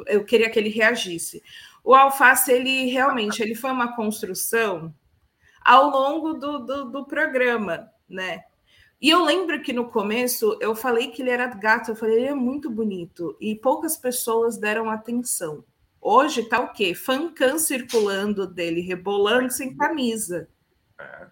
Eu 0.07 0.24
queria 0.24 0.48
que 0.48 0.59
ele 0.59 0.70
reagisse. 0.70 1.42
O 1.85 1.94
Alface, 1.94 2.50
ele 2.50 2.87
realmente 2.87 3.42
ele 3.42 3.55
foi 3.55 3.70
uma 3.70 3.94
construção 3.94 4.94
ao 5.62 5.90
longo 5.90 6.35
do, 6.35 6.61
do, 6.61 6.85
do 6.90 7.07
programa, 7.07 7.90
né? 8.09 8.44
E 9.00 9.08
eu 9.08 9.24
lembro 9.24 9.62
que 9.62 9.72
no 9.72 9.88
começo 9.88 10.58
eu 10.60 10.74
falei 10.74 11.08
que 11.08 11.22
ele 11.22 11.30
era 11.30 11.46
gato, 11.46 11.90
eu 11.90 11.96
falei, 11.96 12.16
ele 12.16 12.26
é 12.26 12.34
muito 12.34 12.68
bonito, 12.68 13.34
e 13.40 13.54
poucas 13.54 13.96
pessoas 13.96 14.58
deram 14.58 14.90
atenção. 14.90 15.64
Hoje 16.00 16.44
tá 16.44 16.60
o 16.60 16.72
quê? 16.72 16.94
Fancam 16.94 17.58
circulando 17.58 18.46
dele, 18.46 18.80
rebolando 18.80 19.50
sem 19.50 19.74
camisa. 19.76 20.48
É. 20.98 21.26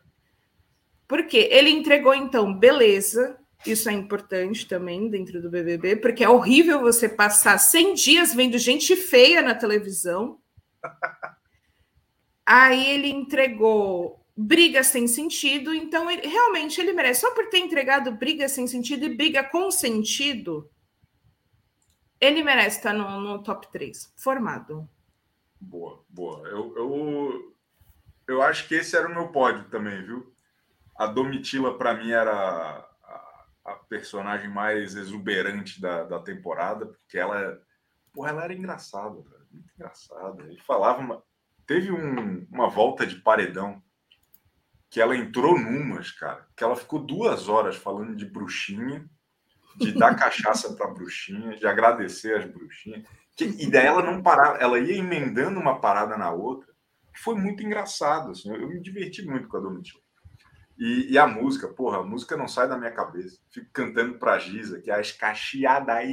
Por 1.06 1.26
quê? 1.26 1.48
Ele 1.50 1.70
entregou, 1.70 2.14
então, 2.14 2.52
beleza. 2.52 3.38
Isso 3.66 3.88
é 3.88 3.92
importante 3.92 4.68
também 4.68 5.08
dentro 5.08 5.42
do 5.42 5.50
BBB, 5.50 5.96
porque 5.96 6.22
é 6.22 6.28
horrível 6.28 6.80
você 6.80 7.08
passar 7.08 7.58
100 7.58 7.94
dias 7.94 8.34
vendo 8.34 8.56
gente 8.56 8.94
feia 8.94 9.42
na 9.42 9.54
televisão. 9.54 10.38
Aí 12.46 12.92
ele 12.92 13.08
entregou 13.08 14.24
briga 14.40 14.84
sem 14.84 15.08
sentido, 15.08 15.74
então 15.74 16.08
ele, 16.08 16.28
realmente 16.28 16.80
ele 16.80 16.92
merece. 16.92 17.22
Só 17.22 17.34
por 17.34 17.48
ter 17.48 17.58
entregado 17.58 18.12
briga 18.12 18.48
sem 18.48 18.68
sentido 18.68 19.04
e 19.04 19.16
briga 19.16 19.42
com 19.42 19.68
sentido, 19.68 20.70
ele 22.20 22.44
merece 22.44 22.76
estar 22.76 22.92
no, 22.92 23.20
no 23.20 23.42
top 23.42 23.66
3, 23.72 24.14
formado. 24.16 24.88
Boa, 25.60 26.04
boa. 26.08 26.46
Eu, 26.46 26.72
eu, 26.76 27.56
eu 28.28 28.40
acho 28.40 28.68
que 28.68 28.76
esse 28.76 28.96
era 28.96 29.08
o 29.08 29.12
meu 29.12 29.26
pódio 29.32 29.68
também, 29.70 30.04
viu? 30.04 30.32
A 30.96 31.06
Domitila, 31.06 31.76
para 31.76 31.94
mim, 31.94 32.12
era 32.12 32.88
a, 33.64 33.74
personagem 33.88 34.48
mais 34.48 34.94
exuberante 34.94 35.80
da, 35.80 36.04
da 36.04 36.20
temporada, 36.20 36.86
porque 36.86 37.18
ela, 37.18 37.60
porra, 38.12 38.30
ela 38.30 38.44
era 38.44 38.54
engraçada, 38.54 39.16
muito 39.50 39.68
engraçada. 39.74 40.44
Ele 40.44 40.60
falava. 40.60 41.00
Uma, 41.00 41.22
teve 41.66 41.90
um, 41.90 42.46
uma 42.52 42.68
volta 42.68 43.04
de 43.04 43.16
paredão 43.16 43.82
que 44.90 45.00
ela 45.00 45.16
entrou 45.16 45.58
numas, 45.58 46.10
cara, 46.10 46.46
que 46.56 46.64
ela 46.64 46.76
ficou 46.76 46.98
duas 46.98 47.48
horas 47.48 47.76
falando 47.76 48.16
de 48.16 48.24
bruxinha 48.24 49.08
de 49.76 49.92
dar 49.92 50.14
cachaça 50.16 50.74
para 50.74 50.88
bruxinha, 50.88 51.56
de 51.56 51.66
agradecer 51.66 52.36
as 52.36 52.44
bruxinhas. 52.44 53.04
E 53.40 53.70
daí 53.70 53.86
ela 53.86 54.02
não 54.02 54.20
parava, 54.20 54.58
ela 54.58 54.78
ia 54.78 54.96
emendando 54.96 55.60
uma 55.60 55.80
parada 55.80 56.16
na 56.16 56.30
outra. 56.32 56.68
Foi 57.16 57.34
muito 57.36 57.62
engraçado, 57.62 58.30
assim, 58.30 58.52
eu 58.52 58.68
me 58.68 58.80
diverti 58.80 59.22
muito 59.24 59.48
com 59.48 59.56
a 59.56 59.60
Domitila. 59.60 60.02
E, 60.78 61.12
e, 61.12 61.18
a 61.18 61.26
música, 61.26 61.66
porra, 61.66 61.98
a 61.98 62.04
música 62.04 62.36
não 62.36 62.46
sai 62.46 62.68
da 62.68 62.78
minha 62.78 62.92
cabeça. 62.92 63.40
Fico 63.50 63.68
cantando 63.72 64.16
pra 64.16 64.38
Giza, 64.38 64.80
que 64.80 64.90
é 64.92 64.94
as 64.94 65.10
cacheadas. 65.10 66.04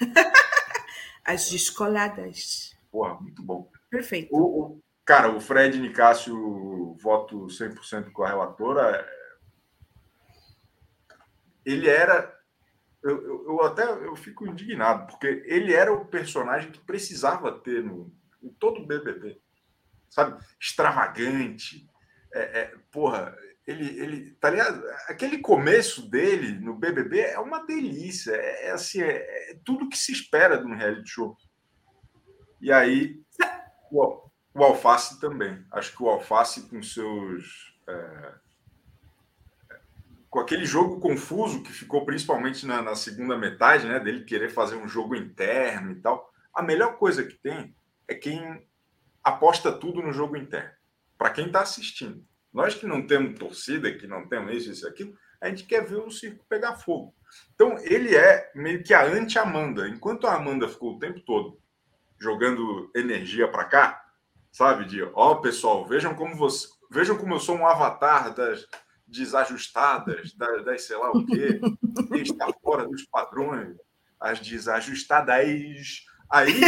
as 1.24 1.48
descoladas. 1.48 2.76
Porra, 2.90 3.14
muito 3.20 3.40
bom. 3.40 3.70
Perfeito. 3.88 4.34
O, 4.34 4.40
o, 4.40 4.83
cara, 5.04 5.30
o 5.30 5.40
Fred 5.40 5.78
Nicásio, 5.78 6.96
voto 7.00 7.46
100% 7.46 8.10
com 8.12 8.22
a 8.22 8.28
relatora. 8.28 9.06
Ele 11.64 11.88
era 11.88 12.34
eu, 13.04 13.22
eu, 13.22 13.44
eu, 13.48 13.62
até 13.62 13.82
eu 13.82 14.16
fico 14.16 14.46
indignado, 14.46 15.06
porque 15.06 15.44
ele 15.46 15.74
era 15.74 15.92
o 15.92 16.06
personagem 16.06 16.72
que 16.72 16.80
precisava 16.80 17.52
ter 17.52 17.84
no, 17.84 18.10
em 18.42 18.48
todo 18.48 18.80
o 18.80 18.86
BBB. 18.86 19.38
Sabe? 20.08 20.42
Extravagante. 20.58 21.86
É, 22.32 22.60
é, 22.60 22.74
porra, 22.90 23.36
ele, 23.66 24.00
ele. 24.00 24.30
Tá 24.36 24.48
ligado? 24.48 24.82
Aquele 25.06 25.38
começo 25.38 26.08
dele 26.08 26.52
no 26.52 26.74
BBB 26.74 27.20
é 27.20 27.38
uma 27.38 27.66
delícia. 27.66 28.32
É, 28.32 28.68
é 28.68 28.70
assim, 28.70 29.02
é, 29.02 29.50
é, 29.50 29.60
tudo 29.62 29.88
que 29.88 29.98
se 29.98 30.10
espera 30.10 30.56
de 30.56 30.64
um 30.64 30.74
reality 30.74 31.10
show. 31.10 31.36
E 32.58 32.72
aí, 32.72 33.22
o, 33.92 34.23
o 34.54 34.62
Alface 34.62 35.20
também. 35.20 35.64
Acho 35.72 35.96
que 35.96 36.02
o 36.02 36.08
Alface, 36.08 36.68
com 36.68 36.82
seus. 36.82 37.74
É, 37.88 38.34
com 40.30 40.40
aquele 40.40 40.64
jogo 40.64 40.98
confuso 40.98 41.62
que 41.62 41.72
ficou 41.72 42.04
principalmente 42.04 42.66
na, 42.66 42.82
na, 42.82 42.96
segunda 42.96 43.36
metade, 43.36 43.86
né, 43.86 44.00
dele 44.00 44.24
querer 44.24 44.50
fazer 44.50 44.74
um 44.74 44.88
jogo 44.88 45.14
interno 45.14 45.92
e 45.92 45.96
tal. 45.96 46.28
A 46.52 46.62
melhor 46.62 46.96
coisa 46.98 47.24
que 47.24 47.34
tem 47.34 47.74
é 48.08 48.14
quem 48.14 48.66
aposta 49.22 49.70
tudo 49.70 50.02
no 50.02 50.12
jogo 50.12 50.36
interno. 50.36 50.70
Para 51.16 51.30
quem 51.30 51.46
está 51.46 51.60
assistindo. 51.60 52.24
Nós 52.52 52.74
que 52.74 52.86
não 52.86 53.06
temos 53.06 53.38
torcida, 53.38 53.92
que 53.92 54.06
não 54.06 54.28
temos 54.28 54.54
isso, 54.54 54.70
isso, 54.70 54.88
aquilo, 54.88 55.16
a 55.40 55.48
gente 55.48 55.64
quer 55.64 55.84
ver 55.84 55.96
o 55.96 56.10
circo 56.10 56.44
pegar 56.48 56.76
fogo. 56.76 57.14
Então, 57.54 57.76
ele 57.78 58.16
é 58.16 58.50
meio 58.54 58.82
que 58.82 58.94
a 58.94 59.04
anti-Amanda. 59.04 59.88
Enquanto 59.88 60.26
a 60.26 60.34
Amanda 60.34 60.68
ficou 60.68 60.94
o 60.94 60.98
tempo 60.98 61.20
todo 61.20 61.60
jogando 62.18 62.90
energia 62.94 63.46
para 63.48 63.64
cá, 63.64 64.03
sabe? 64.54 64.84
De, 64.84 65.02
ó, 65.02 65.32
oh, 65.32 65.40
pessoal, 65.40 65.84
vejam 65.84 66.14
como 66.14 66.36
você, 66.36 66.68
vejam 66.88 67.18
como 67.18 67.34
eu 67.34 67.40
sou 67.40 67.56
um 67.56 67.66
avatar 67.66 68.32
das, 68.32 68.64
desajustadas, 69.04 70.32
das, 70.34 70.64
das 70.64 70.82
sei 70.84 70.96
lá 70.96 71.10
o 71.10 71.26
quê, 71.26 71.60
está 72.22 72.52
fora 72.62 72.86
dos 72.86 73.04
padrões, 73.04 73.76
as 74.18 74.38
desajustadas. 74.38 75.34
Aí. 76.30 76.62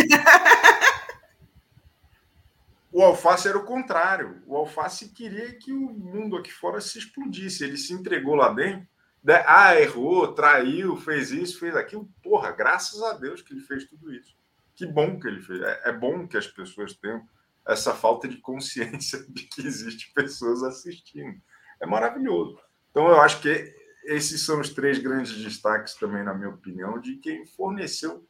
o 2.92 3.03
Alface 3.03 3.49
era 3.49 3.57
o 3.57 3.64
contrário. 3.64 4.42
O 4.46 4.57
Alface 4.57 5.11
queria 5.11 5.55
que 5.55 5.72
o 5.72 5.88
mundo 5.92 6.37
aqui 6.37 6.53
fora 6.53 6.81
se 6.81 6.99
explodisse. 6.99 7.64
Ele 7.64 7.77
se 7.77 7.92
entregou 7.92 8.35
lá 8.35 8.53
dentro. 8.53 8.87
Né? 9.25 9.42
Ah, 9.46 9.81
errou, 9.81 10.35
traiu, 10.35 10.96
fez 10.96 11.31
isso, 11.31 11.59
fez 11.59 11.75
aquilo. 11.75 12.09
Porra, 12.22 12.51
graças 12.51 13.03
a 13.03 13.12
Deus 13.14 13.42
que 13.42 13.55
ele 13.55 13.62
fez 13.62 13.85
tudo 13.85 14.12
isso. 14.12 14.37
Que 14.75 14.87
bom 14.87 15.18
que 15.18 15.27
ele 15.27 15.40
fez. 15.40 15.61
É, 15.62 15.83
é 15.87 15.92
bom 15.92 16.29
que 16.29 16.37
as 16.37 16.46
pessoas 16.46 16.92
tenham 16.94 17.27
essa 17.66 17.94
falta 17.94 18.29
de 18.29 18.37
consciência 18.38 19.24
de 19.29 19.44
que 19.44 19.66
existem 19.66 20.07
pessoas 20.14 20.62
assistindo 20.62 21.40
é 21.81 21.87
maravilhoso. 21.87 22.59
Então, 22.90 23.09
eu 23.09 23.20
acho 23.20 23.40
que 23.40 23.74
esses 24.05 24.44
são 24.46 24.61
os 24.61 24.70
três 24.70 24.98
grandes 24.98 25.37
destaques 25.37 25.94
também, 25.94 26.22
na 26.22 26.33
minha 26.33 26.50
opinião, 26.50 26.98
de 27.00 27.16
quem 27.16 27.44
forneceu 27.44 28.26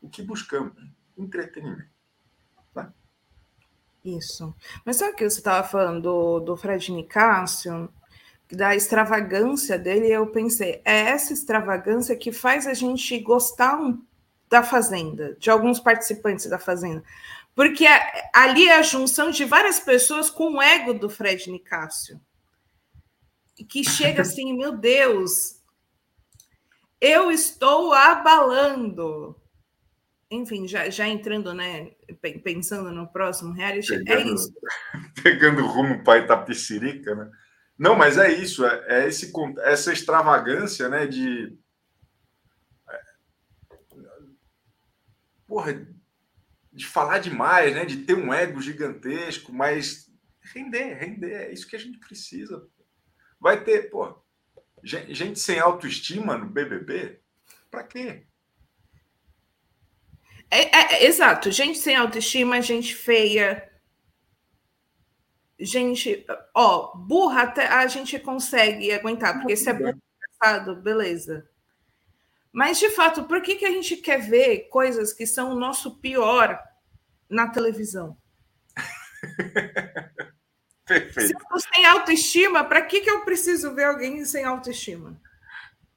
o 0.00 0.08
que 0.08 0.22
buscamos, 0.22 0.72
entretenimento. 1.16 1.90
Né? 2.74 2.92
Isso. 4.04 4.54
Mas 4.84 4.96
sabe 4.96 5.12
o 5.12 5.16
que 5.16 5.28
você 5.28 5.38
estava 5.38 5.66
falando 5.66 6.02
do, 6.02 6.40
do 6.40 6.56
Fred 6.56 6.90
Nicásio? 6.90 7.88
Da 8.50 8.74
extravagância 8.74 9.78
dele, 9.78 10.08
eu 10.08 10.26
pensei, 10.26 10.82
é 10.84 11.00
essa 11.10 11.32
extravagância 11.32 12.16
que 12.16 12.30
faz 12.30 12.66
a 12.66 12.74
gente 12.74 13.18
gostar 13.20 13.78
da 14.48 14.62
Fazenda, 14.62 15.34
de 15.38 15.50
alguns 15.50 15.80
participantes 15.80 16.46
da 16.46 16.58
Fazenda. 16.58 17.02
Porque 17.54 17.86
ali 18.32 18.68
é 18.68 18.78
a 18.78 18.82
junção 18.82 19.30
de 19.30 19.44
várias 19.44 19.78
pessoas 19.78 20.28
com 20.28 20.54
o 20.54 20.62
ego 20.62 20.92
do 20.92 21.08
Fred 21.08 21.50
Nicásio. 21.50 22.20
Que 23.68 23.84
chega 23.84 24.22
assim, 24.22 24.52
meu 24.56 24.76
Deus, 24.76 25.60
eu 27.00 27.30
estou 27.30 27.92
abalando. 27.92 29.40
Enfim, 30.30 30.66
já, 30.66 30.90
já 30.90 31.06
entrando, 31.06 31.54
né? 31.54 31.92
Pensando 32.42 32.90
no 32.90 33.06
próximo 33.06 33.52
reality, 33.52 33.94
é 33.94 33.98
pegando, 33.98 34.30
é 34.30 34.34
isso. 34.34 34.54
Pegando 35.22 35.66
rumo 35.66 36.02
para 36.02 36.24
Itapicirica, 36.24 37.14
né? 37.14 37.30
Não, 37.78 37.94
mas 37.94 38.18
é 38.18 38.32
isso, 38.32 38.64
é, 38.64 38.84
é 38.88 39.08
esse, 39.08 39.32
essa 39.58 39.92
extravagância, 39.92 40.88
né? 40.88 41.06
De. 41.06 41.56
É, 42.88 43.00
porra, 45.46 45.86
de 46.74 46.86
falar 46.86 47.18
demais, 47.18 47.72
né? 47.72 47.84
De 47.84 47.98
ter 47.98 48.14
um 48.14 48.34
ego 48.34 48.60
gigantesco, 48.60 49.52
mas 49.52 50.10
render, 50.52 50.94
render, 50.94 51.32
é 51.32 51.52
isso 51.52 51.68
que 51.68 51.76
a 51.76 51.78
gente 51.78 51.98
precisa. 51.98 52.66
Vai 53.40 53.62
ter, 53.62 53.90
pô, 53.90 54.20
gente 54.82 55.38
sem 55.38 55.58
autoestima 55.58 56.36
no 56.36 56.50
BBB? 56.50 57.20
Para 57.70 57.84
quê? 57.84 58.26
É, 60.50 60.76
é, 60.76 60.94
é, 60.94 61.06
exato, 61.06 61.50
gente 61.50 61.78
sem 61.78 61.96
autoestima, 61.96 62.60
gente 62.60 62.94
feia, 62.94 63.70
gente, 65.58 66.24
ó, 66.54 66.96
burra 66.96 67.42
até 67.42 67.66
a 67.66 67.86
gente 67.86 68.18
consegue 68.18 68.92
aguentar, 68.92 69.34
porque 69.34 69.56
se 69.56 69.70
é 69.70 69.72
burro, 69.72 70.82
beleza. 70.82 71.48
Mas, 72.54 72.78
de 72.78 72.88
fato, 72.90 73.24
por 73.24 73.42
que, 73.42 73.56
que 73.56 73.66
a 73.66 73.70
gente 73.72 73.96
quer 73.96 74.20
ver 74.20 74.68
coisas 74.68 75.12
que 75.12 75.26
são 75.26 75.50
o 75.50 75.58
nosso 75.58 75.98
pior 75.98 76.56
na 77.28 77.48
televisão? 77.48 78.16
Perfeito. 80.86 81.26
Se 81.26 81.34
eu 81.34 81.58
sem 81.58 81.84
autoestima, 81.84 82.62
para 82.62 82.82
que, 82.82 83.00
que 83.00 83.10
eu 83.10 83.24
preciso 83.24 83.74
ver 83.74 83.86
alguém 83.86 84.24
sem 84.24 84.44
autoestima? 84.44 85.20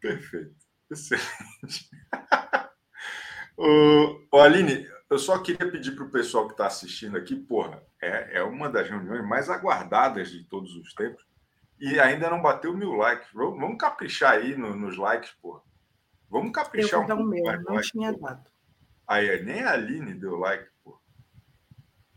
Perfeito. 0.01 0.55
Excelente. 0.89 1.91
o, 3.55 4.25
o 4.31 4.37
Aline, 4.39 4.89
eu 5.11 5.19
só 5.19 5.37
queria 5.37 5.69
pedir 5.69 5.91
para 5.91 6.05
o 6.05 6.11
pessoal 6.11 6.47
que 6.47 6.53
está 6.53 6.65
assistindo 6.65 7.17
aqui, 7.17 7.35
porra, 7.35 7.83
é, 8.01 8.39
é 8.39 8.43
uma 8.43 8.67
das 8.67 8.89
reuniões 8.89 9.23
mais 9.27 9.47
aguardadas 9.47 10.31
de 10.31 10.43
todos 10.45 10.75
os 10.75 10.91
tempos 10.95 11.23
e 11.79 11.99
ainda 11.99 12.31
não 12.31 12.41
bateu 12.41 12.75
mil 12.75 12.93
likes. 12.93 13.27
Vamos, 13.31 13.59
vamos 13.59 13.77
caprichar 13.77 14.31
aí 14.31 14.57
no, 14.57 14.75
nos 14.75 14.97
likes, 14.97 15.29
porra. 15.39 15.66
Vamos 16.29 16.51
caprichar 16.51 17.01
eu 17.01 17.07
vou 17.07 17.15
um 17.15 17.29
pouco. 17.29 17.43
Meu, 17.43 17.61
não 17.63 17.75
like, 17.75 17.91
tinha 17.91 18.11
dado. 18.11 18.49
Aí, 19.07 19.43
nem 19.43 19.63
a 19.63 19.71
Aline 19.71 20.13
deu 20.13 20.37
like, 20.37 20.67
pô. 20.83 20.99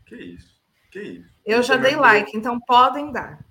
Que 0.05 0.15
isso? 0.15 0.61
Que 0.91 1.01
isso? 1.01 1.39
Eu 1.45 1.63
já 1.63 1.77
dei 1.77 1.95
like, 1.95 2.35
então 2.35 2.59
podem 2.59 3.11
dar. 3.11 3.43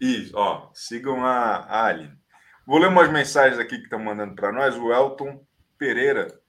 Isso, 0.00 0.36
ó, 0.36 0.70
sigam 0.74 1.24
a, 1.24 1.58
a 1.58 1.84
Aline. 1.86 2.18
Vou 2.66 2.78
ler 2.78 2.88
umas 2.88 3.10
mensagens 3.10 3.58
aqui 3.58 3.76
que 3.76 3.84
estão 3.84 3.98
mandando 3.98 4.34
para 4.34 4.52
nós. 4.52 4.76
O 4.76 4.92
Elton 4.92 5.44
Pereira 5.78 6.40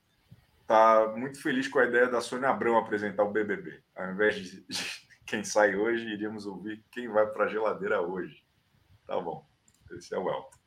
tá 0.67 1.13
muito 1.15 1.41
feliz 1.41 1.67
com 1.67 1.80
a 1.80 1.86
ideia 1.86 2.08
da 2.08 2.21
Sônia 2.21 2.50
Abrão 2.50 2.78
apresentar 2.78 3.24
o 3.24 3.32
BBB. 3.32 3.84
Ao 3.95 4.12
invés 4.12 4.36
de 4.36 4.65
quem 5.28 5.43
sai 5.43 5.76
hoje, 5.76 6.06
iríamos 6.06 6.45
ouvir 6.45 6.84
quem 6.91 7.08
vai 7.10 7.28
para 7.28 7.45
a 7.45 7.47
geladeira 7.47 8.02
hoje. 8.02 8.43
Tá 9.06 9.19
bom. 9.19 9.45
Esse 9.91 10.13
é 10.13 10.17
o 10.17 10.30
Elton. 10.30 10.61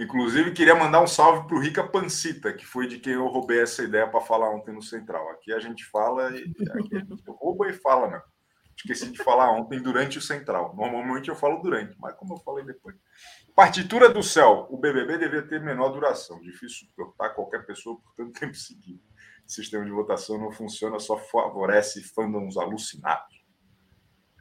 Inclusive, 0.00 0.52
queria 0.52 0.74
mandar 0.74 1.02
um 1.02 1.06
salve 1.06 1.46
para 1.46 1.54
o 1.54 1.60
Rica 1.60 1.86
Pancita, 1.86 2.54
que 2.54 2.64
foi 2.64 2.86
de 2.86 2.98
quem 2.98 3.12
eu 3.12 3.26
roubei 3.26 3.60
essa 3.60 3.82
ideia 3.82 4.08
para 4.08 4.22
falar 4.22 4.48
ontem 4.48 4.72
no 4.72 4.82
Central. 4.82 5.28
Aqui 5.28 5.52
a 5.52 5.60
gente 5.60 5.84
fala 5.84 6.34
e 6.34 6.54
aqui 6.72 6.96
a 6.96 7.00
gente 7.00 7.22
rouba 7.28 7.68
e 7.68 7.74
fala, 7.74 8.08
né? 8.08 8.22
Esqueci 8.74 9.12
de 9.12 9.22
falar 9.22 9.52
ontem 9.52 9.78
durante 9.78 10.16
o 10.16 10.22
Central. 10.22 10.74
Normalmente 10.74 11.28
eu 11.28 11.36
falo 11.36 11.60
durante, 11.60 11.94
mas 11.98 12.14
como 12.14 12.32
eu 12.32 12.38
falei 12.38 12.64
depois. 12.64 12.96
Partitura 13.54 14.08
do 14.08 14.22
céu. 14.22 14.66
O 14.70 14.78
BBB 14.78 15.18
devia 15.18 15.46
ter 15.46 15.60
menor 15.60 15.90
duração. 15.90 16.40
Difícil 16.40 16.86
suportar 16.88 17.34
qualquer 17.34 17.66
pessoa 17.66 18.00
por 18.00 18.14
tanto 18.14 18.32
tempo 18.40 18.54
seguido. 18.54 19.02
O 19.46 19.52
sistema 19.52 19.84
de 19.84 19.90
votação 19.90 20.38
não 20.38 20.50
funciona, 20.50 20.98
só 20.98 21.18
favorece 21.18 22.02
fandoms 22.14 22.56
alucinados. 22.56 23.44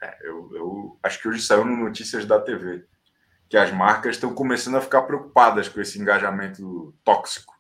É, 0.02 0.26
eu, 0.26 0.50
eu 0.56 1.00
acho 1.04 1.22
que 1.22 1.28
hoje 1.28 1.42
saiu 1.42 1.66
no 1.66 1.76
Notícias 1.76 2.26
da 2.26 2.40
TV 2.40 2.88
que 3.50 3.58
as 3.58 3.72
marcas 3.72 4.16
estão 4.16 4.34
começando 4.34 4.76
a 4.76 4.82
ficar 4.82 5.02
preocupadas 5.02 5.68
com 5.68 5.82
esse 5.82 6.00
engajamento 6.00 6.96
tóxico 7.04 7.54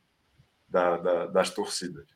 da, 0.67 0.97
da, 0.97 1.25
das 1.25 1.49
torcidas. 1.49 2.07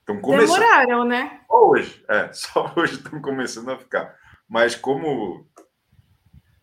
Estão 0.00 0.20
começando. 0.20 0.58
Demoraram, 0.58 1.04
né? 1.04 1.40
Só 1.46 1.68
hoje, 1.68 2.04
é, 2.08 2.32
só 2.34 2.74
hoje 2.74 2.94
estão 2.94 3.20
começando 3.20 3.70
a 3.70 3.78
ficar. 3.78 4.16
Mas 4.48 4.74
como 4.74 5.46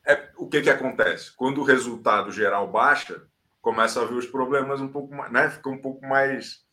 é, 0.05 0.29
o 0.37 0.47
que, 0.47 0.61
que 0.61 0.69
acontece? 0.69 1.31
Quando 1.35 1.61
o 1.61 1.63
resultado 1.63 2.31
geral 2.31 2.67
baixa, 2.69 3.21
começa 3.61 4.01
a 4.01 4.05
ver 4.05 4.15
os 4.15 4.25
problemas 4.25 4.81
um 4.81 4.87
pouco 4.87 5.13
mais, 5.13 5.31
né? 5.31 5.49
Fica 5.51 5.69
um 5.69 5.77
pouco 5.77 6.05
mais 6.05 6.65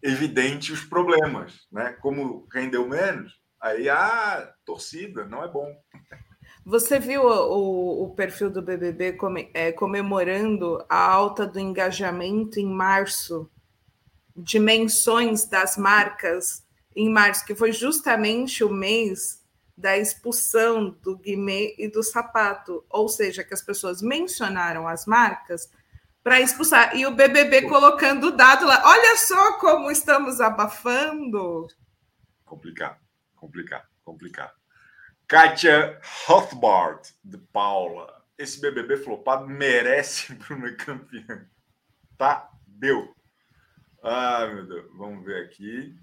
evidente 0.00 0.72
os 0.72 0.84
problemas, 0.84 1.66
né? 1.72 1.92
Como 2.00 2.46
rendeu 2.52 2.88
menos, 2.88 3.40
aí 3.60 3.88
a 3.88 3.98
ah, 3.98 4.52
torcida 4.64 5.24
não 5.24 5.42
é 5.42 5.48
bom. 5.48 5.66
Você 6.64 7.00
viu 7.00 7.24
o, 7.24 8.04
o 8.04 8.14
perfil 8.14 8.48
do 8.48 8.62
BBB 8.62 9.18
é, 9.52 9.72
comemorando 9.72 10.84
a 10.88 10.96
alta 10.96 11.44
do 11.44 11.58
engajamento 11.58 12.60
em 12.60 12.66
março, 12.66 13.50
de 14.36 14.60
menções 14.60 15.44
das 15.44 15.76
marcas 15.76 16.64
em 16.94 17.10
março, 17.10 17.44
que 17.44 17.54
foi 17.54 17.72
justamente 17.72 18.62
o 18.62 18.72
mês 18.72 19.42
da 19.76 19.98
expulsão 19.98 20.90
do 21.02 21.16
Guimê 21.16 21.74
e 21.76 21.88
do 21.88 22.02
Sapato, 22.02 22.84
ou 22.88 23.08
seja, 23.08 23.42
que 23.42 23.54
as 23.54 23.62
pessoas 23.62 24.00
mencionaram 24.00 24.86
as 24.86 25.04
marcas 25.04 25.68
para 26.22 26.40
expulsar. 26.40 26.96
E 26.96 27.04
o 27.04 27.14
BBB 27.14 27.62
colocando 27.62 28.28
o 28.28 28.36
dado 28.36 28.66
lá. 28.66 28.82
Olha 28.84 29.16
só 29.16 29.58
como 29.58 29.90
estamos 29.90 30.40
abafando. 30.40 31.66
Complicado, 32.44 33.00
complicado, 33.34 33.88
complicado. 34.04 34.61
Kátia 35.32 35.98
Rothbard, 36.26 37.08
de 37.24 37.38
Paula. 37.38 38.22
Esse 38.36 38.60
BBB 38.60 38.98
flopado 38.98 39.48
merece 39.48 40.34
Bruno 40.36 40.76
campeão. 40.76 41.48
Tá? 42.18 42.50
Deu. 42.66 43.16
Ah, 44.02 44.46
meu 44.46 44.66
Deus. 44.66 44.94
Vamos 44.94 45.24
ver 45.24 45.42
aqui. 45.46 45.98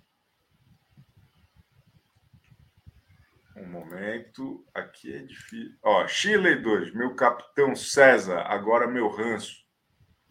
Um 3.55 3.67
momento. 3.67 4.65
Aqui 4.73 5.13
é 5.13 5.19
difícil. 5.19 5.77
Ó, 5.83 6.07
Chile 6.07 6.55
2. 6.55 6.95
Meu 6.95 7.13
capitão 7.13 7.75
César. 7.75 8.39
Agora 8.47 8.87
meu 8.87 9.09
ranço. 9.09 9.63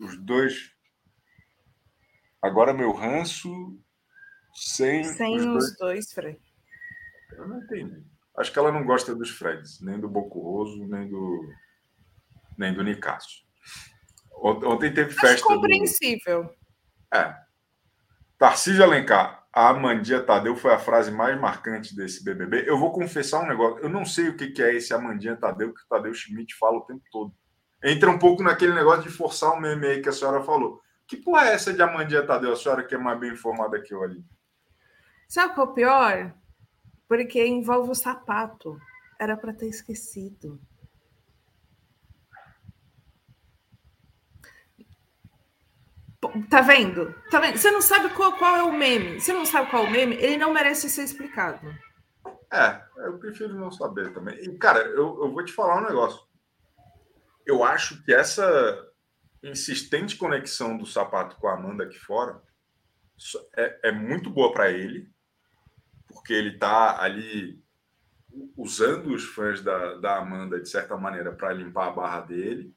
Os 0.00 0.18
dois. 0.18 0.74
Agora 2.42 2.74
meu 2.74 2.90
ranço. 2.90 3.80
Sem, 4.52 5.04
sem 5.04 5.36
os, 5.36 5.44
dois, 5.44 5.64
os 5.66 5.76
dois 5.76 6.12
Frei. 6.12 6.40
Eu 7.36 7.46
não 7.46 7.62
entendi. 7.62 8.17
Acho 8.38 8.52
que 8.52 8.58
ela 8.58 8.70
não 8.70 8.84
gosta 8.84 9.14
dos 9.14 9.30
Freds, 9.30 9.80
nem 9.82 9.98
do 9.98 10.08
Bocurroso, 10.08 10.86
nem 10.86 11.08
do 11.08 11.48
nem 12.56 12.72
do 12.72 12.82
Nicasso. 12.82 13.44
Ontem 14.40 14.92
teve 14.92 15.10
Acho 15.10 15.20
festa. 15.20 15.46
compreensível. 15.46 16.44
Do... 16.44 16.50
É. 17.16 17.34
Tarcísio 18.38 18.84
Alencar, 18.84 19.46
a 19.52 19.70
Amandia 19.70 20.22
Tadeu 20.22 20.54
foi 20.54 20.72
a 20.72 20.78
frase 20.78 21.10
mais 21.10 21.38
marcante 21.40 21.96
desse 21.96 22.22
BBB. 22.22 22.64
Eu 22.68 22.78
vou 22.78 22.92
confessar 22.92 23.42
um 23.42 23.48
negócio. 23.48 23.78
Eu 23.78 23.88
não 23.88 24.04
sei 24.04 24.28
o 24.28 24.36
que 24.36 24.62
é 24.62 24.74
esse 24.74 24.94
Amandinha 24.94 25.36
Tadeu 25.36 25.74
que 25.74 25.80
o 25.80 25.88
Tadeu 25.88 26.14
Schmidt 26.14 26.54
fala 26.56 26.78
o 26.78 26.82
tempo 26.86 27.02
todo. 27.10 27.32
Entra 27.82 28.10
um 28.10 28.18
pouco 28.18 28.42
naquele 28.42 28.72
negócio 28.72 29.02
de 29.02 29.08
forçar 29.08 29.52
o 29.52 29.60
meme 29.60 29.86
aí 29.86 30.02
que 30.02 30.08
a 30.08 30.12
senhora 30.12 30.42
falou. 30.42 30.80
Que 31.06 31.16
porra 31.16 31.48
é 31.48 31.54
essa 31.54 31.72
de 31.72 31.82
Amandia 31.82 32.24
Tadeu? 32.24 32.52
A 32.52 32.56
senhora 32.56 32.84
que 32.84 32.94
é 32.94 32.98
mais 32.98 33.18
bem 33.18 33.32
informada 33.32 33.80
que 33.80 33.92
eu 33.92 34.02
ali. 34.02 34.24
Sabe 35.28 35.54
qual 35.54 35.66
é 35.66 35.70
o 35.70 35.74
pior? 35.74 36.34
Porque 37.08 37.44
envolve 37.44 37.90
o 37.90 37.94
sapato. 37.94 38.78
Era 39.18 39.36
para 39.36 39.52
ter 39.52 39.66
esquecido. 39.66 40.60
Tá 46.50 46.60
vendo? 46.60 47.14
Tá 47.30 47.40
vendo? 47.40 47.56
Você 47.56 47.70
não 47.70 47.80
sabe 47.80 48.10
qual, 48.10 48.36
qual 48.36 48.54
é 48.56 48.62
o 48.62 48.72
meme. 48.72 49.20
Você 49.20 49.32
não 49.32 49.46
sabe 49.46 49.70
qual 49.70 49.84
é 49.84 49.88
o 49.88 49.90
meme, 49.90 50.16
ele 50.16 50.36
não 50.36 50.52
merece 50.52 50.90
ser 50.90 51.02
explicado. 51.02 51.74
É, 52.52 52.82
eu 52.98 53.18
prefiro 53.18 53.54
não 53.54 53.70
saber 53.70 54.12
também. 54.12 54.36
E, 54.38 54.58
cara, 54.58 54.80
eu, 54.80 55.22
eu 55.22 55.32
vou 55.32 55.44
te 55.44 55.52
falar 55.52 55.78
um 55.78 55.86
negócio. 55.86 56.20
Eu 57.46 57.64
acho 57.64 58.02
que 58.04 58.12
essa 58.12 58.86
insistente 59.42 60.16
conexão 60.16 60.76
do 60.76 60.86
sapato 60.86 61.36
com 61.36 61.48
a 61.48 61.54
Amanda 61.54 61.84
aqui 61.84 61.98
fora 61.98 62.42
é, 63.56 63.88
é 63.88 63.92
muito 63.92 64.28
boa 64.28 64.52
para 64.52 64.70
ele 64.70 65.10
porque 66.28 66.34
ele 66.34 66.50
está 66.50 67.02
ali 67.02 67.58
usando 68.54 69.14
os 69.14 69.24
fãs 69.24 69.62
da, 69.62 69.94
da 69.94 70.18
Amanda, 70.18 70.60
de 70.60 70.68
certa 70.68 70.94
maneira, 70.94 71.32
para 71.32 71.54
limpar 71.54 71.88
a 71.88 71.92
barra 71.92 72.20
dele. 72.20 72.76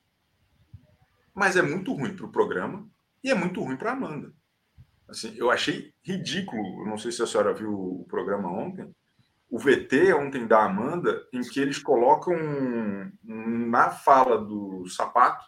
Mas 1.33 1.57
é 1.57 1.61
muito 1.61 1.93
ruim 1.93 2.15
para 2.15 2.25
o 2.25 2.31
programa 2.31 2.87
e 3.21 3.29
é 3.29 3.35
muito 3.35 3.61
ruim 3.61 3.75
para 3.75 3.89
a 3.89 3.93
Amanda. 3.93 4.33
Assim, 5.05 5.35
eu 5.35 5.51
achei 5.51 5.93
ridículo, 6.01 6.85
não 6.85 6.97
sei 6.97 7.11
se 7.11 7.21
a 7.21 7.27
senhora 7.27 7.53
viu 7.53 7.73
o 7.73 8.05
programa 8.05 8.49
ontem, 8.49 8.89
o 9.49 9.59
VT 9.59 10.13
ontem 10.13 10.47
da 10.47 10.63
Amanda, 10.63 11.21
em 11.33 11.41
que 11.41 11.59
eles 11.59 11.77
colocam 11.77 12.33
na 13.21 13.89
fala 13.89 14.37
do 14.37 14.87
sapato 14.87 15.43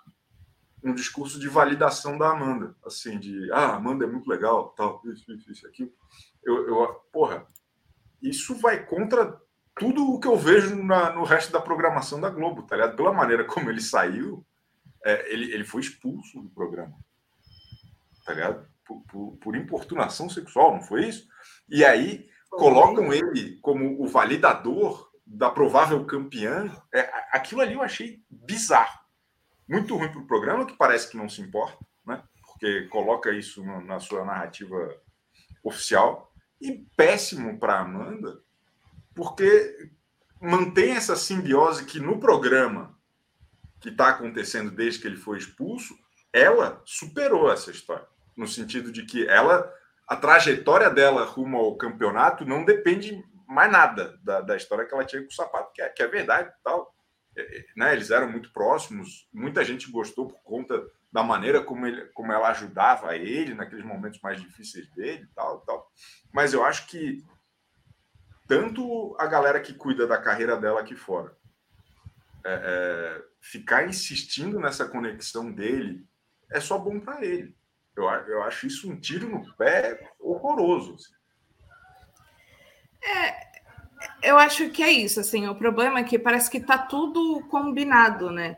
um 0.84 0.94
discurso 0.94 1.39
de 1.39 1.48
validação 1.48 2.18
da 2.18 2.32
Amanda, 2.32 2.76
assim, 2.86 3.18
de 3.18 3.50
ah, 3.54 3.76
Amanda 3.76 4.04
é 4.04 4.08
muito 4.10 4.30
legal, 4.30 4.74
tal, 4.76 5.02
isso, 5.06 5.32
isso, 5.32 5.50
isso, 5.50 5.66
aquilo. 5.66 5.94
Eu, 6.44 6.68
eu, 6.68 6.88
porra, 7.10 7.48
isso 8.24 8.56
vai 8.56 8.86
contra 8.86 9.40
tudo 9.76 10.14
o 10.14 10.20
que 10.20 10.28
eu 10.28 10.38
vejo 10.38 10.76
na, 10.76 11.12
no 11.12 11.24
resto 11.24 11.52
da 11.52 11.60
programação 11.60 12.20
da 12.20 12.30
Globo, 12.30 12.64
tá 12.64 12.76
ligado? 12.76 12.96
Pela 12.96 13.14
maneira 13.14 13.44
como 13.44 13.70
ele 13.70 13.82
saiu, 13.82 14.46
é, 15.04 15.32
ele, 15.32 15.52
ele 15.54 15.64
foi 15.64 15.82
expulso 15.82 16.42
do 16.42 16.50
programa, 16.50 16.96
tá 18.26 18.34
ligado? 18.34 18.68
Por, 18.86 19.02
por, 19.04 19.38
por, 19.38 19.56
importunação 19.56 20.30
sexual, 20.30 20.74
não 20.74 20.82
foi 20.82 21.08
isso? 21.08 21.28
E 21.70 21.84
aí 21.84 22.30
colocam 22.50 23.12
ele 23.14 23.58
como 23.62 24.02
o 24.02 24.08
validador 24.08 25.10
da 25.26 25.50
provável 25.50 26.06
campeã. 26.06 26.70
É, 26.94 27.10
aquilo 27.32 27.62
ali 27.62 27.74
eu 27.74 27.82
achei 27.82 28.22
bizarro. 28.30 29.00
Muito 29.68 29.96
ruim 29.96 30.12
para 30.12 30.20
o 30.20 30.28
programa, 30.28 30.66
que 30.66 30.78
parece 30.78 31.10
que 31.10 31.18
não 31.18 31.30
se 31.30 31.42
importa, 31.42 31.78
né? 32.06 32.22
porque 32.42 32.84
coloca 32.88 33.32
isso 33.32 33.64
na 33.64 34.00
sua 34.00 34.24
narrativa 34.26 34.96
oficial. 35.64 36.33
E 36.63 36.88
péssimo 36.95 37.60
para 37.60 37.82
Amanda, 37.82 38.41
porque 39.13 39.91
mantém 40.39 40.91
essa 40.93 41.13
simbiose 41.13 41.84
que 41.84 41.99
no 41.99 42.21
programa 42.21 42.97
que 43.82 43.89
está 43.89 44.08
acontecendo 44.08 44.71
desde 44.71 45.02
que 45.02 45.08
ele 45.08 45.17
foi 45.17 45.38
expulso, 45.38 45.93
ela 46.32 46.82
superou 46.86 47.52
essa 47.52 47.69
história. 47.69 48.08
No 48.38 48.47
sentido 48.47 48.93
de 48.93 49.06
que 49.06 49.28
ela, 49.28 49.69
a 50.08 50.15
trajetória 50.15 50.89
dela 50.89 51.26
rumo 51.26 51.58
ao 51.58 51.76
campeonato 51.76 52.45
não 52.45 52.63
depende 52.63 53.21
mais 53.45 53.69
nada 53.69 54.17
da, 54.23 54.39
da 54.39 54.56
história 54.56 54.86
que 54.86 54.93
ela 54.93 55.04
tinha 55.04 55.21
com 55.21 55.28
o 55.28 55.34
sapato, 55.34 55.73
que 55.73 55.82
é, 55.82 55.89
que 55.89 56.02
é 56.02 56.08
verdade 56.08 56.49
tal. 56.63 56.95
É, 57.36 57.41
é, 57.41 57.65
né? 57.76 57.91
Eles 57.91 58.10
eram 58.10 58.32
muito 58.32 58.54
próximos, 58.54 59.28
muita 59.34 59.65
gente 59.65 59.91
gostou 59.91 60.28
por 60.28 60.41
conta 60.43 60.82
da 61.13 61.21
maneira 61.21 61.63
como, 61.63 61.86
ele, 61.86 62.08
como 62.08 62.34
ela 62.34 62.49
ajudava 62.49 63.15
ele 63.15 63.54
naqueles 63.54 63.86
momentos 63.86 64.19
mais 64.19 64.41
difíceis 64.41 64.89
dele 64.95 65.28
tal, 65.36 65.62
tal. 65.62 65.88
Mas 66.34 66.54
eu 66.54 66.65
acho 66.65 66.88
que 66.88 67.23
tanto 68.47 69.15
a 69.19 69.28
galera 69.28 69.62
que 69.62 69.76
cuida 69.76 70.08
da 70.08 70.19
carreira 70.19 70.58
dela 70.58 70.82
aqui 70.82 70.95
fora 70.95 71.38
é, 72.43 72.54
é, 72.54 73.23
ficar 73.39 73.88
insistindo 73.88 74.60
nessa 74.60 74.88
conexão 74.88 75.52
dele 75.52 76.04
é 76.52 76.60
só 76.60 76.80
bom 76.80 76.99
para 76.99 77.23
ele. 77.23 77.56
Eu, 77.95 78.06
eu 78.06 78.41
acho 78.41 78.65
isso 78.65 78.91
um 78.91 78.99
tiro 78.99 79.30
no 79.30 79.56
pé 79.56 80.12
horroroso. 80.19 80.95
Assim. 80.95 81.13
É, 83.06 83.54
eu 84.23 84.38
acho 84.39 84.71
que 84.71 84.82
é 84.82 84.91
isso. 84.91 85.19
Assim, 85.19 85.47
o 85.47 85.56
problema 85.56 85.99
é 85.99 86.04
que 86.04 86.17
parece 86.17 86.49
que 86.49 86.60
tá 86.60 86.80
tudo 86.80 87.47
combinado, 87.49 88.32
né? 88.32 88.58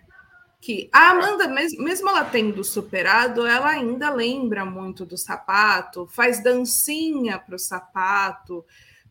Que 0.65 0.89
a 0.91 1.11
Amanda, 1.11 1.47
mesmo 1.47 2.09
ela 2.09 2.25
tendo 2.25 2.63
superado, 2.63 3.45
ela 3.45 3.69
ainda 3.69 4.09
lembra 4.09 4.65
muito 4.65 5.05
do 5.05 5.17
sapato, 5.17 6.07
faz 6.07 6.41
dancinha 6.41 7.37
para 7.37 7.55
o 7.55 7.59
sapato 7.59 8.65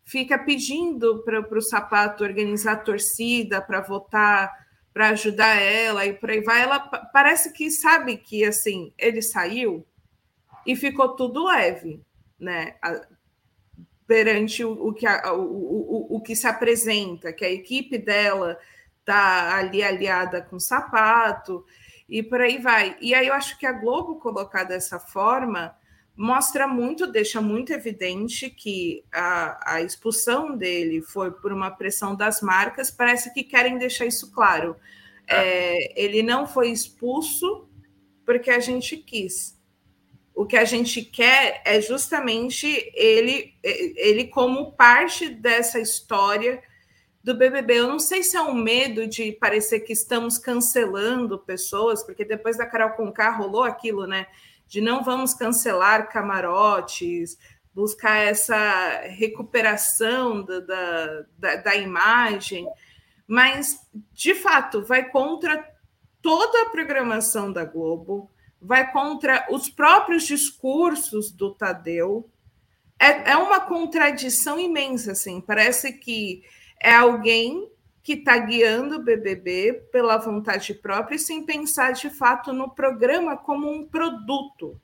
fica 0.04 0.38
pedindo 0.38 1.22
para 1.24 1.40
o 1.40 1.62
sapato 1.62 2.22
organizar 2.22 2.72
a 2.72 2.76
torcida 2.76 3.60
para 3.60 3.80
votar, 3.80 4.52
para 4.92 5.08
ajudar 5.08 5.60
ela 5.60 6.04
e 6.06 6.12
por 6.12 6.30
aí 6.30 6.40
vai. 6.40 6.62
Ela 6.62 6.78
parece 6.78 7.52
que 7.52 7.70
sabe 7.70 8.16
que 8.16 8.44
assim 8.44 8.92
ele 8.98 9.22
saiu 9.22 9.84
e 10.66 10.76
ficou 10.76 11.10
tudo 11.10 11.46
leve, 11.46 12.00
né? 12.38 12.76
perante 14.06 14.62
o, 14.62 14.72
o 14.88 14.92
que 14.92 15.06
a, 15.06 15.32
o, 15.32 15.40
o, 15.40 16.16
o 16.16 16.20
que 16.20 16.36
se 16.36 16.46
apresenta, 16.46 17.32
que 17.32 17.42
a 17.42 17.50
equipe 17.50 17.96
dela 17.96 18.58
tá 19.04 19.56
ali 19.56 19.82
aliada 19.82 20.40
com 20.42 20.58
sapato 20.58 21.64
e 22.08 22.22
por 22.22 22.40
aí 22.40 22.58
vai. 22.58 22.96
E 23.00 23.14
aí 23.14 23.26
eu 23.26 23.34
acho 23.34 23.58
que 23.58 23.66
a 23.66 23.72
Globo 23.72 24.16
colocar 24.16 24.64
dessa 24.64 24.98
forma 24.98 25.76
mostra 26.16 26.66
muito, 26.66 27.06
deixa 27.06 27.40
muito 27.40 27.72
evidente 27.72 28.48
que 28.48 29.04
a, 29.12 29.74
a, 29.74 29.82
expulsão 29.82 30.56
dele 30.56 31.02
foi 31.02 31.32
por 31.32 31.52
uma 31.52 31.70
pressão 31.70 32.14
das 32.14 32.40
marcas, 32.40 32.90
parece 32.90 33.34
que 33.34 33.42
querem 33.42 33.78
deixar 33.78 34.06
isso 34.06 34.32
claro. 34.32 34.76
É, 35.26 36.00
ele 36.00 36.22
não 36.22 36.46
foi 36.46 36.70
expulso 36.70 37.68
porque 38.24 38.50
a 38.50 38.60
gente 38.60 38.96
quis. 38.96 39.58
O 40.34 40.46
que 40.46 40.56
a 40.56 40.64
gente 40.64 41.02
quer 41.02 41.62
é 41.64 41.80
justamente 41.80 42.66
ele, 42.94 43.54
ele 43.62 44.24
como 44.26 44.72
parte 44.72 45.28
dessa 45.28 45.78
história 45.78 46.62
do 47.24 47.34
BBB. 47.34 47.80
Eu 47.80 47.88
não 47.88 47.98
sei 47.98 48.22
se 48.22 48.36
é 48.36 48.40
um 48.40 48.54
medo 48.54 49.08
de 49.08 49.32
parecer 49.32 49.80
que 49.80 49.92
estamos 49.92 50.38
cancelando 50.38 51.38
pessoas, 51.40 52.04
porque 52.04 52.24
depois 52.24 52.56
da 52.56 52.66
Carol 52.66 52.90
Conká 52.90 53.30
rolou 53.30 53.64
aquilo, 53.64 54.06
né? 54.06 54.28
de 54.66 54.80
não 54.80 55.02
vamos 55.02 55.34
cancelar 55.34 56.10
camarotes, 56.10 57.38
buscar 57.74 58.16
essa 58.16 59.02
recuperação 59.02 60.42
da, 60.42 60.60
da, 60.60 61.24
da, 61.38 61.56
da 61.56 61.76
imagem, 61.76 62.66
mas, 63.26 63.80
de 64.12 64.34
fato, 64.34 64.84
vai 64.84 65.08
contra 65.10 65.64
toda 66.20 66.62
a 66.62 66.70
programação 66.70 67.52
da 67.52 67.64
Globo, 67.64 68.30
vai 68.60 68.90
contra 68.90 69.46
os 69.50 69.68
próprios 69.68 70.24
discursos 70.24 71.30
do 71.30 71.54
Tadeu. 71.54 72.28
É, 72.98 73.32
é 73.32 73.36
uma 73.36 73.60
contradição 73.60 74.58
imensa, 74.58 75.12
assim. 75.12 75.40
Parece 75.40 75.92
que 75.92 76.42
é 76.84 76.94
alguém 76.94 77.72
que 78.02 78.12
está 78.12 78.36
guiando 78.36 78.96
o 78.96 79.02
BBB 79.02 79.88
pela 79.90 80.18
vontade 80.18 80.74
própria 80.74 81.16
e 81.16 81.18
sem 81.18 81.46
pensar 81.46 81.92
de 81.92 82.10
fato 82.10 82.52
no 82.52 82.74
programa 82.74 83.38
como 83.38 83.72
um 83.72 83.88
produto. 83.88 84.78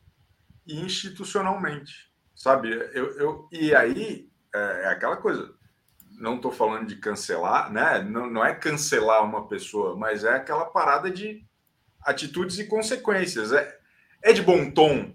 Institucionalmente, 0.67 2.11
sabe? 2.35 2.71
Eu, 2.95 3.19
eu, 3.19 3.49
e 3.53 3.75
aí 3.75 4.31
é, 4.55 4.85
é 4.85 4.87
aquela 4.87 5.19
coisa. 5.19 5.55
Não 6.19 6.37
estou 6.37 6.51
falando 6.51 6.87
de 6.87 6.97
cancelar, 6.97 7.71
né? 7.71 8.03
Não, 8.03 8.31
não 8.31 8.43
é 8.43 8.55
cancelar 8.55 9.23
uma 9.23 9.47
pessoa, 9.47 9.95
mas 9.95 10.25
é 10.25 10.35
aquela 10.37 10.65
parada 10.65 11.11
de 11.11 11.45
atitudes 12.01 12.59
e 12.59 12.65
consequências. 12.65 13.53
É, 13.53 13.79
é 14.23 14.33
de 14.33 14.41
bom 14.41 14.71
tom, 14.71 15.15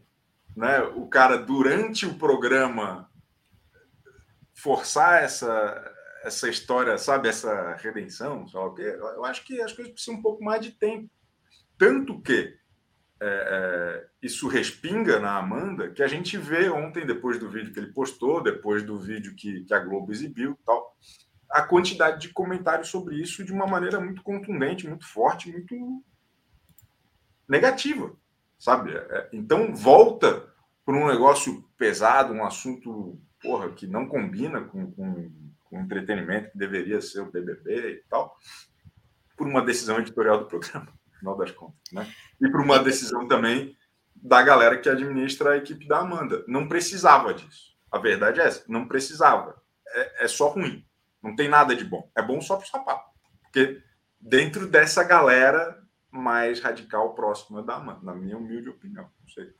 né? 0.56 0.82
O 0.95 1.08
cara 1.08 1.39
durante 1.39 2.06
o 2.06 2.13
programa 2.13 3.10
forçar 4.54 5.24
essa 5.24 5.94
essa 6.26 6.50
história, 6.50 6.98
sabe, 6.98 7.30
essa 7.30 7.76
redenção, 7.76 8.46
que 8.76 8.82
eu 8.82 9.24
acho 9.24 9.46
que 9.46 9.62
as 9.62 9.72
coisas 9.72 9.94
precisam 9.94 10.16
um 10.16 10.22
pouco 10.24 10.44
mais 10.44 10.60
de 10.60 10.72
tempo. 10.72 11.08
Tanto 11.78 12.20
que 12.20 12.58
é, 13.22 13.28
é, 13.28 14.08
isso 14.22 14.48
respinga 14.48 15.20
na 15.20 15.38
Amanda, 15.38 15.92
que 15.92 16.02
a 16.02 16.08
gente 16.08 16.36
vê 16.36 16.68
ontem, 16.68 17.06
depois 17.06 17.40
do 17.40 17.50
vídeo 17.50 17.72
que 17.72 17.80
ele 17.80 17.94
postou, 17.94 18.42
depois 18.42 18.82
do 18.82 19.00
vídeo 19.00 19.36
que, 19.36 19.64
que 19.66 19.74
a 19.74 19.80
Globo 19.80 20.12
exibiu 20.12 20.58
tal, 20.66 20.98
a 21.48 21.62
quantidade 21.62 22.20
de 22.22 22.34
comentários 22.34 22.88
sobre 22.88 23.16
isso 23.22 23.46
de 23.46 23.54
uma 23.54 23.68
maneira 23.68 24.00
muito 24.00 24.24
contundente, 24.24 24.88
muito 24.88 25.08
forte, 25.08 25.52
muito 25.52 26.04
negativa, 27.48 28.16
sabe? 28.58 28.96
É, 28.96 29.30
então, 29.32 29.76
volta 29.76 30.52
para 30.84 30.96
um 30.96 31.08
negócio 31.08 31.64
pesado, 31.78 32.34
um 32.34 32.44
assunto 32.44 33.21
porra, 33.46 33.69
que 33.69 33.87
não 33.87 34.08
combina 34.08 34.62
com, 34.62 34.91
com 34.91 35.31
um 35.71 35.81
entretenimento 35.81 36.52
que 36.52 36.58
deveria 36.58 37.02
ser 37.02 37.21
o 37.21 37.31
BBB 37.31 37.91
e 37.91 38.04
tal, 38.10 38.35
por 39.37 39.48
uma 39.48 39.62
decisão 39.62 40.00
editorial 40.00 40.39
do 40.39 40.46
programa, 40.46 40.87
no 41.12 41.19
final 41.19 41.37
das 41.37 41.52
contas, 41.52 41.79
né? 41.91 42.08
E 42.41 42.50
por 42.50 42.62
uma 42.62 42.79
decisão 42.79 43.27
também 43.27 43.75
da 44.15 44.41
galera 44.41 44.77
que 44.77 44.89
administra 44.89 45.52
a 45.52 45.58
equipe 45.58 45.87
da 45.87 46.00
Amanda. 46.00 46.43
Não 46.48 46.67
precisava 46.67 47.33
disso. 47.33 47.75
A 47.91 48.00
verdade 48.00 48.39
é 48.39 48.46
essa, 48.46 48.63
não 48.67 48.87
precisava. 48.87 49.62
É, 49.87 50.25
é 50.25 50.27
só 50.27 50.50
ruim. 50.50 50.85
Não 51.21 51.35
tem 51.35 51.48
nada 51.48 51.75
de 51.75 51.83
bom. 51.83 52.10
É 52.15 52.21
bom 52.21 52.41
só 52.41 52.56
para 52.56 52.65
o 52.65 52.69
sapato. 52.69 53.10
Porque 53.43 53.81
dentro 54.19 54.67
dessa 54.67 55.04
galera 55.04 55.81
mais 56.12 56.60
radical 56.62 57.13
próxima 57.13 57.62
da 57.62 57.75
Amanda, 57.75 58.00
na 58.04 58.15
minha 58.15 58.37
humilde 58.37 58.69
opinião. 58.69 59.10
Não 59.19 59.27
sei. 59.29 59.54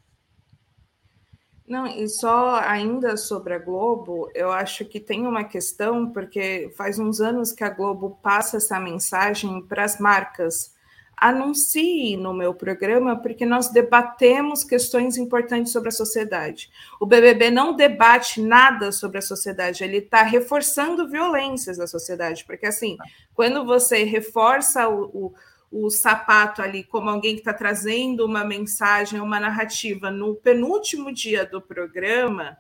Não, 1.68 1.88
e 1.88 2.08
só 2.08 2.60
ainda 2.60 3.18
sobre 3.18 3.56
a 3.56 3.58
Globo, 3.58 4.30
eu 4.36 4.52
acho 4.52 4.86
que 4.86 5.00
tem 5.00 5.26
uma 5.26 5.44
questão, 5.44 6.12
porque 6.12 6.72
faz 6.78 7.00
uns 7.00 7.20
anos 7.20 7.52
que 7.52 7.64
a 7.64 7.70
Globo 7.70 8.20
passa 8.22 8.58
essa 8.58 8.80
mensagem 8.80 9.60
para 9.64 9.84
as 9.84 10.00
marcas. 10.00 10.76
Anuncie 11.18 12.18
no 12.18 12.34
meu 12.34 12.54
programa, 12.54 13.16
porque 13.16 13.48
nós 13.48 13.70
debatemos 13.70 14.64
questões 14.64 15.18
importantes 15.18 15.72
sobre 15.72 15.90
a 15.90 15.92
sociedade. 15.92 16.70
O 17.00 17.06
BBB 17.06 17.50
não 17.50 17.76
debate 17.76 18.42
nada 18.42 18.92
sobre 18.92 19.18
a 19.18 19.22
sociedade, 19.22 19.84
ele 19.84 19.98
está 19.98 20.22
reforçando 20.22 21.10
violências 21.10 21.78
da 21.78 21.88
sociedade, 21.88 22.46
porque 22.46 22.68
assim, 22.68 22.96
quando 23.34 23.66
você 23.66 24.04
reforça 24.04 24.88
o, 24.88 25.06
o 25.06 25.34
o 25.78 25.90
sapato 25.90 26.62
ali 26.62 26.86
como 26.86 27.10
alguém 27.10 27.34
que 27.34 27.42
está 27.42 27.54
trazendo 27.54 28.26
uma 28.26 28.46
mensagem, 28.46 29.20
uma 29.20 29.42
narrativa 29.42 30.10
no 30.10 30.36
penúltimo 30.36 31.12
dia 31.12 31.46
do 31.46 31.62
programa, 31.62 32.58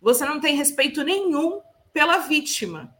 você 0.00 0.24
não 0.24 0.40
tem 0.40 0.56
respeito 0.56 1.02
nenhum 1.02 1.60
pela 1.92 2.18
vítima. 2.18 2.94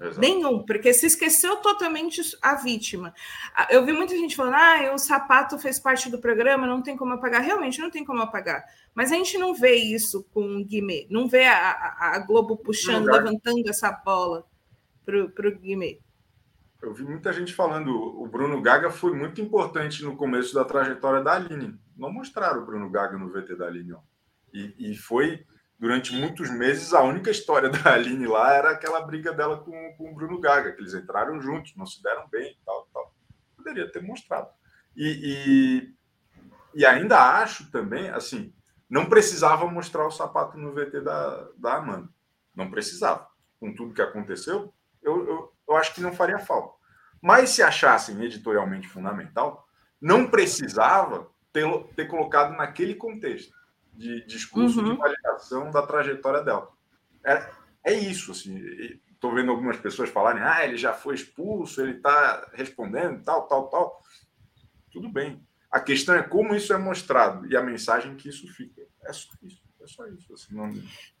Exato. 0.00 0.20
Nenhum, 0.20 0.64
porque 0.64 0.94
se 0.94 1.06
esqueceu 1.06 1.56
totalmente 1.56 2.22
a 2.40 2.54
vítima. 2.54 3.12
Ah, 3.54 3.66
eu 3.68 3.84
vi 3.84 3.92
muita 3.92 4.16
gente 4.16 4.36
falando, 4.36 4.54
ah, 4.54 4.94
o 4.94 4.98
sapato 4.98 5.58
fez 5.58 5.78
parte 5.78 6.08
do 6.08 6.20
programa, 6.20 6.68
não 6.68 6.80
tem 6.80 6.96
como 6.96 7.12
apagar. 7.12 7.42
Realmente 7.42 7.80
não 7.80 7.90
tem 7.90 8.04
como 8.04 8.22
apagar. 8.22 8.64
Mas 8.94 9.12
a 9.12 9.16
gente 9.16 9.36
não 9.36 9.52
vê 9.52 9.74
isso 9.74 10.24
com 10.32 10.56
o 10.56 10.64
Guimê, 10.64 11.06
não 11.10 11.28
vê 11.28 11.44
a, 11.44 11.70
a, 11.72 12.14
a 12.14 12.18
Globo 12.20 12.56
puxando, 12.56 13.06
levantando 13.06 13.68
essa 13.68 13.90
bola 13.90 14.46
para 15.04 15.48
o 15.48 15.58
Guimê. 15.58 15.98
Eu 16.80 16.94
vi 16.94 17.02
muita 17.02 17.32
gente 17.32 17.54
falando, 17.54 17.90
o 17.90 18.26
Bruno 18.28 18.62
Gaga 18.62 18.90
foi 18.90 19.12
muito 19.12 19.40
importante 19.40 20.04
no 20.04 20.16
começo 20.16 20.54
da 20.54 20.64
trajetória 20.64 21.22
da 21.22 21.34
Aline. 21.34 21.78
Não 21.96 22.12
mostraram 22.12 22.62
o 22.62 22.66
Bruno 22.66 22.88
Gaga 22.88 23.18
no 23.18 23.28
VT 23.28 23.56
da 23.56 23.66
Aline, 23.66 23.94
ó. 23.94 24.00
E, 24.52 24.92
e 24.92 24.96
foi 24.96 25.44
durante 25.78 26.14
muitos 26.14 26.50
meses, 26.50 26.92
a 26.92 27.02
única 27.02 27.30
história 27.30 27.68
da 27.70 27.94
Aline 27.94 28.26
lá 28.26 28.52
era 28.52 28.70
aquela 28.70 29.00
briga 29.00 29.32
dela 29.32 29.58
com, 29.58 29.94
com 29.96 30.10
o 30.10 30.14
Bruno 30.14 30.40
Gaga, 30.40 30.72
que 30.72 30.80
eles 30.80 30.94
entraram 30.94 31.40
juntos, 31.40 31.74
não 31.76 31.84
se 31.86 32.02
deram 32.02 32.28
bem 32.28 32.52
e 32.52 32.64
tal, 32.64 32.88
tal. 32.92 33.14
Poderia 33.56 33.90
ter 33.90 34.02
mostrado. 34.02 34.48
E, 34.96 35.92
e, 36.74 36.80
e, 36.80 36.86
ainda 36.86 37.40
acho 37.40 37.70
também, 37.70 38.08
assim, 38.08 38.52
não 38.88 39.06
precisava 39.06 39.66
mostrar 39.66 40.06
o 40.06 40.10
sapato 40.10 40.56
no 40.56 40.72
VT 40.72 41.00
da, 41.00 41.48
da 41.56 41.74
Amanda. 41.76 42.08
Não 42.54 42.70
precisava. 42.70 43.28
Com 43.60 43.74
tudo 43.74 43.94
que 43.94 44.02
aconteceu, 44.02 44.72
eu, 45.02 45.26
eu, 45.28 45.52
eu 45.68 45.76
acho 45.76 45.94
que 45.94 46.00
não 46.00 46.12
faria 46.12 46.38
falta. 46.38 46.74
Mas 47.20 47.50
se 47.50 47.62
achassem 47.62 48.22
editorialmente 48.24 48.88
fundamental, 48.88 49.66
não 50.00 50.28
precisava 50.28 51.30
ter, 51.52 51.66
ter 51.96 52.06
colocado 52.06 52.56
naquele 52.56 52.94
contexto 52.94 53.56
de 53.92 54.24
discurso 54.26 54.80
uhum. 54.80 54.92
de 54.92 54.96
validação 54.96 55.70
da 55.70 55.82
trajetória 55.82 56.42
dela. 56.42 56.70
É, 57.24 57.50
é 57.84 57.92
isso, 57.94 58.30
assim. 58.30 58.56
Estou 59.10 59.34
vendo 59.34 59.50
algumas 59.50 59.76
pessoas 59.76 60.08
falarem, 60.08 60.42
ah, 60.42 60.64
ele 60.64 60.76
já 60.76 60.92
foi 60.92 61.16
expulso, 61.16 61.80
ele 61.80 61.96
está 61.96 62.48
respondendo, 62.54 63.22
tal, 63.24 63.48
tal, 63.48 63.68
tal. 63.68 64.02
Tudo 64.92 65.08
bem. 65.08 65.44
A 65.70 65.80
questão 65.80 66.14
é 66.14 66.22
como 66.22 66.54
isso 66.54 66.72
é 66.72 66.78
mostrado 66.78 67.46
e 67.46 67.56
a 67.56 67.62
mensagem 67.62 68.14
que 68.14 68.28
isso 68.28 68.46
fica. 68.54 68.82
É 69.04 69.12
só 69.12 69.30
isso. 69.42 69.62
É 69.82 69.86
só 69.86 70.06
isso. 70.06 70.32
Assim, 70.32 70.54
não, 70.54 70.72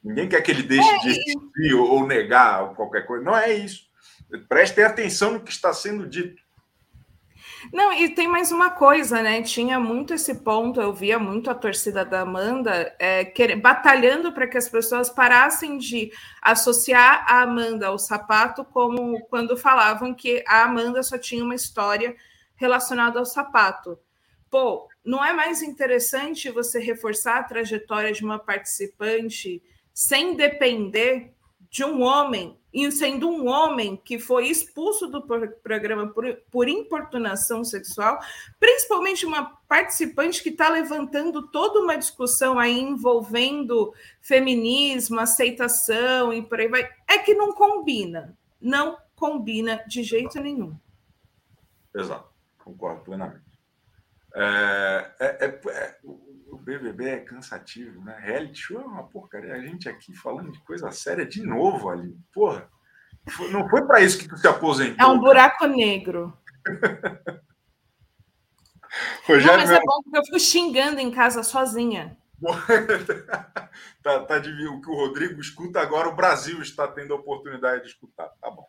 ninguém 0.02 0.28
quer 0.28 0.40
que 0.40 0.52
ele 0.52 0.62
deixe 0.62 0.88
é, 0.88 0.98
de 0.98 1.08
existir 1.08 1.74
ou, 1.74 1.90
ou 1.90 2.06
negar 2.06 2.62
ou 2.62 2.74
qualquer 2.74 3.06
coisa. 3.06 3.24
Não 3.24 3.36
é 3.36 3.52
isso. 3.52 3.87
Prestem 4.48 4.84
atenção 4.84 5.32
no 5.32 5.40
que 5.40 5.50
está 5.50 5.72
sendo 5.72 6.06
dito. 6.06 6.42
Não, 7.72 7.92
e 7.92 8.14
tem 8.14 8.28
mais 8.28 8.52
uma 8.52 8.70
coisa, 8.70 9.20
né? 9.20 9.42
Tinha 9.42 9.80
muito 9.80 10.14
esse 10.14 10.42
ponto, 10.42 10.80
eu 10.80 10.92
via 10.92 11.18
muito 11.18 11.50
a 11.50 11.54
torcida 11.54 12.04
da 12.04 12.20
Amanda 12.20 12.94
é, 12.98 13.24
quer, 13.24 13.56
batalhando 13.56 14.32
para 14.32 14.46
que 14.46 14.56
as 14.56 14.68
pessoas 14.68 15.10
parassem 15.10 15.76
de 15.76 16.12
associar 16.40 17.24
a 17.28 17.42
Amanda 17.42 17.88
ao 17.88 17.98
sapato, 17.98 18.64
como 18.64 19.20
quando 19.26 19.56
falavam 19.56 20.14
que 20.14 20.44
a 20.46 20.64
Amanda 20.64 21.02
só 21.02 21.18
tinha 21.18 21.44
uma 21.44 21.54
história 21.54 22.14
relacionada 22.54 23.18
ao 23.18 23.26
sapato. 23.26 23.98
Pô, 24.50 24.88
não 25.04 25.24
é 25.24 25.32
mais 25.32 25.60
interessante 25.62 26.50
você 26.50 26.78
reforçar 26.78 27.38
a 27.38 27.44
trajetória 27.44 28.12
de 28.12 28.24
uma 28.24 28.38
participante 28.38 29.62
sem 29.92 30.36
depender 30.36 31.34
de 31.70 31.84
um 31.84 32.02
homem 32.02 32.58
e 32.72 32.90
sendo 32.92 33.28
um 33.28 33.48
homem 33.48 33.96
que 33.96 34.18
foi 34.18 34.48
expulso 34.48 35.06
do 35.06 35.22
programa 35.62 36.08
por, 36.08 36.36
por 36.50 36.68
importunação 36.68 37.64
sexual, 37.64 38.18
principalmente 38.60 39.24
uma 39.24 39.56
participante 39.66 40.42
que 40.42 40.50
está 40.50 40.68
levantando 40.68 41.48
toda 41.48 41.80
uma 41.80 41.96
discussão 41.96 42.58
aí 42.58 42.78
envolvendo 42.78 43.92
feminismo, 44.20 45.18
aceitação 45.18 46.32
e 46.32 46.42
por 46.42 46.60
aí 46.60 46.68
vai, 46.68 46.88
é 47.08 47.18
que 47.18 47.34
não 47.34 47.52
combina, 47.52 48.36
não 48.60 48.98
combina 49.16 49.82
de 49.86 50.02
jeito 50.02 50.40
nenhum. 50.40 50.76
Exato, 51.94 52.28
concordo 52.62 53.00
plenamente. 53.02 53.48
É, 54.34 55.10
é, 55.18 55.26
é, 55.46 55.70
é 55.70 55.98
o 56.50 56.56
BBB 56.56 57.08
é 57.08 57.20
cansativo, 57.20 58.02
né? 58.04 58.18
Reality 58.20 58.60
show 58.60 58.80
é 58.80 58.84
uma 58.84 59.06
porcaria. 59.06 59.54
A 59.54 59.60
gente 59.60 59.88
aqui 59.88 60.14
falando 60.14 60.52
de 60.52 60.60
coisa 60.60 60.90
séria 60.90 61.26
de 61.26 61.42
novo 61.42 61.88
ali. 61.88 62.16
Porra, 62.32 62.68
não 63.50 63.68
foi 63.68 63.86
para 63.86 64.00
isso 64.00 64.18
que 64.18 64.28
tu 64.28 64.36
se 64.36 64.48
aposentou. 64.48 65.06
É 65.06 65.08
um 65.08 65.18
buraco 65.20 65.66
negro. 65.66 66.36
Rogério, 69.26 69.58
não, 69.58 69.58
mas 69.58 69.70
é 69.70 69.80
bom 69.80 70.02
porque 70.02 70.18
eu 70.18 70.24
fico 70.24 70.40
xingando 70.40 70.98
em 70.98 71.10
casa 71.10 71.42
sozinha. 71.42 72.16
tá, 74.02 74.20
tá 74.20 74.38
de, 74.38 74.66
o 74.68 74.80
que 74.80 74.90
o 74.90 74.94
Rodrigo 74.94 75.40
escuta 75.40 75.80
agora, 75.80 76.08
o 76.08 76.16
Brasil 76.16 76.62
está 76.62 76.88
tendo 76.88 77.12
a 77.12 77.16
oportunidade 77.16 77.82
de 77.82 77.88
escutar. 77.88 78.28
Tá 78.40 78.50
bom. 78.50 78.66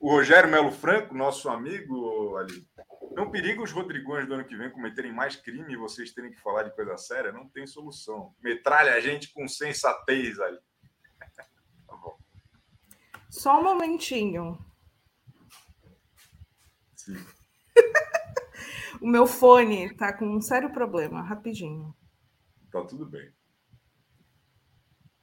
O 0.00 0.10
Rogério 0.10 0.50
Melo 0.50 0.72
Franco, 0.72 1.14
nosso 1.14 1.48
amigo 1.48 2.36
ali, 2.36 2.66
não 3.12 3.30
periga 3.30 3.62
os 3.62 3.72
Rodrigões 3.72 4.26
do 4.26 4.34
ano 4.34 4.44
que 4.44 4.56
vem 4.56 4.70
cometerem 4.70 5.12
mais 5.12 5.36
crime 5.36 5.72
e 5.72 5.76
vocês 5.76 6.12
terem 6.12 6.30
que 6.30 6.40
falar 6.40 6.64
de 6.64 6.74
coisa 6.74 6.96
séria? 6.96 7.32
Não 7.32 7.48
tem 7.48 7.66
solução. 7.66 8.34
Metralha 8.42 8.94
a 8.94 9.00
gente 9.00 9.32
com 9.32 9.48
sensatez 9.48 10.38
ali. 10.38 10.58
tá 11.86 11.96
bom. 11.96 12.18
Só 13.30 13.60
um 13.60 13.64
momentinho. 13.64 14.58
Sim. 16.94 17.16
o 19.00 19.06
meu 19.06 19.26
fone 19.26 19.94
tá 19.94 20.12
com 20.12 20.26
um 20.26 20.40
sério 20.40 20.72
problema, 20.72 21.22
rapidinho. 21.22 21.96
Tá 22.70 22.84
tudo 22.84 23.06
bem. 23.06 23.32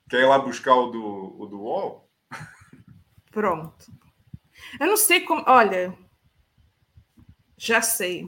Quer 0.09 0.21
ir 0.21 0.25
lá 0.25 0.39
buscar 0.39 0.75
o 0.75 0.91
do, 0.91 1.41
o 1.41 1.45
do 1.47 1.61
UOL? 1.61 2.09
Pronto. 3.31 3.91
Eu 4.79 4.87
não 4.87 4.97
sei 4.97 5.21
como. 5.21 5.43
Olha, 5.47 5.97
já 7.63 7.81
sei. 7.81 8.27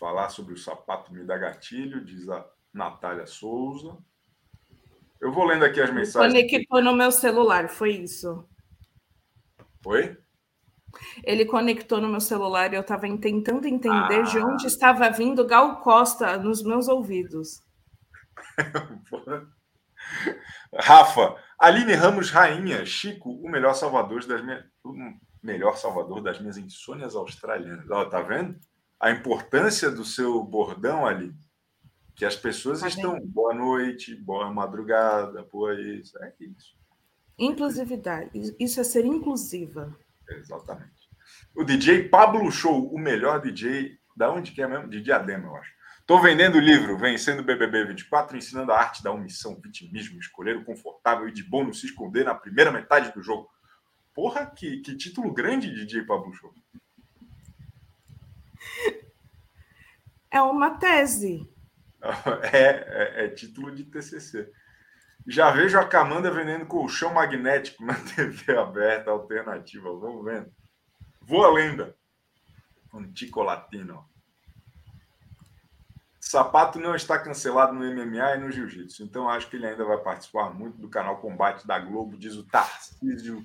Falar 0.00 0.30
sobre 0.30 0.54
o 0.54 0.58
sapato 0.58 1.12
me 1.12 1.24
dá 1.24 1.38
gatilho, 1.38 2.04
diz 2.04 2.28
a 2.28 2.44
Natália 2.72 3.24
Souza. 3.24 3.96
Eu 5.20 5.32
vou 5.32 5.44
lendo 5.44 5.64
aqui 5.64 5.80
as 5.80 5.92
mensagens. 5.92 6.32
Conectou 6.32 6.82
no 6.82 6.92
meu 6.92 7.12
celular, 7.12 7.68
foi 7.68 7.92
isso. 7.92 8.44
Oi? 9.86 10.18
Ele 11.22 11.44
conectou 11.44 12.00
no 12.00 12.08
meu 12.08 12.20
celular 12.20 12.72
e 12.72 12.76
eu 12.76 12.80
estava 12.80 13.06
tentando 13.18 13.68
entender 13.68 14.20
ah. 14.20 14.22
de 14.22 14.38
onde 14.38 14.66
estava 14.66 15.08
vindo 15.08 15.46
Gal 15.46 15.80
Costa 15.82 16.36
nos 16.36 16.64
meus 16.64 16.88
ouvidos. 16.88 17.62
Rafa, 20.74 21.36
Aline 21.58 21.94
Ramos, 21.94 22.30
rainha. 22.30 22.84
Chico, 22.84 23.30
o 23.30 23.48
melhor 23.48 23.74
salvador 23.74 24.24
das 24.26 24.44
minhas. 24.44 24.64
Melhor 25.42 25.76
salvador 25.76 26.22
das 26.22 26.40
minhas 26.40 26.56
insônias 26.56 27.14
australianas. 27.14 27.90
Ó, 27.90 28.04
tá 28.06 28.20
vendo? 28.22 28.58
A 28.98 29.10
importância 29.10 29.90
do 29.90 30.04
seu 30.04 30.42
bordão 30.42 31.06
ali. 31.06 31.34
Que 32.14 32.24
as 32.24 32.36
pessoas 32.36 32.80
tá 32.80 32.88
estão. 32.88 33.20
Boa 33.20 33.54
noite, 33.54 34.14
boa 34.14 34.50
madrugada, 34.52 35.46
boa 35.50 35.74
isso. 35.80 36.16
É 36.22 36.32
isso. 36.40 36.76
Inclusividade. 37.38 38.54
Isso 38.58 38.80
é 38.80 38.84
ser 38.84 39.04
inclusiva. 39.04 39.94
Exatamente. 40.28 40.92
O 41.54 41.64
DJ 41.64 42.08
Pablo 42.08 42.50
Show, 42.50 42.92
o 42.92 42.98
melhor 42.98 43.40
DJ. 43.40 43.98
Da 44.16 44.30
onde 44.30 44.52
que 44.52 44.62
é 44.62 44.68
mesmo? 44.68 44.88
De 44.88 45.02
Diadema, 45.02 45.48
eu 45.48 45.56
acho. 45.56 45.72
Estou 46.04 46.20
vendendo 46.20 46.56
o 46.56 46.60
livro 46.60 46.98
Vencendo 46.98 47.40
o 47.40 47.42
BBB 47.42 47.86
24, 47.86 48.36
ensinando 48.36 48.70
a 48.70 48.78
arte 48.78 49.02
da 49.02 49.10
omissão, 49.10 49.58
vitimismo, 49.58 50.20
escolher 50.20 50.54
o 50.54 50.62
confortável 50.62 51.26
e 51.26 51.32
de 51.32 51.42
bom 51.42 51.64
não 51.64 51.72
se 51.72 51.86
esconder 51.86 52.26
na 52.26 52.34
primeira 52.34 52.70
metade 52.70 53.10
do 53.14 53.22
jogo. 53.22 53.48
Porra, 54.12 54.44
que, 54.44 54.82
que 54.82 54.94
título 54.98 55.32
grande, 55.32 55.74
DJ 55.74 56.02
Pablo 56.02 56.30
Show. 56.34 56.52
É 60.30 60.42
uma 60.42 60.76
tese. 60.78 61.50
É, 62.52 62.58
é, 62.58 63.24
é, 63.24 63.28
título 63.28 63.74
de 63.74 63.84
TCC. 63.84 64.52
Já 65.26 65.50
vejo 65.50 65.78
a 65.78 65.88
Camanda 65.88 66.30
vendendo 66.30 66.66
colchão 66.66 67.14
magnético 67.14 67.82
na 67.82 67.94
TV 68.14 68.58
aberta 68.58 69.10
alternativa. 69.10 69.88
Vamos 69.88 70.22
vendo. 70.22 70.52
Voa 71.22 71.50
lenda. 71.50 71.96
Antico 72.92 73.42
latino. 73.42 74.06
Sapato 76.26 76.80
não 76.80 76.96
está 76.96 77.18
cancelado 77.18 77.74
no 77.74 77.84
MMA 77.84 78.36
e 78.36 78.40
no 78.40 78.50
Jiu-Jitsu, 78.50 79.02
então 79.02 79.28
acho 79.28 79.46
que 79.50 79.56
ele 79.56 79.66
ainda 79.66 79.84
vai 79.84 79.98
participar 79.98 80.48
muito 80.48 80.78
do 80.78 80.88
canal 80.88 81.18
Combate 81.18 81.66
da 81.66 81.78
Globo, 81.78 82.16
diz 82.16 82.34
o 82.34 82.42
Tarcísio 82.42 83.44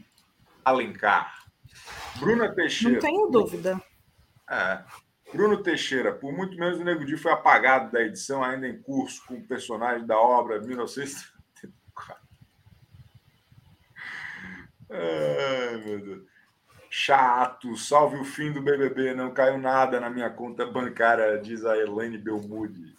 Alencar. 0.63 1.43
Bruna 2.17 2.55
Teixeira. 2.55 2.93
Não 2.93 3.01
tenho 3.01 3.27
dúvida. 3.27 3.81
É. 4.49 4.81
Bruno 5.33 5.61
Teixeira, 5.61 6.13
por 6.13 6.31
muito 6.31 6.57
menos 6.57 6.79
o 6.79 6.83
Nego 6.85 7.05
Di 7.05 7.17
foi 7.17 7.33
apagado 7.33 7.91
da 7.91 8.01
edição, 8.01 8.41
ainda 8.41 8.65
em 8.65 8.81
curso, 8.81 9.25
com 9.27 9.33
o 9.33 9.45
personagem 9.45 10.07
da 10.07 10.17
obra 10.17 10.61
1934. 10.61 12.23
Ai, 14.89 15.83
meu 15.85 15.99
Deus. 15.99 16.28
Chato, 16.89 17.77
salve 17.77 18.17
o 18.17 18.25
fim 18.25 18.51
do 18.51 18.61
BBB, 18.61 19.13
não 19.13 19.31
caiu 19.31 19.59
nada 19.59 19.99
na 19.99 20.09
minha 20.09 20.29
conta 20.29 20.65
bancária, 20.65 21.37
diz 21.37 21.63
a 21.63 21.77
Elaine 21.77 22.17
Belmude. 22.17 22.95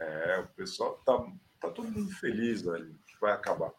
É, 0.00 0.40
o 0.40 0.48
pessoal 0.48 1.00
tá, 1.06 1.16
tá 1.60 1.70
todo 1.70 1.90
mundo 1.90 2.10
feliz, 2.16 2.62
velho, 2.62 2.98
que 3.06 3.20
vai 3.20 3.32
acabar. 3.32 3.70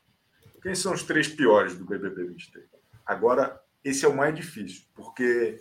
Quem 0.62 0.74
são 0.74 0.94
os 0.94 1.04
três 1.04 1.28
piores 1.28 1.78
do 1.78 1.86
BBB 1.86 2.24
23? 2.24 2.66
Agora, 3.06 3.62
esse 3.84 4.06
é 4.06 4.08
o 4.08 4.16
mais 4.16 4.34
difícil, 4.34 4.86
porque 4.96 5.60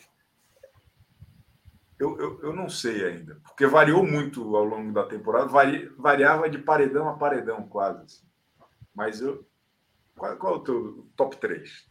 eu, 1.99 2.19
eu, 2.19 2.41
eu 2.43 2.53
não 2.53 2.69
sei 2.69 3.05
ainda, 3.05 3.41
porque 3.45 3.67
variou 3.67 4.07
muito 4.07 4.55
ao 4.55 4.65
longo 4.65 4.93
da 4.93 5.05
temporada, 5.05 5.49
vari, 5.49 5.89
variava 5.99 6.49
de 6.49 6.59
paredão 6.59 7.09
a 7.09 7.17
paredão 7.17 7.67
quase. 7.67 8.05
Assim. 8.05 8.27
Mas 8.95 9.21
eu. 9.21 9.47
Qual, 10.17 10.37
qual 10.37 10.55
é 10.55 10.57
o 10.57 10.61
teu 10.61 11.09
top 11.17 11.37
3? 11.37 11.89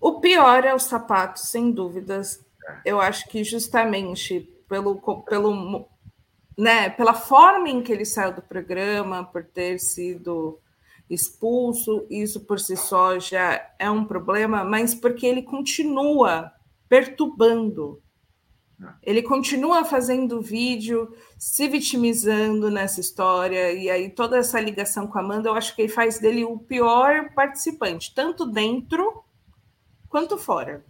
O 0.00 0.20
pior 0.20 0.64
é 0.64 0.74
o 0.74 0.78
sapato, 0.78 1.40
sem 1.40 1.70
dúvidas. 1.70 2.44
É. 2.66 2.80
Eu 2.86 3.00
acho 3.00 3.28
que 3.28 3.44
justamente 3.44 4.40
pelo, 4.68 4.96
pelo 5.24 5.88
né, 6.56 6.90
pela 6.90 7.14
forma 7.14 7.68
em 7.68 7.82
que 7.82 7.92
ele 7.92 8.04
saiu 8.04 8.34
do 8.34 8.42
programa, 8.42 9.24
por 9.24 9.44
ter 9.44 9.78
sido 9.78 10.58
expulso, 11.08 12.06
isso 12.08 12.40
por 12.40 12.60
si 12.60 12.76
só 12.76 13.18
já 13.18 13.68
é 13.78 13.90
um 13.90 14.04
problema, 14.04 14.62
mas 14.62 14.94
porque 14.94 15.26
ele 15.26 15.42
continua 15.42 16.52
perturbando. 16.88 18.00
Ele 19.02 19.22
continua 19.22 19.84
fazendo 19.84 20.40
vídeo, 20.40 21.14
se 21.38 21.68
vitimizando 21.68 22.70
nessa 22.70 23.00
história, 23.00 23.72
e 23.72 23.90
aí 23.90 24.08
toda 24.08 24.38
essa 24.38 24.58
ligação 24.58 25.06
com 25.06 25.18
a 25.18 25.20
Amanda, 25.20 25.48
eu 25.48 25.54
acho 25.54 25.74
que 25.76 25.82
ele 25.82 25.92
faz 25.92 26.18
dele 26.18 26.44
o 26.44 26.58
pior 26.58 27.34
participante, 27.34 28.14
tanto 28.14 28.46
dentro 28.46 29.22
quanto 30.10 30.36
fora, 30.36 30.84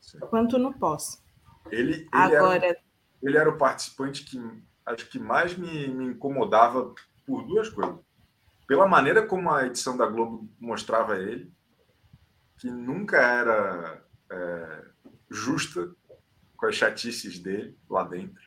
Sim. 0.00 0.18
quanto 0.18 0.58
no 0.58 0.74
pós. 0.74 1.24
Ele, 1.70 1.92
ele 1.94 2.08
Agora, 2.12 2.66
era, 2.66 2.80
ele 3.22 3.38
era 3.38 3.48
o 3.48 3.56
participante 3.56 4.24
que 4.24 4.38
acho 4.84 5.08
que 5.08 5.18
mais 5.18 5.56
me, 5.56 5.88
me 5.88 6.04
incomodava 6.06 6.94
por 7.26 7.46
duas 7.46 7.70
coisas. 7.70 7.96
Pela 8.66 8.86
maneira 8.86 9.26
como 9.26 9.50
a 9.50 9.64
edição 9.64 9.96
da 9.96 10.06
Globo 10.06 10.48
mostrava 10.60 11.16
ele, 11.16 11.52
que 12.58 12.70
nunca 12.70 13.16
era 13.16 14.04
é, 14.30 14.84
justa 15.30 15.94
com 16.56 16.66
as 16.66 16.74
chatices 16.74 17.38
dele 17.38 17.78
lá 17.88 18.04
dentro. 18.04 18.42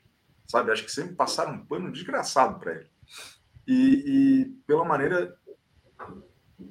Sabe? 0.47 0.71
Acho 0.71 0.83
que 0.83 0.91
sempre 0.91 1.15
passaram 1.15 1.53
um 1.53 1.65
pano 1.65 1.91
desgraçado 1.91 2.59
para 2.59 2.73
ele. 2.73 2.89
E, 3.67 4.03
e, 4.05 4.45
pela 4.65 4.83
maneira 4.83 5.37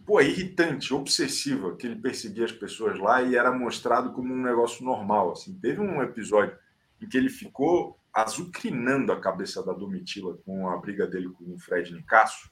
pô, 0.04 0.20
irritante, 0.20 0.92
obsessiva 0.92 1.74
que 1.76 1.86
ele 1.86 1.96
perseguia 1.96 2.44
as 2.44 2.52
pessoas 2.52 2.98
lá 2.98 3.22
e 3.22 3.36
era 3.36 3.52
mostrado 3.52 4.12
como 4.12 4.32
um 4.32 4.42
negócio 4.42 4.84
normal. 4.84 5.32
Assim. 5.32 5.58
Teve 5.58 5.80
um 5.80 6.02
episódio 6.02 6.56
em 7.00 7.08
que 7.08 7.16
ele 7.16 7.28
ficou 7.28 7.98
azucrinando 8.12 9.12
a 9.12 9.20
cabeça 9.20 9.62
da 9.62 9.72
Domitila 9.72 10.36
com 10.44 10.68
a 10.68 10.76
briga 10.76 11.06
dele 11.06 11.30
com 11.30 11.54
o 11.54 11.58
Fred 11.58 11.92
Nicasso, 11.92 12.50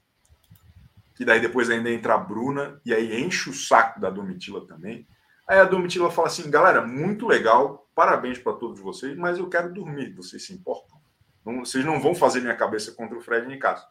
que 1.14 1.24
daí 1.24 1.41
depois 1.41 1.70
ainda 1.70 1.91
entra 1.91 2.14
a 2.14 2.18
Bruna 2.18 2.80
e 2.84 2.93
aí 2.93 3.20
enche 3.20 3.51
o 3.51 3.55
saco 3.55 4.01
da 4.01 4.11
Domitila 4.11 4.66
também. 4.66 5.07
Aí 5.49 5.59
a 5.59 5.64
Domitila 5.64 6.11
fala 6.11 6.28
assim, 6.28 6.51
galera, 6.51 6.87
muito 6.87 7.26
legal, 7.26 7.89
parabéns 7.95 8.39
para 8.39 8.53
todos 8.53 8.80
vocês, 8.80 9.16
mas 9.16 9.39
eu 9.39 9.49
quero 9.49 9.72
dormir, 9.72 10.12
vocês 10.14 10.45
se 10.45 10.53
importam? 10.53 10.97
Vocês 11.45 11.84
não 11.84 12.01
vão 12.01 12.14
fazer 12.14 12.41
minha 12.41 12.57
cabeça 12.57 12.93
contra 12.93 13.16
o 13.16 13.20
Fred 13.20 13.47
Nicasso. 13.47 13.87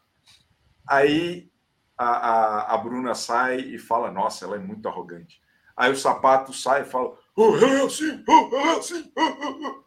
Aí 0.86 1.50
a, 1.96 2.04
a, 2.04 2.74
a, 2.74 2.78
Bruna 2.78 3.14
sai 3.14 3.60
e 3.60 3.78
fala, 3.78 4.10
nossa, 4.10 4.44
ela 4.44 4.56
é 4.56 4.58
muito 4.58 4.88
arrogante. 4.88 5.40
Aí 5.76 5.90
o 5.90 5.96
sapato 5.96 6.52
sai 6.52 6.82
e 6.82 6.84
fala, 6.84 7.14
oh, 7.34 7.56
é 7.56 7.82
assim, 7.84 8.24
oh, 8.28 8.56
é 8.56 8.78
assim. 8.78 9.12
Oh. 9.16 9.84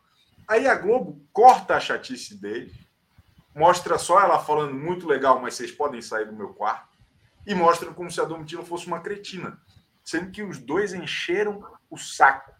Aí 0.47 0.67
a 0.67 0.75
Globo 0.75 1.21
corta 1.31 1.75
a 1.75 1.79
chatice 1.79 2.35
dele, 2.35 2.73
mostra 3.55 3.97
só 3.97 4.19
ela 4.19 4.39
falando 4.39 4.73
muito 4.73 5.07
legal, 5.07 5.39
mas 5.39 5.55
vocês 5.55 5.71
podem 5.71 6.01
sair 6.01 6.25
do 6.25 6.35
meu 6.35 6.53
quarto, 6.53 6.97
e 7.45 7.53
mostra 7.53 7.91
como 7.91 8.09
se 8.09 8.19
a 8.19 8.25
Domitila 8.25 8.63
fosse 8.63 8.87
uma 8.87 8.99
cretina, 8.99 9.59
sendo 10.03 10.31
que 10.31 10.41
os 10.41 10.57
dois 10.57 10.93
encheram 10.93 11.63
o 11.89 11.97
saco 11.97 12.51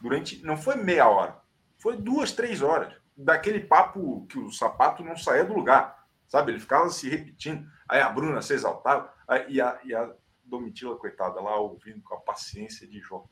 durante. 0.00 0.44
Não 0.44 0.56
foi 0.56 0.76
meia 0.76 1.08
hora, 1.08 1.40
foi 1.78 1.96
duas, 1.96 2.32
três 2.32 2.62
horas, 2.62 2.92
daquele 3.16 3.60
papo 3.60 4.26
que 4.26 4.38
o 4.38 4.50
sapato 4.50 5.04
não 5.04 5.16
saía 5.16 5.44
do 5.44 5.54
lugar, 5.54 6.06
sabe? 6.28 6.52
Ele 6.52 6.60
ficava 6.60 6.88
se 6.88 7.08
repetindo. 7.08 7.66
Aí 7.88 8.00
a 8.00 8.08
Bruna 8.08 8.42
se 8.42 8.54
exaltava, 8.54 9.12
e 9.48 9.60
a, 9.60 9.80
e 9.84 9.94
a 9.94 10.12
Domitila, 10.44 10.96
coitada, 10.96 11.40
lá 11.40 11.56
ouvindo 11.56 12.02
com 12.02 12.14
a 12.14 12.20
paciência 12.20 12.86
de 12.86 13.00
Jó. 13.00 13.24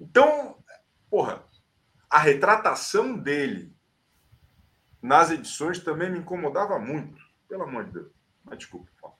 Então, 0.00 0.56
porra 1.10 1.44
a 2.14 2.18
retratação 2.20 3.18
dele 3.18 3.76
nas 5.02 5.32
edições 5.32 5.80
também 5.80 6.12
me 6.12 6.20
incomodava 6.20 6.78
muito. 6.78 7.20
Pelo 7.48 7.64
amor 7.64 7.86
de 7.86 7.92
Deus. 7.94 8.12
Mas 8.44 8.58
desculpa, 8.58 8.88
fala. 9.00 9.14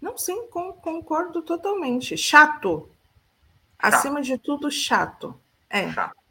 Não, 0.00 0.16
sim, 0.16 0.48
concordo 0.48 1.42
totalmente. 1.42 2.16
Chato. 2.16 2.88
chato. 2.88 2.96
Acima 3.76 4.22
de 4.22 4.38
tudo, 4.38 4.70
chato. 4.70 5.40
É. 5.68 5.90
Chato. 5.90 6.21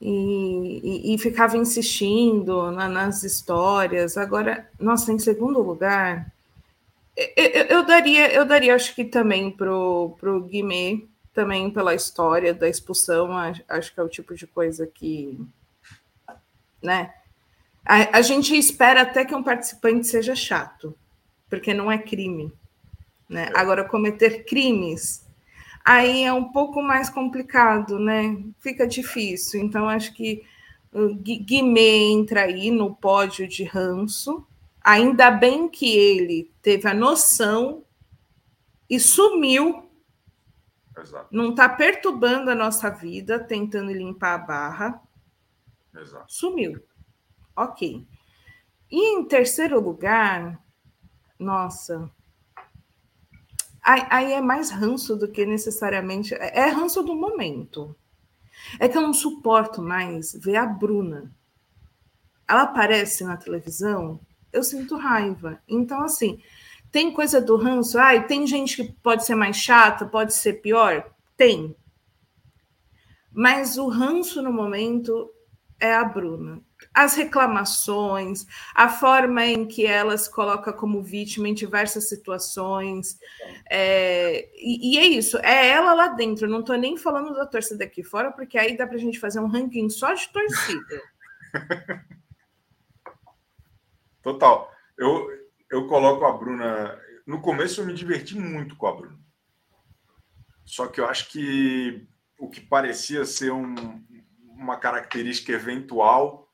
E, 0.00 0.80
e, 1.10 1.14
e, 1.14 1.18
ficava 1.18 1.56
insistindo 1.56 2.70
na, 2.70 2.88
nas 2.88 3.24
histórias. 3.24 4.16
Agora, 4.16 4.68
nossa, 4.78 5.12
em 5.12 5.18
segundo 5.18 5.60
lugar, 5.60 6.32
eu, 7.16 7.26
eu, 7.36 7.64
eu 7.64 7.84
daria, 7.84 8.32
eu 8.32 8.44
daria, 8.44 8.74
acho 8.76 8.94
que 8.94 9.04
também 9.04 9.50
pro, 9.50 10.16
pro 10.20 10.40
Guimê, 10.42 11.04
também 11.34 11.68
pela 11.68 11.94
história 11.94 12.54
da 12.54 12.68
expulsão, 12.68 13.30
acho 13.68 13.92
que 13.92 13.98
é 13.98 14.02
o 14.02 14.08
tipo 14.08 14.34
de 14.36 14.46
coisa 14.46 14.86
que, 14.86 15.38
né? 16.82 17.12
A, 17.84 18.18
a, 18.18 18.22
gente 18.22 18.56
espera 18.56 19.02
até 19.02 19.24
que 19.24 19.34
um 19.34 19.42
participante 19.42 20.06
seja 20.06 20.36
chato, 20.36 20.94
porque 21.48 21.72
não 21.72 21.90
é 21.90 21.98
crime, 21.98 22.52
né? 23.28 23.50
É. 23.54 23.58
Agora 23.58 23.84
cometer 23.84 24.44
crimes 24.44 25.24
aí 25.88 26.24
é 26.24 26.32
um 26.32 26.52
pouco 26.52 26.82
mais 26.82 27.08
complicado, 27.08 27.98
né? 27.98 28.36
Fica 28.60 28.86
difícil. 28.86 29.60
Então 29.60 29.88
acho 29.88 30.14
que 30.14 30.44
Guimê 31.22 32.12
entra 32.12 32.42
aí 32.42 32.70
no 32.70 32.94
pódio 32.94 33.48
de 33.48 33.64
ranço. 33.64 34.46
Ainda 34.82 35.30
bem 35.30 35.68
que 35.68 35.96
ele 35.96 36.52
teve 36.62 36.88
a 36.88 36.94
noção 36.94 37.84
e 38.88 39.00
sumiu 39.00 39.88
Exato. 41.00 41.28
Não 41.30 41.50
está 41.50 41.68
perturbando 41.68 42.50
a 42.50 42.54
nossa 42.54 42.90
vida, 42.90 43.38
tentando 43.38 43.92
limpar 43.92 44.34
a 44.34 44.38
barra. 44.38 45.02
Exato. 45.94 46.24
Sumiu. 46.28 46.82
Ok. 47.54 48.06
E 48.90 49.14
em 49.14 49.24
terceiro 49.24 49.80
lugar, 49.80 50.60
nossa. 51.38 52.10
Aí, 53.90 54.34
é 54.34 54.40
mais 54.42 54.70
ranço 54.70 55.16
do 55.16 55.26
que 55.26 55.46
necessariamente. 55.46 56.34
É, 56.34 56.58
é 56.58 56.66
ranço 56.66 57.02
do 57.02 57.14
momento. 57.14 57.96
É 58.78 58.86
que 58.86 58.98
eu 58.98 59.02
não 59.02 59.14
suporto 59.14 59.80
mais 59.80 60.34
ver 60.34 60.56
a 60.56 60.66
Bruna. 60.66 61.34
Ela 62.46 62.62
aparece 62.62 63.24
na 63.24 63.38
televisão, 63.38 64.20
eu 64.52 64.62
sinto 64.62 64.96
raiva. 64.96 65.62
Então, 65.66 66.02
assim, 66.02 66.38
tem 66.92 67.10
coisa 67.12 67.40
do 67.40 67.56
ranço, 67.56 67.98
ah, 67.98 68.20
tem 68.20 68.46
gente 68.46 68.76
que 68.76 68.92
pode 69.02 69.24
ser 69.24 69.34
mais 69.34 69.56
chata, 69.56 70.04
pode 70.04 70.34
ser 70.34 70.54
pior? 70.60 71.10
Tem. 71.34 71.74
Mas 73.32 73.78
o 73.78 73.88
ranço 73.88 74.42
no 74.42 74.52
momento 74.52 75.30
é 75.80 75.94
a 75.94 76.04
Bruna. 76.04 76.60
As 77.00 77.14
reclamações, 77.14 78.44
a 78.74 78.88
forma 78.88 79.46
em 79.46 79.64
que 79.64 79.86
ela 79.86 80.18
se 80.18 80.28
coloca 80.28 80.72
como 80.72 81.00
vítima 81.00 81.48
em 81.48 81.54
diversas 81.54 82.08
situações. 82.08 83.20
É, 83.70 84.48
e, 84.56 84.94
e, 84.94 84.98
é 84.98 85.06
isso, 85.06 85.38
é 85.38 85.68
ela 85.68 85.94
lá 85.94 86.08
dentro. 86.08 86.48
Não 86.48 86.58
estou 86.58 86.76
nem 86.76 86.96
falando 86.96 87.32
da 87.34 87.46
torcida 87.46 87.84
aqui 87.84 88.02
fora, 88.02 88.32
porque 88.32 88.58
aí 88.58 88.76
dá 88.76 88.84
para 88.84 88.96
a 88.96 89.00
gente 89.00 89.20
fazer 89.20 89.38
um 89.38 89.46
ranking 89.46 89.88
só 89.88 90.12
de 90.12 90.28
torcida. 90.32 91.02
Total. 94.20 94.68
Eu, 94.98 95.28
eu 95.70 95.86
coloco 95.86 96.24
a 96.24 96.32
Bruna. 96.32 97.00
No 97.24 97.40
começo 97.40 97.80
eu 97.80 97.86
me 97.86 97.94
diverti 97.94 98.36
muito 98.36 98.74
com 98.74 98.88
a 98.88 98.96
Bruna. 98.96 99.20
Só 100.64 100.88
que 100.88 101.00
eu 101.00 101.06
acho 101.06 101.30
que 101.30 102.08
o 102.40 102.50
que 102.50 102.60
parecia 102.60 103.24
ser 103.24 103.52
um, 103.52 104.02
uma 104.48 104.76
característica 104.76 105.52
eventual 105.52 106.47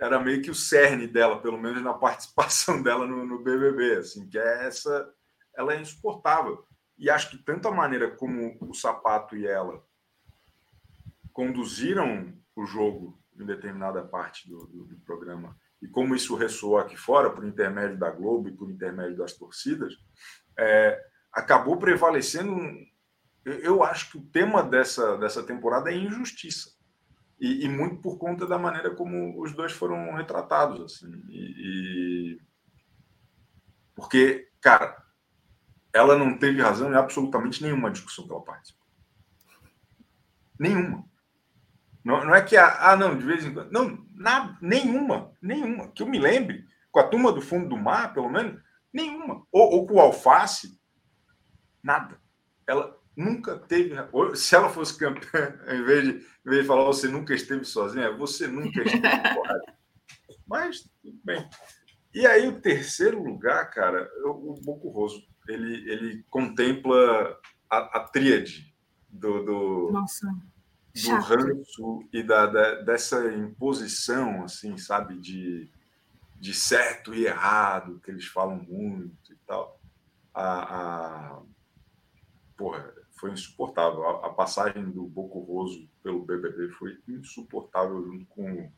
era 0.00 0.20
meio 0.20 0.42
que 0.42 0.50
o 0.50 0.54
cerne 0.54 1.06
dela, 1.06 1.40
pelo 1.40 1.58
menos 1.58 1.82
na 1.82 1.94
participação 1.98 2.82
dela 2.82 3.06
no, 3.06 3.26
no 3.26 3.42
BBB, 3.42 3.98
assim, 3.98 4.28
que 4.28 4.38
é 4.38 4.66
essa, 4.66 5.12
ela 5.56 5.74
é 5.74 5.80
insuportável. 5.80 6.64
E 6.96 7.08
acho 7.08 7.30
que 7.30 7.38
tanto 7.38 7.68
a 7.68 7.74
maneira 7.74 8.10
como 8.16 8.56
o 8.60 8.74
Sapato 8.74 9.36
e 9.36 9.46
ela 9.46 9.82
conduziram 11.32 12.36
o 12.56 12.66
jogo 12.66 13.22
em 13.38 13.46
determinada 13.46 14.02
parte 14.02 14.48
do, 14.48 14.66
do, 14.66 14.84
do 14.84 14.96
programa 15.00 15.56
e 15.80 15.86
como 15.86 16.14
isso 16.14 16.34
ressoou 16.34 16.78
aqui 16.78 16.96
fora, 16.96 17.30
por 17.30 17.44
intermédio 17.44 17.96
da 17.96 18.10
Globo 18.10 18.48
e 18.48 18.52
por 18.52 18.70
intermédio 18.70 19.16
das 19.16 19.32
torcidas, 19.34 19.94
é, 20.58 21.00
acabou 21.32 21.78
prevalecendo. 21.78 22.56
Eu 23.44 23.82
acho 23.84 24.10
que 24.10 24.18
o 24.18 24.26
tema 24.26 24.62
dessa, 24.62 25.16
dessa 25.18 25.42
temporada 25.42 25.90
é 25.90 25.96
injustiça. 25.96 26.70
E, 27.40 27.64
e 27.64 27.68
muito 27.68 28.02
por 28.02 28.18
conta 28.18 28.46
da 28.46 28.58
maneira 28.58 28.94
como 28.94 29.40
os 29.40 29.52
dois 29.52 29.72
foram 29.72 30.14
retratados. 30.14 30.80
Assim. 30.80 31.10
E, 31.28 32.34
e... 32.36 32.40
Porque, 33.94 34.48
cara, 34.60 34.96
ela 35.92 36.16
não 36.16 36.36
teve 36.38 36.60
razão 36.60 36.90
em 36.90 36.96
absolutamente 36.96 37.62
nenhuma 37.62 37.90
discussão 37.90 38.26
que 38.26 38.32
ela 38.32 38.42
participou. 38.42 38.86
Nenhuma. 40.58 41.04
Não, 42.04 42.24
não 42.24 42.34
é 42.34 42.42
que, 42.42 42.56
ah, 42.56 42.96
não, 42.96 43.16
de 43.16 43.24
vez 43.24 43.44
em 43.44 43.52
quando. 43.52 43.70
Não, 43.70 44.04
nada, 44.14 44.56
nenhuma, 44.60 45.32
nenhuma. 45.40 45.88
Que 45.92 46.02
eu 46.02 46.06
me 46.06 46.18
lembre, 46.18 46.64
com 46.90 47.00
a 47.00 47.06
turma 47.06 47.32
do 47.32 47.40
fundo 47.40 47.68
do 47.68 47.76
mar, 47.76 48.12
pelo 48.12 48.30
menos, 48.30 48.60
nenhuma. 48.92 49.46
Ou, 49.52 49.72
ou 49.72 49.86
com 49.86 49.94
o 49.94 50.00
alface, 50.00 50.80
nada. 51.82 52.20
Ela 52.66 52.97
nunca 53.18 53.58
teve. 53.58 53.94
Se 54.36 54.54
ela 54.54 54.70
fosse 54.70 54.96
campeã, 54.96 55.58
em 55.66 55.82
vez 55.82 56.04
de, 56.04 56.10
em 56.10 56.50
vez 56.50 56.62
de 56.62 56.68
falar 56.68 56.84
você 56.84 57.08
nunca 57.08 57.34
esteve 57.34 57.64
sozinha, 57.64 58.16
você 58.16 58.46
nunca 58.46 58.82
esteve 58.82 59.00
correto. 59.34 59.72
Mas, 60.46 60.88
tudo 61.02 61.18
bem. 61.24 61.46
E 62.14 62.26
aí, 62.26 62.48
o 62.48 62.60
terceiro 62.60 63.22
lugar, 63.22 63.68
cara, 63.70 64.08
o, 64.24 64.52
o 64.52 64.60
Bocurroso, 64.62 65.22
ele, 65.48 65.90
ele 65.90 66.24
contempla 66.30 67.38
a, 67.68 67.98
a 67.98 68.00
tríade 68.00 68.74
do, 69.08 69.44
do, 69.44 69.92
Nossa, 69.92 70.26
do 70.94 71.14
ranço 71.16 72.08
e 72.12 72.22
da, 72.22 72.46
da, 72.46 72.74
dessa 72.82 73.32
imposição, 73.34 74.44
assim, 74.44 74.78
sabe, 74.78 75.18
de, 75.18 75.70
de 76.36 76.54
certo 76.54 77.14
e 77.14 77.26
errado, 77.26 78.00
que 78.02 78.10
eles 78.10 78.26
falam 78.26 78.56
muito 78.56 79.32
e 79.32 79.36
tal. 79.46 79.78
A, 80.32 81.34
a... 81.34 81.42
Porra, 82.56 82.92
foi 83.18 83.32
insuportável. 83.32 84.04
A, 84.04 84.26
a 84.26 84.30
passagem 84.30 84.90
do 84.90 85.02
Bocurroso 85.04 85.88
pelo 86.02 86.24
BBB 86.24 86.68
foi 86.70 86.98
insuportável 87.08 88.04
junto 88.04 88.26
com, 88.26 88.70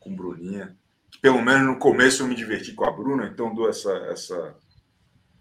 com 0.00 0.16
Bruninha 0.16 0.76
que 1.10 1.18
pelo 1.18 1.40
menos 1.42 1.66
no 1.66 1.78
começo 1.78 2.22
eu 2.22 2.26
me 2.26 2.34
diverti 2.34 2.72
com 2.72 2.84
a 2.84 2.90
Bruna, 2.90 3.26
então 3.26 3.54
dou 3.54 3.68
essa, 3.68 3.92
essa, 4.10 4.56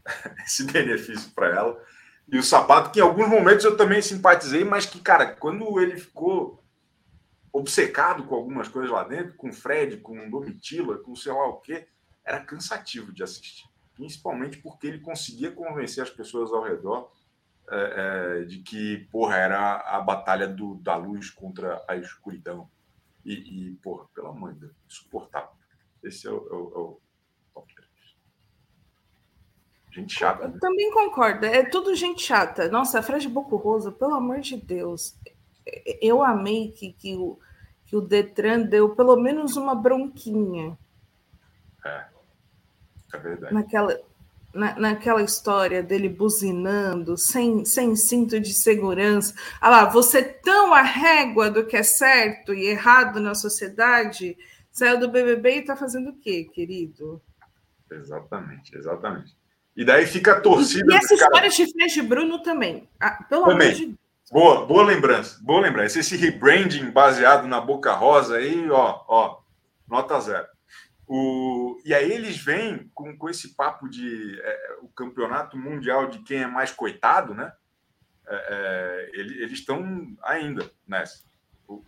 esse 0.46 0.64
benefício 0.64 1.32
para 1.32 1.50
ela. 1.50 1.86
E 2.32 2.38
o 2.38 2.44
sapato, 2.44 2.92
que 2.92 3.00
em 3.00 3.04
alguns 3.04 3.28
momentos 3.28 3.66
eu 3.66 3.78
também 3.78 4.02
simpatizei, 4.02 4.64
mas 4.64 4.86
que, 4.86 5.00
cara, 5.00 5.28
quando 5.28 5.80
ele 5.80 5.98
ficou 5.98 6.64
obcecado 7.54 8.24
com 8.26 8.36
algumas 8.36 8.68
coisas 8.68 8.92
lá 8.92 9.04
dentro, 9.04 9.36
com 9.36 9.54
Fred, 9.54 9.98
com 9.98 10.30
Domitila, 10.30 10.98
com 10.98 11.16
sei 11.16 11.32
lá 11.32 11.48
o 11.48 11.58
quê, 11.58 11.88
era 12.26 12.44
cansativo 12.44 13.14
de 13.14 13.24
assistir. 13.24 13.66
Principalmente 13.94 14.58
porque 14.58 14.88
ele 14.88 15.00
conseguia 15.00 15.52
convencer 15.52 16.04
as 16.04 16.10
pessoas 16.10 16.52
ao 16.52 16.64
redor 16.64 17.12
é, 17.70 18.42
é, 18.42 18.44
de 18.44 18.60
que, 18.60 19.08
porra, 19.12 19.38
era 19.38 19.78
a 19.78 20.00
batalha 20.00 20.48
do, 20.48 20.76
da 20.76 20.96
luz 20.96 21.30
contra 21.30 21.84
a 21.88 21.96
escuridão. 21.96 22.70
E, 23.24 23.34
e 23.34 23.76
porra, 23.78 24.06
pelo 24.14 24.28
amor 24.28 24.54
de 24.54 24.62
Deus, 24.62 24.76
insuportável. 24.88 25.50
Esse 26.04 26.28
é 26.28 26.32
o, 26.32 26.36
é 26.36 26.38
o, 26.38 26.42
é 26.46 26.80
o 26.80 27.02
top 27.54 27.74
3. 27.74 27.90
Gente 29.92 30.14
chata. 30.14 30.44
Eu 30.44 30.50
né? 30.50 30.58
também 30.60 30.92
concordo. 30.92 31.46
É 31.46 31.64
tudo 31.64 31.96
gente 31.96 32.22
chata. 32.22 32.70
Nossa, 32.70 33.00
a 33.00 33.04
Fred 33.04 33.28
Boco 33.28 33.56
Rosa, 33.56 33.92
pelo 33.92 34.14
amor 34.14 34.42
de 34.42 34.58
Deus. 34.58 35.18
Eu 36.00 36.22
amei 36.22 36.72
que, 36.72 36.94
que, 36.94 37.16
o, 37.16 37.40
que 37.86 37.96
o 37.96 38.02
Detran 38.02 38.62
deu 38.62 38.96
pelo 38.96 39.16
menos 39.16 39.58
uma 39.58 39.74
bronquinha. 39.74 40.78
É. 41.84 42.06
É 43.14 43.18
verdade. 43.18 43.54
Naquela, 43.54 44.00
na, 44.56 44.80
naquela 44.80 45.22
história 45.22 45.84
dele 45.84 46.10
buzinando, 46.10 47.18
sem, 47.18 47.64
sem 47.66 47.96
cinto 47.96 48.40
de 48.40 48.54
segurança. 48.54 49.36
Ah 49.62 49.70
lá, 49.70 49.86
você 49.86 50.24
tão 50.24 50.74
a 50.74 50.82
régua 50.82 51.52
do 51.52 51.66
que 51.66 51.78
é 51.78 51.84
certo 51.84 52.54
e 52.54 52.66
errado 52.66 53.20
na 53.20 53.36
sociedade 53.36 54.36
Saiu 54.76 55.00
do 55.00 55.10
BBB 55.10 55.56
e 55.56 55.60
está 55.60 55.74
fazendo 55.74 56.10
o 56.10 56.18
quê, 56.18 56.50
querido? 56.54 57.22
Exatamente, 57.90 58.78
exatamente. 58.78 59.34
E 59.74 59.86
daí 59.86 60.06
fica 60.06 60.34
a 60.34 60.42
torcida. 60.42 60.94
E 60.94 60.98
essa 60.98 61.14
história 61.14 61.50
de 61.50 61.72
Freixo 61.72 62.04
Bruno 62.04 62.44
também. 62.44 62.90
Ah, 63.00 63.24
pelo 63.24 63.46
também. 63.46 63.68
amor 63.68 63.78
de 63.78 63.86
Deus. 63.86 63.98
Boa, 64.30 64.66
boa 64.66 64.84
lembrança, 64.84 65.40
boa 65.42 65.62
lembrança. 65.62 65.98
Esse 65.98 66.18
rebranding 66.18 66.92
baseado 66.92 67.48
na 67.48 67.62
Boca 67.62 67.94
Rosa 67.94 68.36
aí, 68.36 68.70
ó, 68.70 69.02
ó, 69.08 69.38
nota 69.88 70.20
zero. 70.20 70.48
O, 71.08 71.80
e 71.86 71.94
aí 71.94 72.12
eles 72.12 72.38
vêm 72.38 72.90
com, 72.94 73.16
com 73.18 73.30
esse 73.30 73.56
papo 73.56 73.88
de 73.88 74.40
é, 74.42 74.78
o 74.82 74.88
campeonato 74.88 75.58
mundial 75.58 76.08
de 76.08 76.20
quem 76.20 76.42
é 76.42 76.48
mais 76.48 76.72
coitado, 76.72 77.34
né? 77.34 77.54
É, 78.28 79.10
é, 79.14 79.20
eles 79.20 79.60
estão 79.60 80.18
ainda 80.24 80.70
nessa 80.88 81.24
o, 81.68 81.84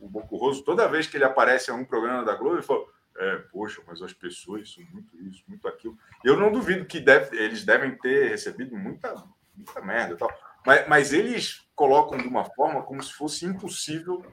o 0.00 0.08
Bocurroso, 0.08 0.62
toda 0.62 0.88
vez 0.88 1.06
que 1.06 1.16
ele 1.16 1.24
aparece 1.24 1.70
em 1.70 1.74
um 1.74 1.84
programa 1.84 2.24
da 2.24 2.34
Globo, 2.34 2.56
ele 2.56 2.62
fala: 2.62 2.84
é, 3.16 3.36
poxa, 3.50 3.82
mas 3.86 4.02
as 4.02 4.12
pessoas 4.12 4.72
são 4.72 4.84
muito 4.92 5.16
isso, 5.22 5.42
muito 5.48 5.66
aquilo. 5.66 5.98
Eu 6.24 6.36
não 6.36 6.52
duvido 6.52 6.84
que 6.84 7.00
deve, 7.00 7.36
eles 7.36 7.64
devem 7.64 7.96
ter 7.96 8.28
recebido 8.28 8.76
muita, 8.76 9.14
muita 9.54 9.80
merda 9.80 10.16
tal. 10.16 10.30
Mas, 10.64 10.88
mas 10.88 11.12
eles 11.12 11.66
colocam 11.74 12.18
de 12.18 12.26
uma 12.26 12.44
forma 12.44 12.82
como 12.82 13.02
se 13.02 13.12
fosse 13.12 13.46
impossível 13.46 14.24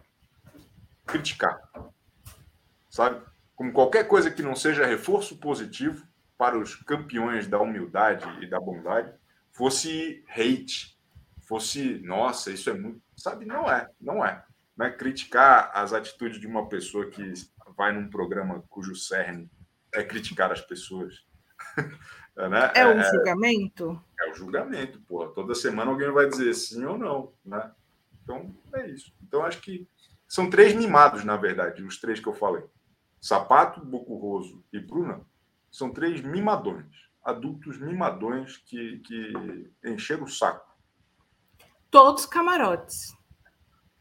criticar. 1.05 1.61
Sabe? 2.89 3.21
Como 3.63 3.71
qualquer 3.71 4.09
coisa 4.09 4.29
que 4.29 4.41
não 4.41 4.57
seja 4.57 4.85
reforço 4.85 5.37
positivo 5.37 6.05
para 6.37 6.59
os 6.59 6.75
campeões 6.75 7.47
da 7.47 7.61
humildade 7.61 8.25
e 8.43 8.45
da 8.45 8.59
bondade 8.59 9.13
fosse 9.53 10.21
hate, 10.27 10.99
fosse, 11.47 12.01
nossa, 12.03 12.51
isso 12.51 12.69
é 12.69 12.73
muito. 12.73 13.01
Sabe? 13.15 13.45
Não 13.45 13.71
é, 13.71 13.87
não 14.01 14.25
é 14.25 14.43
né, 14.75 14.89
criticar 14.89 15.71
as 15.73 15.93
atitudes 15.93 16.41
de 16.41 16.45
uma 16.45 16.67
pessoa 16.67 17.09
que 17.09 17.31
vai 17.77 17.93
num 17.93 18.09
programa 18.09 18.61
cujo 18.67 18.93
cerne 18.97 19.49
é 19.93 20.03
criticar 20.03 20.51
as 20.51 20.59
pessoas. 20.59 21.25
né? 22.35 22.69
É, 22.75 22.85
o 22.85 22.99
é, 22.99 23.11
julgamento? 23.11 24.03
É, 24.19 24.27
é 24.27 24.31
o 24.31 24.35
julgamento, 24.35 24.99
porra. 25.07 25.29
Toda 25.29 25.55
semana 25.55 25.89
alguém 25.89 26.11
vai 26.11 26.27
dizer 26.27 26.53
sim 26.53 26.83
ou 26.83 26.97
não, 26.97 27.31
né? 27.45 27.71
Então, 28.21 28.53
é 28.73 28.89
isso. 28.89 29.13
Então, 29.23 29.45
acho 29.45 29.61
que 29.61 29.87
são 30.27 30.49
três 30.49 30.73
mimados, 30.73 31.23
na 31.23 31.37
verdade, 31.37 31.81
os 31.81 31.97
três 31.97 32.19
que 32.19 32.27
eu 32.27 32.33
falei. 32.33 32.65
Sapato, 33.23 33.79
Bocurroso 33.85 34.63
e 34.73 34.79
Bruna 34.79 35.25
são 35.71 35.93
três 35.93 36.21
mimadões, 36.21 36.85
adultos 37.23 37.79
mimadões 37.79 38.57
que, 38.57 38.97
que 38.99 39.71
encheram 39.85 40.25
o 40.25 40.27
saco. 40.27 40.75
Todos 41.89 42.25
camarotes. 42.25 43.15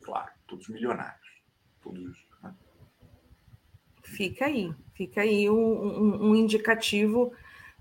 Claro 0.02 0.32
todos 0.52 0.68
milionários. 0.68 1.42
Todos. 1.80 2.26
Né? 2.42 2.54
Fica 4.02 4.46
aí, 4.46 4.74
fica 4.94 5.22
aí 5.22 5.48
um, 5.48 5.54
um, 5.54 6.30
um 6.30 6.36
indicativo 6.36 7.32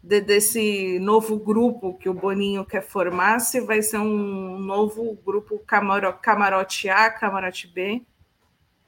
de, 0.02 0.22
desse 0.22 0.98
novo 1.00 1.38
grupo 1.38 1.98
que 1.98 2.08
o 2.08 2.14
Boninho 2.14 2.66
quer 2.66 2.82
formar, 2.82 3.40
se 3.40 3.60
vai 3.60 3.82
ser 3.82 3.98
um 3.98 4.58
novo 4.58 5.16
grupo 5.26 5.60
camaro, 5.60 6.14
camarote 6.20 6.90
A, 6.90 7.10
camarote 7.12 7.68
B. 7.68 8.02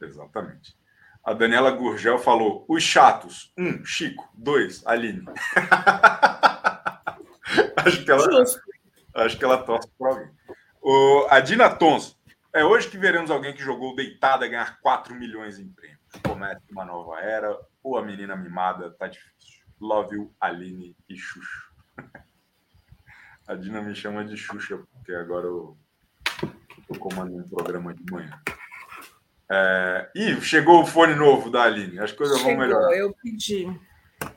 Exatamente. 0.02 0.76
A 1.24 1.34
Daniela 1.34 1.72
Gurgel 1.72 2.20
falou: 2.20 2.66
os 2.68 2.84
chatos. 2.84 3.54
Um, 3.58 3.84
Chico. 3.86 4.30
Dois, 4.34 4.86
Aline. 4.86 5.26
acho, 7.78 8.04
que 8.04 8.12
ela, 8.12 8.44
acho 9.16 9.38
que 9.38 9.46
ela 9.46 9.64
torce 9.64 9.90
por 9.98 10.10
alguém. 10.10 10.30
O, 10.82 11.26
a 11.30 11.40
Dina 11.40 11.70
Tons. 11.70 12.22
É 12.56 12.64
hoje 12.64 12.88
que 12.88 13.00
veremos 13.00 13.32
alguém 13.32 13.52
que 13.54 13.64
jogou 13.64 13.96
deitada 13.96 14.48
ganhar 14.48 14.80
4 14.80 15.16
milhões 15.16 15.58
em 15.58 15.68
prêmios. 15.70 15.98
Começa 16.24 16.62
uma 16.70 16.86
nova 16.86 17.20
era 17.20 17.58
ou 17.82 17.98
a 17.98 18.04
menina 18.04 18.36
mimada 18.36 18.92
tá 18.92 19.08
difícil. 19.08 19.64
Love 19.82 20.16
you, 20.16 20.32
Aline 20.40 20.96
e 21.10 21.18
Xuxa. 21.18 21.64
A 23.46 23.56
Dina 23.56 23.82
me 23.82 23.94
chama 23.94 24.24
de 24.24 24.38
Xuxa, 24.38 24.78
porque 24.78 25.12
agora 25.12 25.48
eu 25.48 25.78
tô 26.88 26.98
comandando 26.98 27.44
um 27.44 27.50
programa 27.50 27.94
de 27.94 28.02
manhã. 28.10 28.42
É... 29.52 30.10
Ih, 30.16 30.42
chegou 30.42 30.82
o 30.82 30.86
fone 30.86 31.16
novo 31.16 31.50
da 31.50 31.64
Aline. 31.64 32.00
As 32.00 32.12
coisas 32.12 32.38
chegou, 32.38 32.52
vão 32.52 32.62
melhorar. 32.62 32.96
Eu 32.96 33.14
pedi. 33.14 33.68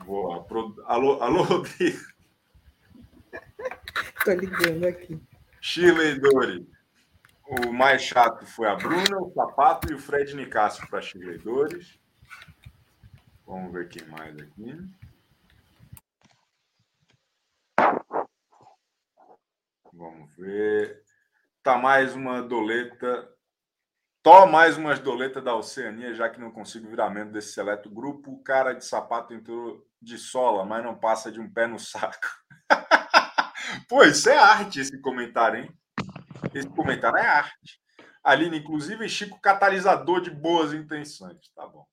Boa. 0.04 0.46
Alô, 0.86 1.22
alô, 1.22 1.42
Rodrigo. 1.42 2.00
Tô 4.24 4.32
ligando 4.32 4.84
aqui. 4.84 5.20
Chile 5.60 6.18
Dori. 6.18 6.66
O 7.48 7.72
mais 7.72 8.02
chato 8.02 8.44
foi 8.44 8.68
a 8.68 8.74
Bruna, 8.74 9.20
o 9.20 9.32
Sapato 9.32 9.90
e 9.90 9.94
o 9.94 9.98
Fred 9.98 10.34
Nicasso 10.34 10.86
para 10.88 11.00
chegadores. 11.00 11.98
Vamos 13.46 13.72
ver 13.72 13.88
quem 13.88 14.04
mais 14.08 14.36
aqui. 14.36 14.76
Vamos 19.92 20.34
ver. 20.36 21.02
Tá 21.62 21.78
mais 21.78 22.14
uma 22.14 22.42
doleta. 22.42 23.35
Tó 24.26 24.44
mais 24.44 24.76
umas 24.76 24.98
doletas 24.98 25.44
da 25.44 25.54
Oceania, 25.54 26.12
já 26.12 26.28
que 26.28 26.40
não 26.40 26.50
consigo 26.50 26.88
virar 26.88 27.08
membro 27.10 27.32
desse 27.32 27.52
seleto 27.52 27.88
grupo. 27.88 28.32
O 28.32 28.42
cara 28.42 28.72
de 28.72 28.84
sapato 28.84 29.32
entrou 29.32 29.86
de 30.02 30.18
sola, 30.18 30.64
mas 30.64 30.82
não 30.82 30.98
passa 30.98 31.30
de 31.30 31.38
um 31.38 31.48
pé 31.48 31.68
no 31.68 31.78
saco. 31.78 32.26
Pô, 33.88 34.02
isso 34.02 34.28
é 34.28 34.36
arte 34.36 34.80
esse 34.80 35.00
comentário, 35.00 35.60
hein? 35.60 35.70
Esse 36.52 36.68
comentário 36.68 37.16
é 37.16 37.24
arte. 37.24 37.80
Aline, 38.24 38.58
inclusive, 38.58 39.08
Chico, 39.08 39.40
catalisador 39.40 40.20
de 40.20 40.32
boas 40.32 40.72
intenções. 40.72 41.38
Tá 41.54 41.64
bom. 41.64 41.86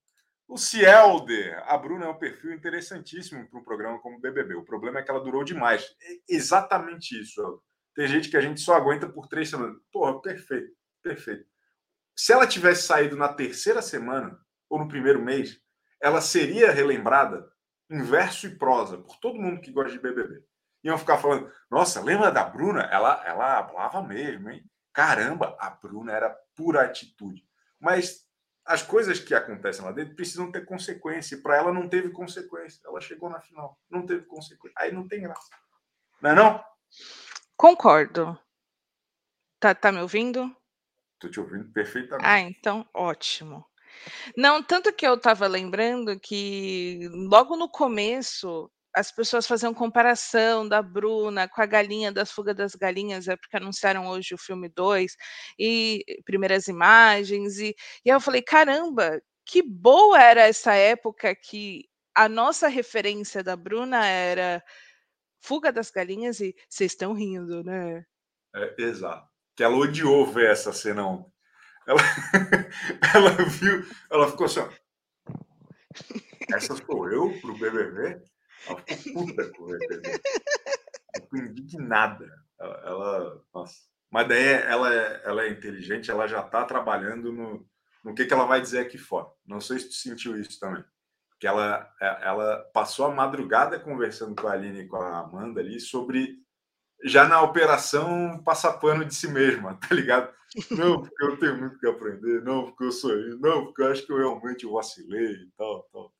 O 0.47 0.57
Cielder, 0.57 1.61
a 1.67 1.77
Bruna 1.77 2.05
é 2.05 2.09
um 2.09 2.17
perfil 2.17 2.51
interessantíssimo 2.51 3.47
para 3.47 3.59
um 3.59 3.63
programa 3.63 3.99
como 3.99 4.17
o 4.17 4.19
BBB. 4.19 4.55
O 4.55 4.65
problema 4.65 4.97
é 4.97 5.03
que 5.03 5.11
ela 5.11 5.23
durou 5.23 5.43
demais. 5.43 5.83
É 6.01 6.33
exatamente 6.35 7.11
isso. 7.11 7.61
Tem 7.93 8.07
gente 8.07 8.27
que 8.27 8.37
a 8.37 8.41
gente 8.41 8.59
só 8.59 8.73
aguenta 8.73 9.07
por 9.07 9.27
três 9.27 9.51
semanas. 9.51 9.77
Porra, 9.91 10.19
perfeito, 10.19 10.73
perfeito. 11.03 11.52
Se 12.15 12.31
ela 12.31 12.47
tivesse 12.47 12.83
saído 12.83 13.15
na 13.15 13.27
terceira 13.27 13.81
semana 13.81 14.39
ou 14.69 14.79
no 14.79 14.87
primeiro 14.87 15.21
mês, 15.21 15.59
ela 16.01 16.21
seria 16.21 16.71
relembrada 16.71 17.51
em 17.89 18.01
verso 18.03 18.47
e 18.47 18.57
prosa 18.57 18.97
por 18.97 19.17
todo 19.17 19.39
mundo 19.39 19.61
que 19.61 19.71
gosta 19.71 19.91
de 19.91 19.99
BBB. 19.99 20.43
Iam 20.83 20.97
ficar 20.97 21.17
falando: 21.17 21.51
Nossa, 21.71 22.01
lembra 22.01 22.31
da 22.31 22.43
Bruna? 22.43 22.81
Ela, 22.91 23.23
ela 23.25 23.67
falava 23.67 24.03
mesmo, 24.03 24.49
hein? 24.49 24.63
Caramba, 24.91 25.55
a 25.59 25.69
Bruna 25.69 26.11
era 26.11 26.29
pura 26.55 26.83
atitude. 26.83 27.47
Mas 27.79 28.27
as 28.65 28.81
coisas 28.81 29.19
que 29.19 29.33
acontecem 29.33 29.83
lá 29.83 29.91
dentro 29.91 30.15
precisam 30.15 30.51
ter 30.51 30.65
consequência. 30.65 31.41
Para 31.41 31.57
ela 31.57 31.73
não 31.73 31.87
teve 31.87 32.09
consequência. 32.09 32.81
Ela 32.85 33.01
chegou 33.01 33.29
na 33.29 33.41
final, 33.41 33.79
não 33.89 34.05
teve 34.05 34.25
consequência. 34.25 34.75
Aí 34.77 34.91
não 34.91 35.07
tem 35.07 35.21
graça. 35.21 35.49
Não 36.21 36.29
é 36.29 36.35
não? 36.35 36.63
Concordo. 37.57 38.37
Tá, 39.59 39.73
tá 39.73 39.91
me 39.91 39.99
ouvindo? 39.99 40.55
Estou 41.23 41.31
te 41.31 41.39
ouvindo 41.39 41.71
perfeitamente. 41.71 42.27
Ah, 42.27 42.39
então 42.39 42.85
ótimo. 42.93 43.65
Não, 44.35 44.61
tanto 44.61 44.91
que 44.91 45.07
eu 45.07 45.13
estava 45.15 45.47
lembrando 45.47 46.19
que 46.19 47.07
logo 47.29 47.55
no 47.55 47.69
começo 47.69 48.69
as 48.93 49.11
pessoas 49.11 49.47
faziam 49.47 49.73
comparação 49.73 50.67
da 50.67 50.81
Bruna 50.81 51.47
com 51.47 51.61
a 51.61 51.65
galinha 51.65 52.11
das 52.11 52.31
Fuga 52.31 52.53
das 52.53 52.75
Galinhas, 52.75 53.27
é 53.27 53.35
porque 53.35 53.57
anunciaram 53.57 54.07
hoje 54.07 54.35
o 54.35 54.37
filme 54.37 54.69
2 54.69 55.15
e 55.57 56.03
primeiras 56.25 56.67
imagens, 56.67 57.57
e, 57.57 57.75
e 58.05 58.11
aí 58.11 58.15
eu 58.15 58.21
falei: 58.21 58.41
caramba, 58.41 59.21
que 59.45 59.63
boa 59.63 60.21
era 60.21 60.41
essa 60.41 60.73
época 60.73 61.33
que 61.35 61.85
a 62.13 62.27
nossa 62.27 62.67
referência 62.67 63.43
da 63.43 63.55
Bruna 63.55 64.05
era 64.05 64.63
Fuga 65.41 65.71
das 65.71 65.89
Galinhas 65.89 66.39
e 66.39 66.53
vocês 66.69 66.91
estão 66.91 67.13
rindo, 67.13 67.63
né? 67.63 68.05
É, 68.55 68.75
exato. 68.83 69.32
Que 69.55 69.63
ela 69.63 69.75
odiou 69.75 70.25
ver 70.25 70.51
essa 70.51 70.73
cena 70.73 71.05
ontem. 71.05 71.31
Ela, 71.87 71.99
ela 73.15 73.31
viu, 73.45 73.85
ela 74.09 74.29
ficou 74.29 74.45
assim: 74.45 74.59
ó, 74.59 74.69
essa 76.55 76.75
sou 76.75 77.09
eu 77.09 77.39
pro 77.41 77.57
BBB? 77.57 78.21
Ela 78.67 78.83
ficou 78.87 79.25
puta 79.25 79.51
com 79.51 79.63
o 79.63 79.67
BBB. 79.67 80.21
Ficou 81.15 81.39
indignada. 81.39 82.25
Ela, 82.59 82.81
ela, 82.85 83.41
nossa. 83.53 83.75
Mas 84.09 84.27
daí 84.27 84.43
ela, 84.43 84.93
é, 84.93 85.21
ela 85.25 85.43
é 85.43 85.49
inteligente, 85.49 86.11
ela 86.11 86.27
já 86.27 86.41
está 86.41 86.63
trabalhando 86.65 87.33
no, 87.33 87.67
no 88.03 88.13
que, 88.13 88.25
que 88.25 88.33
ela 88.33 88.45
vai 88.45 88.61
dizer 88.61 88.79
aqui 88.79 88.97
fora. 88.97 89.27
Não 89.45 89.59
sei 89.59 89.79
se 89.79 89.89
tu 89.89 89.95
sentiu 89.95 90.39
isso 90.39 90.59
também. 90.59 90.83
Que 91.39 91.47
ela, 91.47 91.91
é, 91.99 92.19
ela 92.21 92.57
passou 92.73 93.07
a 93.07 93.11
madrugada 93.11 93.79
conversando 93.79 94.39
com 94.39 94.47
a 94.47 94.51
Aline 94.51 94.81
e 94.81 94.87
com 94.87 94.97
a 94.97 95.19
Amanda 95.19 95.59
ali 95.59 95.79
sobre 95.79 96.42
já 97.03 97.27
na 97.27 97.41
operação 97.41 98.41
passar 98.43 98.73
pano 98.73 99.05
de 99.05 99.13
si 99.13 99.27
mesma, 99.27 99.75
tá 99.81 99.93
ligado? 99.93 100.33
Não, 100.71 101.01
porque 101.01 101.23
eu 101.23 101.37
tenho 101.39 101.57
muito 101.57 101.79
que 101.79 101.87
aprender, 101.87 102.43
não, 102.43 102.65
porque 102.65 102.83
eu 102.83 102.91
sou 102.91 103.11
eu, 103.11 103.39
não, 103.39 103.65
porque 103.65 103.81
eu 103.81 103.91
acho 103.91 104.05
que 104.05 104.11
eu 104.11 104.17
realmente 104.17 104.65
vacilei 104.65 105.33
e 105.33 105.51
tal, 105.57 105.83
tal. 105.91 106.13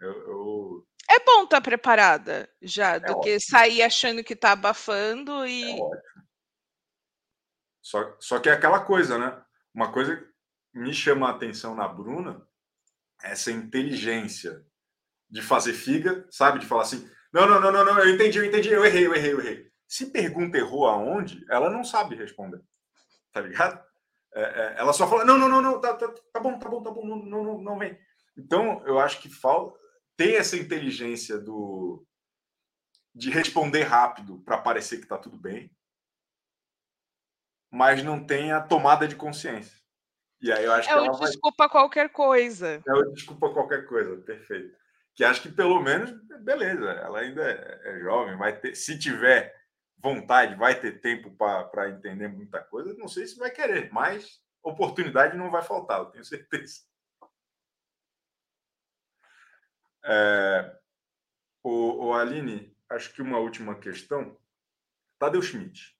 Eu, 0.00 0.10
eu... 0.10 0.86
É 1.10 1.18
bom 1.20 1.44
estar 1.44 1.56
tá 1.56 1.60
preparada 1.60 2.48
já, 2.60 2.96
é 2.96 3.00
do 3.00 3.12
ótimo. 3.12 3.22
que 3.22 3.40
sair 3.40 3.82
achando 3.82 4.22
que 4.22 4.36
tá 4.36 4.52
abafando 4.52 5.46
e. 5.46 5.62
É 5.62 5.82
ótimo. 5.82 6.08
Só, 7.80 8.16
só 8.20 8.38
que 8.38 8.50
é 8.50 8.52
aquela 8.52 8.80
coisa, 8.80 9.16
né? 9.16 9.42
Uma 9.72 9.90
coisa 9.90 10.16
que 10.16 10.78
me 10.78 10.92
chama 10.92 11.26
a 11.26 11.30
atenção 11.30 11.74
na 11.74 11.88
Bruna 11.88 12.46
essa 13.22 13.50
inteligência 13.50 14.64
de 15.30 15.42
fazer 15.42 15.72
figa, 15.72 16.26
sabe? 16.30 16.58
De 16.58 16.66
falar 16.66 16.82
assim: 16.82 17.10
não, 17.32 17.48
não, 17.48 17.60
não, 17.60 17.72
não, 17.72 17.84
não, 17.84 17.98
eu 17.98 18.14
entendi, 18.14 18.38
eu 18.38 18.44
entendi, 18.44 18.68
eu 18.68 18.84
errei, 18.84 19.06
eu 19.06 19.14
errei, 19.14 19.32
eu 19.32 19.40
errei. 19.40 19.67
Se 19.88 20.10
pergunta 20.10 20.58
errou 20.58 20.86
aonde, 20.86 21.44
ela 21.48 21.70
não 21.70 21.82
sabe 21.82 22.14
responder. 22.14 22.62
Tá 23.32 23.40
ligado? 23.40 23.82
É, 24.34 24.42
é, 24.42 24.74
ela 24.78 24.92
só 24.92 25.08
fala: 25.08 25.24
não, 25.24 25.38
não, 25.38 25.48
não, 25.48 25.62
não, 25.62 25.80
tá, 25.80 25.94
tá, 25.94 26.12
tá 26.32 26.40
bom, 26.40 26.58
tá 26.58 26.68
bom, 26.68 26.82
tá 26.82 26.90
bom, 26.90 27.06
não, 27.06 27.16
não, 27.16 27.44
não, 27.44 27.58
não 27.62 27.78
vem. 27.78 27.98
Então, 28.36 28.86
eu 28.86 28.98
acho 29.00 29.20
que 29.20 29.30
falta 29.30 29.78
ter 30.16 30.34
essa 30.34 30.56
inteligência 30.56 31.38
do 31.38 32.04
de 33.14 33.30
responder 33.30 33.82
rápido 33.82 34.38
para 34.44 34.58
parecer 34.58 34.98
que 34.98 35.02
está 35.02 35.18
tudo 35.18 35.36
bem, 35.36 35.70
mas 37.70 38.04
não 38.04 38.24
tem 38.24 38.52
a 38.52 38.60
tomada 38.60 39.08
de 39.08 39.16
consciência. 39.16 39.76
E 40.40 40.52
aí 40.52 40.64
eu 40.64 40.72
acho 40.72 40.88
é 40.88 40.92
que 40.92 40.98
ela 40.98 41.10
o 41.10 41.20
desculpa 41.20 41.64
vai... 41.64 41.68
qualquer 41.68 42.10
coisa. 42.10 42.80
É 42.86 42.92
o 42.92 43.12
desculpa 43.12 43.50
qualquer 43.50 43.86
coisa, 43.86 44.16
perfeito. 44.18 44.76
Que 45.14 45.24
acho 45.24 45.42
que 45.42 45.50
pelo 45.50 45.80
menos, 45.80 46.12
beleza, 46.42 46.90
ela 46.90 47.18
ainda 47.18 47.42
é, 47.42 47.80
é 47.84 48.00
jovem, 48.00 48.36
vai 48.36 48.56
ter, 48.56 48.76
se 48.76 48.96
tiver 48.96 49.57
vontade, 49.98 50.54
vai 50.54 50.80
ter 50.80 51.00
tempo 51.00 51.30
para 51.30 51.90
entender 51.90 52.28
muita 52.28 52.62
coisa. 52.62 52.94
Não 52.94 53.08
sei 53.08 53.26
se 53.26 53.38
vai 53.38 53.50
querer, 53.50 53.92
mas 53.92 54.42
oportunidade 54.62 55.36
não 55.36 55.50
vai 55.50 55.62
faltar, 55.62 55.98
eu 56.00 56.06
tenho 56.06 56.24
certeza. 56.24 56.82
É, 60.04 60.78
o, 61.62 62.06
o 62.06 62.14
Aline, 62.14 62.76
acho 62.88 63.12
que 63.12 63.22
uma 63.22 63.38
última 63.38 63.74
questão. 63.78 64.38
Tadeu 65.18 65.42
Schmidt. 65.42 65.96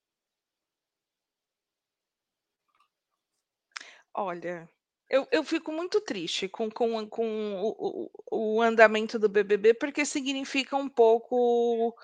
Olha, 4.14 4.68
eu, 5.08 5.26
eu 5.30 5.44
fico 5.44 5.72
muito 5.72 6.00
triste 6.00 6.48
com, 6.48 6.70
com, 6.70 7.06
com 7.08 7.54
o, 7.54 8.10
o, 8.30 8.56
o 8.56 8.62
andamento 8.62 9.18
do 9.18 9.28
BBB, 9.28 9.74
porque 9.74 10.04
significa 10.04 10.76
um 10.76 10.88
pouco 10.88 11.96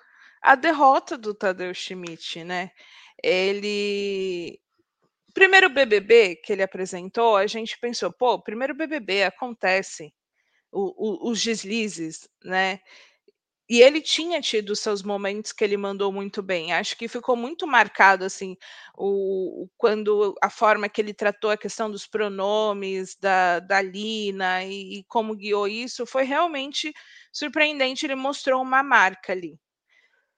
a 0.45 0.55
derrota 0.55 1.17
do 1.19 1.35
Tadeu 1.35 1.73
Schmidt, 1.75 2.45
né? 2.45 2.71
Ele. 3.23 4.61
Primeiro 5.35 5.69
BBB 5.71 6.37
que 6.37 6.53
ele 6.53 6.63
apresentou, 6.63 7.37
a 7.37 7.47
gente 7.47 7.79
pensou, 7.81 8.13
pô, 8.13 8.41
primeiro 8.41 8.75
BBB 8.75 9.25
acontece 9.25 10.15
o, 10.73 11.29
o, 11.29 11.31
os 11.33 11.43
deslizes, 11.43 12.29
né? 12.45 12.81
E 13.69 13.81
ele 13.81 14.03
tinha 14.03 14.41
tido 14.43 14.77
seus 14.77 15.03
momentos 15.03 15.53
que 15.53 15.65
ele 15.65 15.77
mandou 15.77 16.13
muito 16.13 16.43
bem. 16.43 16.73
Acho 16.75 16.97
que 16.99 17.09
ficou 17.09 17.35
muito 17.37 17.67
marcado 17.67 18.25
assim 18.25 18.57
o, 18.97 19.69
quando 19.79 20.35
a 20.43 20.51
forma 20.51 20.89
que 20.89 21.01
ele 21.01 21.15
tratou 21.15 21.51
a 21.51 21.57
questão 21.57 21.91
dos 21.91 22.07
pronomes 22.07 23.17
da, 23.17 23.61
da 23.61 23.81
Lina 23.83 24.65
e, 24.65 24.99
e 25.01 25.05
como 25.05 25.35
guiou 25.37 25.67
isso 25.69 26.05
foi 26.07 26.25
realmente 26.25 26.93
surpreendente. 27.33 28.05
Ele 28.07 28.15
mostrou 28.17 28.63
uma 28.63 28.83
marca 28.83 29.33
ali. 29.33 29.59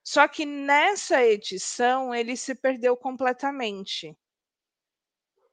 Só 0.07 0.29
que 0.29 0.47
nessa 0.47 1.21
edição 1.25 2.15
ele 2.15 2.37
se 2.37 2.55
perdeu 2.55 2.97
completamente. 2.97 4.17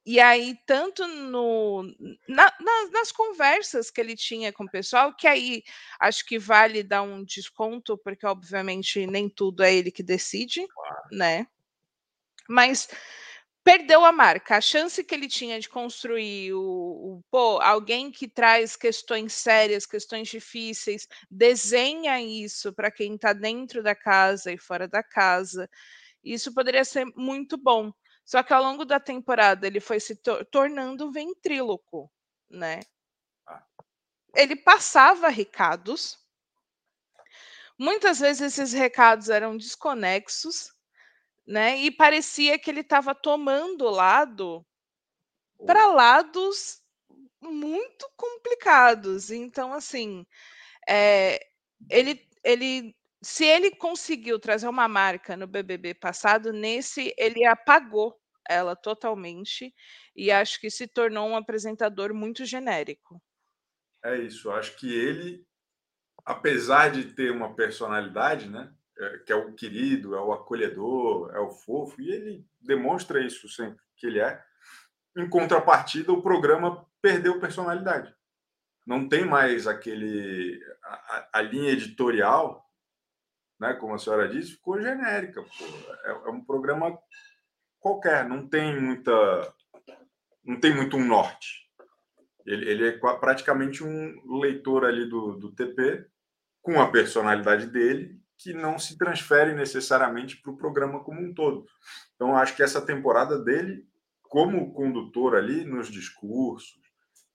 E 0.05 0.19
aí, 0.19 0.55
tanto 0.67 1.07
no, 1.07 1.81
na, 2.27 2.53
na, 2.59 2.87
nas 2.91 3.11
conversas 3.11 3.89
que 3.89 3.99
ele 3.99 4.15
tinha 4.15 4.53
com 4.53 4.65
o 4.65 4.69
pessoal, 4.69 5.15
que 5.15 5.25
aí 5.25 5.63
acho 5.99 6.23
que 6.23 6.37
vale 6.37 6.83
dar 6.83 7.01
um 7.01 7.23
desconto, 7.23 7.97
porque 7.97 8.27
obviamente 8.27 9.07
nem 9.07 9.27
tudo 9.27 9.63
é 9.63 9.73
ele 9.73 9.89
que 9.89 10.03
decide, 10.03 10.67
né? 11.11 11.47
Mas 12.47 12.87
perdeu 13.63 14.03
a 14.03 14.11
marca. 14.11 14.57
A 14.57 14.61
chance 14.61 15.03
que 15.03 15.15
ele 15.15 15.27
tinha 15.27 15.59
de 15.59 15.69
construir 15.69 16.53
o, 16.53 16.59
o 16.59 17.23
pô, 17.31 17.59
alguém 17.61 18.11
que 18.11 18.27
traz 18.27 18.75
questões 18.75 19.33
sérias, 19.33 19.85
questões 19.85 20.27
difíceis, 20.27 21.07
desenha 21.31 22.21
isso 22.21 22.73
para 22.73 22.91
quem 22.91 23.15
está 23.15 23.33
dentro 23.33 23.81
da 23.81 23.95
casa 23.95 24.51
e 24.51 24.57
fora 24.57 24.87
da 24.87 25.01
casa. 25.01 25.69
Isso 26.23 26.53
poderia 26.53 26.85
ser 26.85 27.05
muito 27.15 27.57
bom. 27.57 27.91
Só 28.25 28.43
que 28.43 28.53
ao 28.53 28.63
longo 28.63 28.85
da 28.85 28.99
temporada 28.99 29.67
ele 29.67 29.79
foi 29.79 29.99
se 29.99 30.15
to 30.15 30.45
tornando 30.45 31.07
um 31.07 31.11
ventríloco, 31.11 32.11
né? 32.49 32.79
Ah. 33.47 33.63
Ele 34.35 34.55
passava 34.55 35.29
recados. 35.29 36.17
Muitas 37.77 38.19
vezes 38.19 38.41
esses 38.59 38.73
recados 38.73 39.29
eram 39.29 39.57
desconexos 39.57 40.72
né? 41.45 41.77
E 41.77 41.91
parecia 41.91 42.57
que 42.57 42.69
ele 42.69 42.81
estava 42.81 43.13
tomando 43.13 43.89
lado 43.89 44.65
para 45.65 45.87
lados 45.87 46.81
muito 47.41 48.09
complicados. 48.15 49.31
Então, 49.31 49.73
assim, 49.73 50.25
é, 50.87 51.39
ele, 51.89 52.25
ele, 52.43 52.95
se 53.21 53.45
ele 53.45 53.71
conseguiu 53.71 54.39
trazer 54.39 54.67
uma 54.67 54.87
marca 54.87 55.35
no 55.35 55.47
BBB 55.47 55.93
passado, 55.95 56.51
nesse 56.53 57.13
ele 57.17 57.45
apagou 57.45 58.17
ela 58.47 58.75
totalmente 58.75 59.73
e 60.15 60.29
acho 60.29 60.59
que 60.59 60.69
se 60.69 60.87
tornou 60.87 61.29
um 61.29 61.35
apresentador 61.35 62.13
muito 62.13 62.45
genérico. 62.45 63.21
É 64.03 64.17
isso. 64.17 64.51
Acho 64.51 64.75
que 64.75 64.93
ele, 64.93 65.45
apesar 66.25 66.91
de 66.91 67.13
ter 67.13 67.31
uma 67.31 67.55
personalidade, 67.55 68.49
né? 68.49 68.73
É, 68.99 69.17
que 69.19 69.33
é 69.33 69.35
o 69.35 69.53
querido, 69.53 70.15
é 70.15 70.21
o 70.21 70.31
acolhedor, 70.31 71.31
é 71.33 71.39
o 71.39 71.49
fofo, 71.49 71.99
e 71.99 72.11
ele 72.11 72.45
demonstra 72.61 73.25
isso 73.25 73.49
sempre 73.49 73.83
que 73.97 74.05
ele 74.05 74.19
é. 74.19 74.43
Em 75.17 75.27
contrapartida, 75.27 76.11
o 76.11 76.21
programa 76.21 76.85
perdeu 77.01 77.39
personalidade. 77.39 78.13
não 78.85 79.07
tem 79.07 79.25
mais 79.25 79.67
aquele. 79.67 80.61
A, 80.83 81.29
a, 81.33 81.41
linha 81.41 81.71
editorial, 81.71 82.69
né, 83.59 83.73
como 83.73 83.95
a 83.95 83.97
senhora 83.97 84.27
disse, 84.27 84.51
ficou 84.51 84.81
genérica. 84.81 85.43
É, 86.03 86.11
é, 86.11 86.29
um 86.29 86.43
programa 86.43 86.97
qualquer, 87.79 88.27
não 88.27 88.47
tem 88.47 88.79
muita. 88.79 89.11
Não 90.43 90.59
tem 90.59 90.75
muito 90.75 90.97
um 90.97 91.05
norte. 91.05 91.63
Ele, 92.45 92.69
ele 92.69 92.87
é 92.89 92.91
praticamente 92.91 93.83
um 93.83 94.39
leitor 94.39 94.85
ali 94.85 95.07
do, 95.07 95.37
do 95.37 95.51
TP, 95.51 96.05
com 96.61 96.81
a 96.81 96.91
personalidade 96.91 97.67
dele, 97.67 98.22
que 98.37 98.53
não 98.53 98.77
se 98.77 98.97
transfere 98.97 99.53
necessariamente 99.53 100.41
para 100.41 100.51
o 100.51 100.57
programa 100.57 101.03
como 101.03 101.21
um 101.21 101.33
todo. 101.33 101.65
Então, 102.15 102.35
acho 102.35 102.55
que 102.55 102.63
essa 102.63 102.81
temporada 102.81 103.39
dele, 103.39 103.87
como 104.21 104.73
condutor 104.73 105.35
ali, 105.35 105.63
nos 105.63 105.89
discursos, 105.89 106.81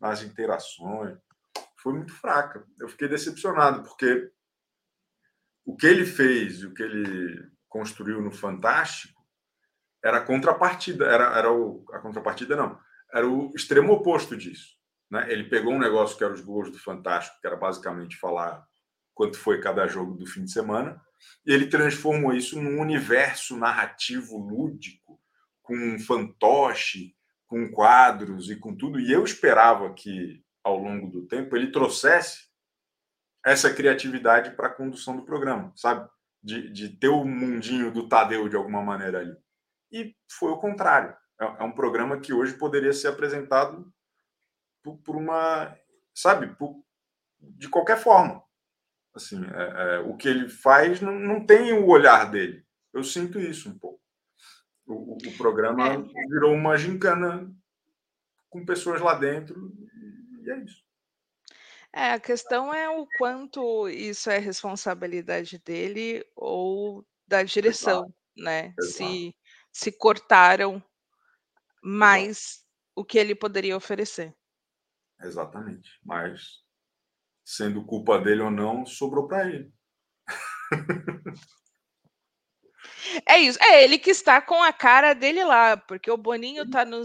nas 0.01 0.23
interações, 0.23 1.19
foi 1.83 1.93
muito 1.95 2.13
fraca. 2.13 2.65
Eu 2.81 2.89
fiquei 2.89 3.09
decepcionado, 3.09 3.83
porque 3.83 4.31
o 5.65 5.77
que 5.77 5.87
ele 5.87 6.05
fez, 6.05 6.65
o 6.65 6.73
que 6.73 6.83
ele 6.83 7.51
construiu 7.69 8.21
no 8.21 8.33
Fantástico, 8.33 9.19
era 10.03 10.19
a 10.19 10.25
contrapartida, 10.25 11.07
era, 11.07 11.37
era 11.37 11.53
o, 11.53 11.85
a 11.93 11.99
contrapartida 11.99 12.57
não, 12.57 12.79
era 13.13 13.27
o 13.27 13.53
extremo 13.55 13.93
oposto 13.93 14.37
disso. 14.37 14.77
Né? 15.11 15.31
Ele 15.31 15.45
pegou 15.45 15.73
um 15.73 15.79
negócio 15.79 16.17
que 16.17 16.25
era 16.25 16.33
os 16.33 16.41
gols 16.41 16.71
do 16.71 16.79
Fantástico, 16.79 17.41
que 17.41 17.47
era 17.47 17.57
basicamente 17.57 18.17
falar 18.17 18.67
quanto 19.19 19.37
foi 19.37 19.61
cada 19.61 19.85
jogo 19.89 20.15
do 20.15 20.25
fim 20.25 20.45
de 20.45 20.53
semana, 20.53 21.03
ele 21.45 21.67
transformou 21.67 22.33
isso 22.33 22.63
num 22.63 22.81
universo 22.81 23.57
narrativo 23.57 24.39
lúdico, 24.39 25.21
com 25.61 25.99
fantoche, 25.99 27.17
com 27.45 27.69
quadros 27.69 28.49
e 28.49 28.55
com 28.55 28.77
tudo. 28.77 29.01
E 29.01 29.11
eu 29.11 29.25
esperava 29.25 29.93
que 29.93 30.41
ao 30.63 30.79
longo 30.79 31.11
do 31.11 31.27
tempo, 31.27 31.57
ele 31.57 31.73
trouxesse 31.73 32.47
essa 33.45 33.75
criatividade 33.75 34.53
para 34.53 34.69
a 34.69 34.73
condução 34.73 35.17
do 35.17 35.25
programa, 35.25 35.73
sabe? 35.75 36.09
De, 36.41 36.71
de 36.71 36.89
ter 36.89 37.09
o 37.09 37.25
mundinho 37.25 37.91
do 37.91 38.09
Tadeu 38.09 38.49
de 38.49 38.55
alguma 38.55 38.83
maneira 38.83 39.19
ali. 39.19 39.37
E 39.91 40.15
foi 40.31 40.53
o 40.53 40.59
contrário. 40.59 41.17
É, 41.41 41.45
é 41.45 41.65
um 41.65 41.73
programa 41.73 42.21
que 42.21 42.33
hoje 42.33 42.55
poderia 42.55 42.93
ser 42.93 43.09
apresentado 43.09 43.93
por, 44.81 44.97
por 44.99 45.17
uma, 45.17 45.77
sabe, 46.15 46.55
por, 46.55 46.77
de 47.41 47.69
qualquer 47.69 47.99
forma. 47.99 48.47
Assim, 49.19 49.45
é, 49.45 49.97
é, 49.97 49.99
o 49.99 50.17
que 50.17 50.29
ele 50.29 50.49
faz 50.49 51.01
não, 51.01 51.19
não 51.19 51.45
tem 51.45 51.73
o 51.73 51.87
olhar 51.87 52.31
dele. 52.31 52.65
Eu 52.95 53.03
sinto 53.03 53.41
isso 53.41 53.69
um 53.69 53.77
pouco. 53.77 54.01
O, 54.87 55.17
o 55.17 55.37
programa 55.37 55.95
é. 55.95 56.27
virou 56.29 56.55
uma 56.55 56.77
gincana 56.79 57.53
com 58.49 58.65
pessoas 58.65 59.01
lá 59.01 59.15
dentro 59.15 59.73
e 60.41 60.51
é 60.51 60.59
isso. 60.65 60.83
É, 61.93 62.13
a 62.13 62.21
questão 62.21 62.73
é 62.73 62.89
o 62.89 63.07
quanto 63.19 63.89
isso 63.89 64.31
é 64.31 64.39
responsabilidade 64.39 65.59
dele 65.59 66.25
ou 66.37 67.05
da 67.27 67.43
direção, 67.43 68.05
Exato. 68.05 68.15
né? 68.37 68.75
Exato. 68.79 68.93
Se, 68.93 69.37
se 69.73 69.93
cortaram 69.93 70.83
mais 71.83 72.39
Exato. 72.39 72.65
o 72.95 73.05
que 73.05 73.19
ele 73.19 73.35
poderia 73.35 73.77
oferecer. 73.77 74.33
Exatamente. 75.21 75.99
Mas, 76.05 76.63
sendo 77.49 77.83
culpa 77.83 78.19
dele 78.19 78.43
ou 78.43 78.51
não, 78.51 78.85
sobrou 78.85 79.27
para 79.27 79.49
ele. 79.49 79.73
É 83.27 83.39
isso, 83.39 83.59
é 83.63 83.83
ele 83.83 83.99
que 83.99 84.11
está 84.11 84.41
com 84.41 84.63
a 84.63 84.71
cara 84.73 85.15
dele 85.15 85.43
lá, 85.43 85.79
porque 85.79 86.11
o 86.11 86.17
Boninho 86.17 86.65
está 86.65 86.85
no, 86.85 87.03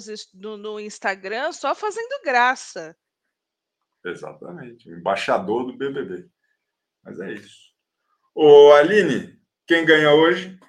no 0.57 0.79
Instagram 0.79 1.53
só 1.53 1.73
fazendo 1.73 2.21
graça. 2.23 2.95
Exatamente, 4.03 4.89
o 4.89 4.97
embaixador 4.97 5.65
do 5.65 5.77
BBB. 5.77 6.29
Mas 7.01 7.19
é 7.21 7.33
isso. 7.33 7.73
Ô, 8.35 8.73
Aline, 8.73 9.41
quem 9.65 9.85
ganha 9.85 10.11
hoje? 10.11 10.59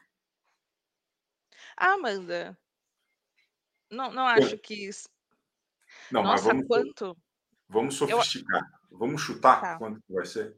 Amanda. 1.77 2.57
Não, 3.91 4.13
não 4.13 4.27
acho 4.27 4.57
que 4.57 4.87
isso. 4.87 5.09
Não, 6.13 6.23
Nossa, 6.23 6.33
mas 6.33 6.45
vamos, 6.45 6.67
quanto? 6.69 7.17
Vamos 7.69 7.95
sofisticar. 7.97 8.63
Eu... 8.63 8.84
Vamos 8.99 9.23
chutar 9.23 9.61
tá. 9.61 9.79
quanto 9.79 10.03
vai 10.09 10.25
ser? 10.25 10.57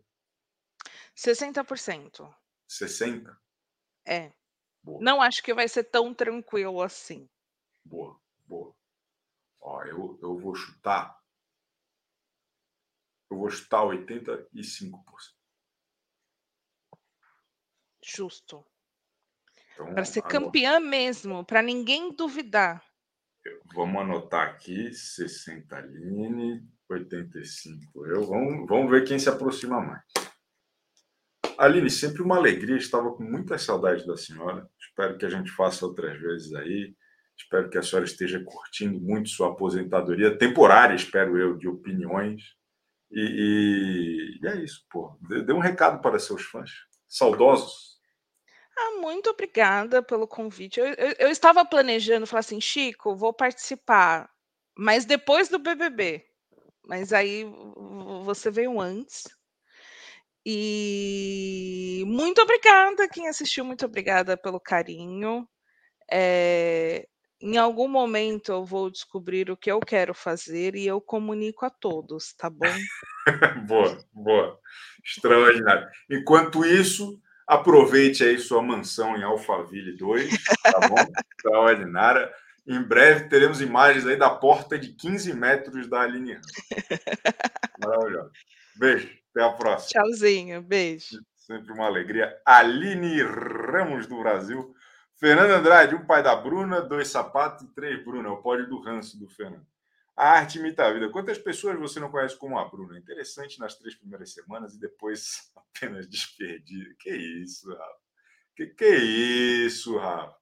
60%. 1.16 2.34
60%? 2.68 3.36
É. 4.04 4.32
Boa. 4.82 5.02
Não 5.02 5.20
acho 5.20 5.42
que 5.42 5.54
vai 5.54 5.68
ser 5.68 5.84
tão 5.84 6.14
tranquilo 6.14 6.80
assim. 6.82 7.28
Boa, 7.84 8.20
boa. 8.46 8.74
Ó, 9.60 9.82
eu, 9.84 10.18
eu 10.22 10.38
vou 10.38 10.54
chutar 10.54 11.16
eu 13.30 13.38
vou 13.38 13.50
chutar 13.50 13.82
85%. 13.82 14.46
Justo. 18.02 18.64
Então, 19.72 19.92
para 19.92 20.04
ser 20.04 20.20
agora... 20.20 20.32
campeã 20.32 20.80
mesmo, 20.80 21.44
para 21.44 21.60
ninguém 21.60 22.14
duvidar. 22.14 22.84
Vamos 23.74 24.00
anotar 24.00 24.48
aqui: 24.48 24.92
60 24.92 25.76
Aline, 25.76 26.66
85 26.88 28.06
eu. 28.06 28.24
Vamos, 28.24 28.68
vamos 28.68 28.90
ver 28.90 29.04
quem 29.04 29.18
se 29.18 29.28
aproxima 29.28 29.80
mais. 29.80 30.02
Aline, 31.58 31.90
sempre 31.90 32.22
uma 32.22 32.36
alegria. 32.36 32.76
Estava 32.76 33.12
com 33.12 33.22
muita 33.22 33.58
saudade 33.58 34.06
da 34.06 34.16
senhora. 34.16 34.68
Espero 34.78 35.16
que 35.16 35.26
a 35.26 35.30
gente 35.30 35.50
faça 35.50 35.86
outras 35.86 36.20
vezes 36.20 36.54
aí. 36.54 36.94
Espero 37.38 37.68
que 37.68 37.76
a 37.76 37.82
senhora 37.82 38.06
esteja 38.06 38.42
curtindo 38.42 38.98
muito 38.98 39.28
sua 39.28 39.50
aposentadoria 39.50 40.36
temporária, 40.38 40.94
espero 40.94 41.36
eu, 41.38 41.56
de 41.56 41.68
opiniões. 41.68 42.42
E, 43.10 43.20
e, 43.20 44.40
e 44.42 44.48
é 44.48 44.56
isso, 44.64 44.84
pô. 44.90 45.16
Dê, 45.20 45.52
um 45.52 45.58
recado 45.58 46.00
para 46.00 46.18
seus 46.18 46.42
fãs 46.42 46.70
saudosos. 47.06 47.96
Ah, 48.76 49.00
muito 49.00 49.30
obrigada 49.30 50.02
pelo 50.02 50.26
convite. 50.26 50.80
Eu, 50.80 50.86
eu, 50.86 51.14
eu, 51.18 51.28
estava 51.30 51.64
planejando 51.64 52.26
falar 52.26 52.40
assim, 52.40 52.60
Chico, 52.60 53.14
vou 53.14 53.32
participar, 53.32 54.30
mas 54.76 55.04
depois 55.04 55.48
do 55.48 55.58
BBB. 55.58 56.25
Mas 56.86 57.12
aí 57.12 57.44
você 58.24 58.50
veio 58.50 58.80
antes. 58.80 59.24
E 60.44 62.04
muito 62.06 62.40
obrigada 62.40 63.08
quem 63.08 63.26
assistiu, 63.26 63.64
muito 63.64 63.84
obrigada 63.84 64.36
pelo 64.36 64.60
carinho. 64.60 65.46
É, 66.08 67.04
em 67.40 67.56
algum 67.56 67.88
momento 67.88 68.52
eu 68.52 68.64
vou 68.64 68.88
descobrir 68.88 69.50
o 69.50 69.56
que 69.56 69.70
eu 69.70 69.80
quero 69.80 70.14
fazer 70.14 70.76
e 70.76 70.86
eu 70.86 71.00
comunico 71.00 71.66
a 71.66 71.70
todos, 71.70 72.32
tá 72.34 72.48
bom? 72.48 72.72
boa, 73.66 73.98
boa. 74.12 74.60
Extraordinário. 75.04 75.88
Enquanto 76.08 76.64
isso, 76.64 77.20
aproveite 77.44 78.22
aí 78.22 78.38
sua 78.38 78.62
mansão 78.62 79.16
em 79.16 79.24
Alphaville 79.24 79.96
2, 79.96 80.30
tá 80.62 80.88
bom? 80.88 80.94
Extraordinária. 81.36 82.32
Em 82.66 82.82
breve 82.82 83.28
teremos 83.28 83.60
imagens 83.60 84.06
aí 84.06 84.16
da 84.16 84.30
porta 84.30 84.78
de 84.78 84.92
15 84.92 85.32
metros 85.34 85.88
da 85.88 86.00
Aline 86.00 86.40
Maravilhoso. 87.78 88.30
Beijo, 88.76 89.08
até 89.30 89.44
a 89.44 89.52
próxima. 89.52 90.02
Tchauzinho, 90.02 90.62
beijo. 90.62 91.20
Sempre 91.36 91.72
uma 91.72 91.86
alegria. 91.86 92.36
Aline 92.44 93.22
Ramos 93.22 94.06
do 94.06 94.18
Brasil 94.18 94.74
Fernando 95.18 95.52
Andrade, 95.52 95.94
um 95.94 96.04
pai 96.04 96.22
da 96.22 96.36
Bruna, 96.36 96.82
dois 96.82 97.08
sapatos 97.08 97.64
e 97.64 97.72
três 97.72 98.04
Bruna. 98.04 98.28
É 98.28 98.30
o 98.30 98.42
pódio 98.42 98.68
do 98.68 98.82
ranço 98.82 99.18
do 99.18 99.26
Fernando. 99.26 99.66
A 100.14 100.30
arte 100.30 100.58
imita 100.58 100.84
a 100.84 100.92
vida. 100.92 101.10
Quantas 101.10 101.38
pessoas 101.38 101.78
você 101.78 101.98
não 101.98 102.10
conhece 102.10 102.36
como 102.36 102.58
a 102.58 102.68
Bruna? 102.68 102.98
Interessante 102.98 103.58
nas 103.58 103.74
três 103.76 103.94
primeiras 103.94 104.32
semanas 104.32 104.74
e 104.74 104.78
depois 104.78 105.50
apenas 105.56 106.06
desperdido. 106.06 106.94
Que 106.98 107.10
isso, 107.10 107.70
Rafa? 107.70 107.96
Que 108.54 108.66
que 108.66 108.94
isso, 108.94 109.96
Rafa? 109.96 110.36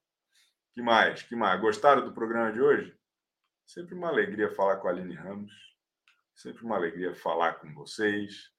Que 0.75 0.83
mais? 0.83 1.22
Que 1.22 1.37
mais? 1.37 1.61
Gostaram 1.61 2.05
do 2.05 2.12
programa 2.12 2.53
de 2.53 2.61
hoje? 2.61 2.93
Sempre 3.64 3.95
uma 3.95 4.09
alegria 4.09 4.51
falar 4.51 4.79
com 4.79 4.89
a 4.89 4.91
Aline 4.91 5.14
Ramos. 5.14 5.53
Sempre 6.35 6.64
uma 6.64 6.75
alegria 6.75 7.14
falar 7.14 7.55
com 7.55 7.72
vocês. 7.72 8.51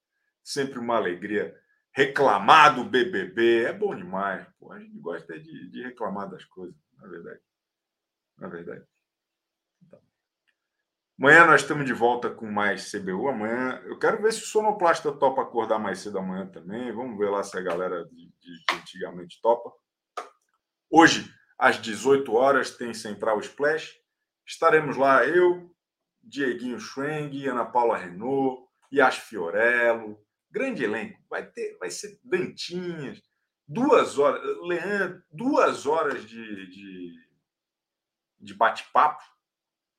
Sempre 0.41 0.79
uma 0.79 0.95
alegria 0.95 1.53
reclamar 1.91 2.73
do 2.73 2.85
BBB. 2.85 3.65
É 3.65 3.73
bom 3.73 3.93
demais. 3.93 4.47
Pô. 4.57 4.71
A 4.71 4.79
gente 4.79 4.97
gosta 4.97 5.37
de, 5.37 5.69
de 5.69 5.83
reclamar 5.83 6.29
das 6.29 6.45
coisas, 6.45 6.75
na 6.97 7.07
verdade. 7.09 7.41
Na 8.37 8.47
verdade. 8.47 8.85
Então. 9.83 9.99
Amanhã 11.19 11.45
nós 11.45 11.61
estamos 11.61 11.85
de 11.85 11.93
volta 11.93 12.29
com 12.29 12.49
mais 12.49 12.89
CBU. 12.89 13.27
Amanhã 13.27 13.81
eu 13.83 13.99
quero 13.99 14.21
ver 14.21 14.31
se 14.31 14.41
o 14.41 14.47
sonoplasta 14.47 15.11
topa 15.11 15.41
acordar 15.41 15.79
mais 15.79 15.99
cedo 15.99 16.19
amanhã 16.19 16.47
também. 16.47 16.93
Vamos 16.93 17.17
ver 17.17 17.29
lá 17.29 17.43
se 17.43 17.57
a 17.57 17.61
galera 17.61 18.05
de, 18.05 18.31
de, 18.39 18.65
de 18.65 18.73
antigamente 18.73 19.41
topa. 19.41 19.69
Hoje, 20.89 21.34
às 21.57 21.81
18 21.81 22.33
horas, 22.33 22.71
tem 22.71 22.93
Central 22.93 23.39
Splash. 23.39 23.95
Estaremos 24.45 24.97
lá, 24.97 25.25
eu, 25.25 25.73
Dieguinho 26.21 26.79
Schweng, 26.79 27.47
Ana 27.47 27.65
Paula 27.65 27.97
Renault, 27.97 28.67
Yas 28.93 29.17
Fiorello, 29.17 30.19
grande 30.51 30.83
elenco. 30.83 31.19
Vai 31.29 31.45
ter, 31.45 31.77
vai 31.77 31.89
ser 31.89 32.19
Dantinhas, 32.23 33.21
duas 33.67 34.19
horas, 34.19 34.41
Leandro, 34.61 35.23
duas 35.31 35.85
horas 35.85 36.25
de, 36.25 36.67
de, 36.67 37.13
de 38.39 38.53
bate-papo, 38.53 39.23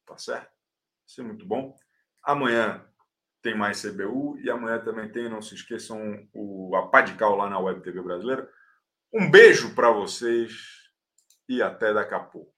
tá 0.04 0.16
certo? 0.16 0.48
Vai 0.48 1.08
ser 1.08 1.22
muito 1.22 1.46
bom. 1.46 1.76
Amanhã 2.22 2.84
tem 3.42 3.56
mais 3.56 3.80
CBU 3.80 4.38
e 4.40 4.50
amanhã 4.50 4.78
também 4.80 5.10
tem, 5.10 5.28
não 5.28 5.40
se 5.40 5.54
esqueçam, 5.54 6.28
o, 6.32 6.74
a 6.76 6.88
Padical 6.88 7.36
lá 7.36 7.48
na 7.48 7.58
Web 7.58 7.80
TV 7.80 8.02
Brasileira. 8.02 8.50
Um 9.12 9.30
beijo 9.30 9.74
para 9.74 9.90
vocês 9.90 10.85
e 11.48 11.62
até 11.62 11.92
daqui 11.92 12.14
a 12.14 12.20
pouco. 12.20 12.52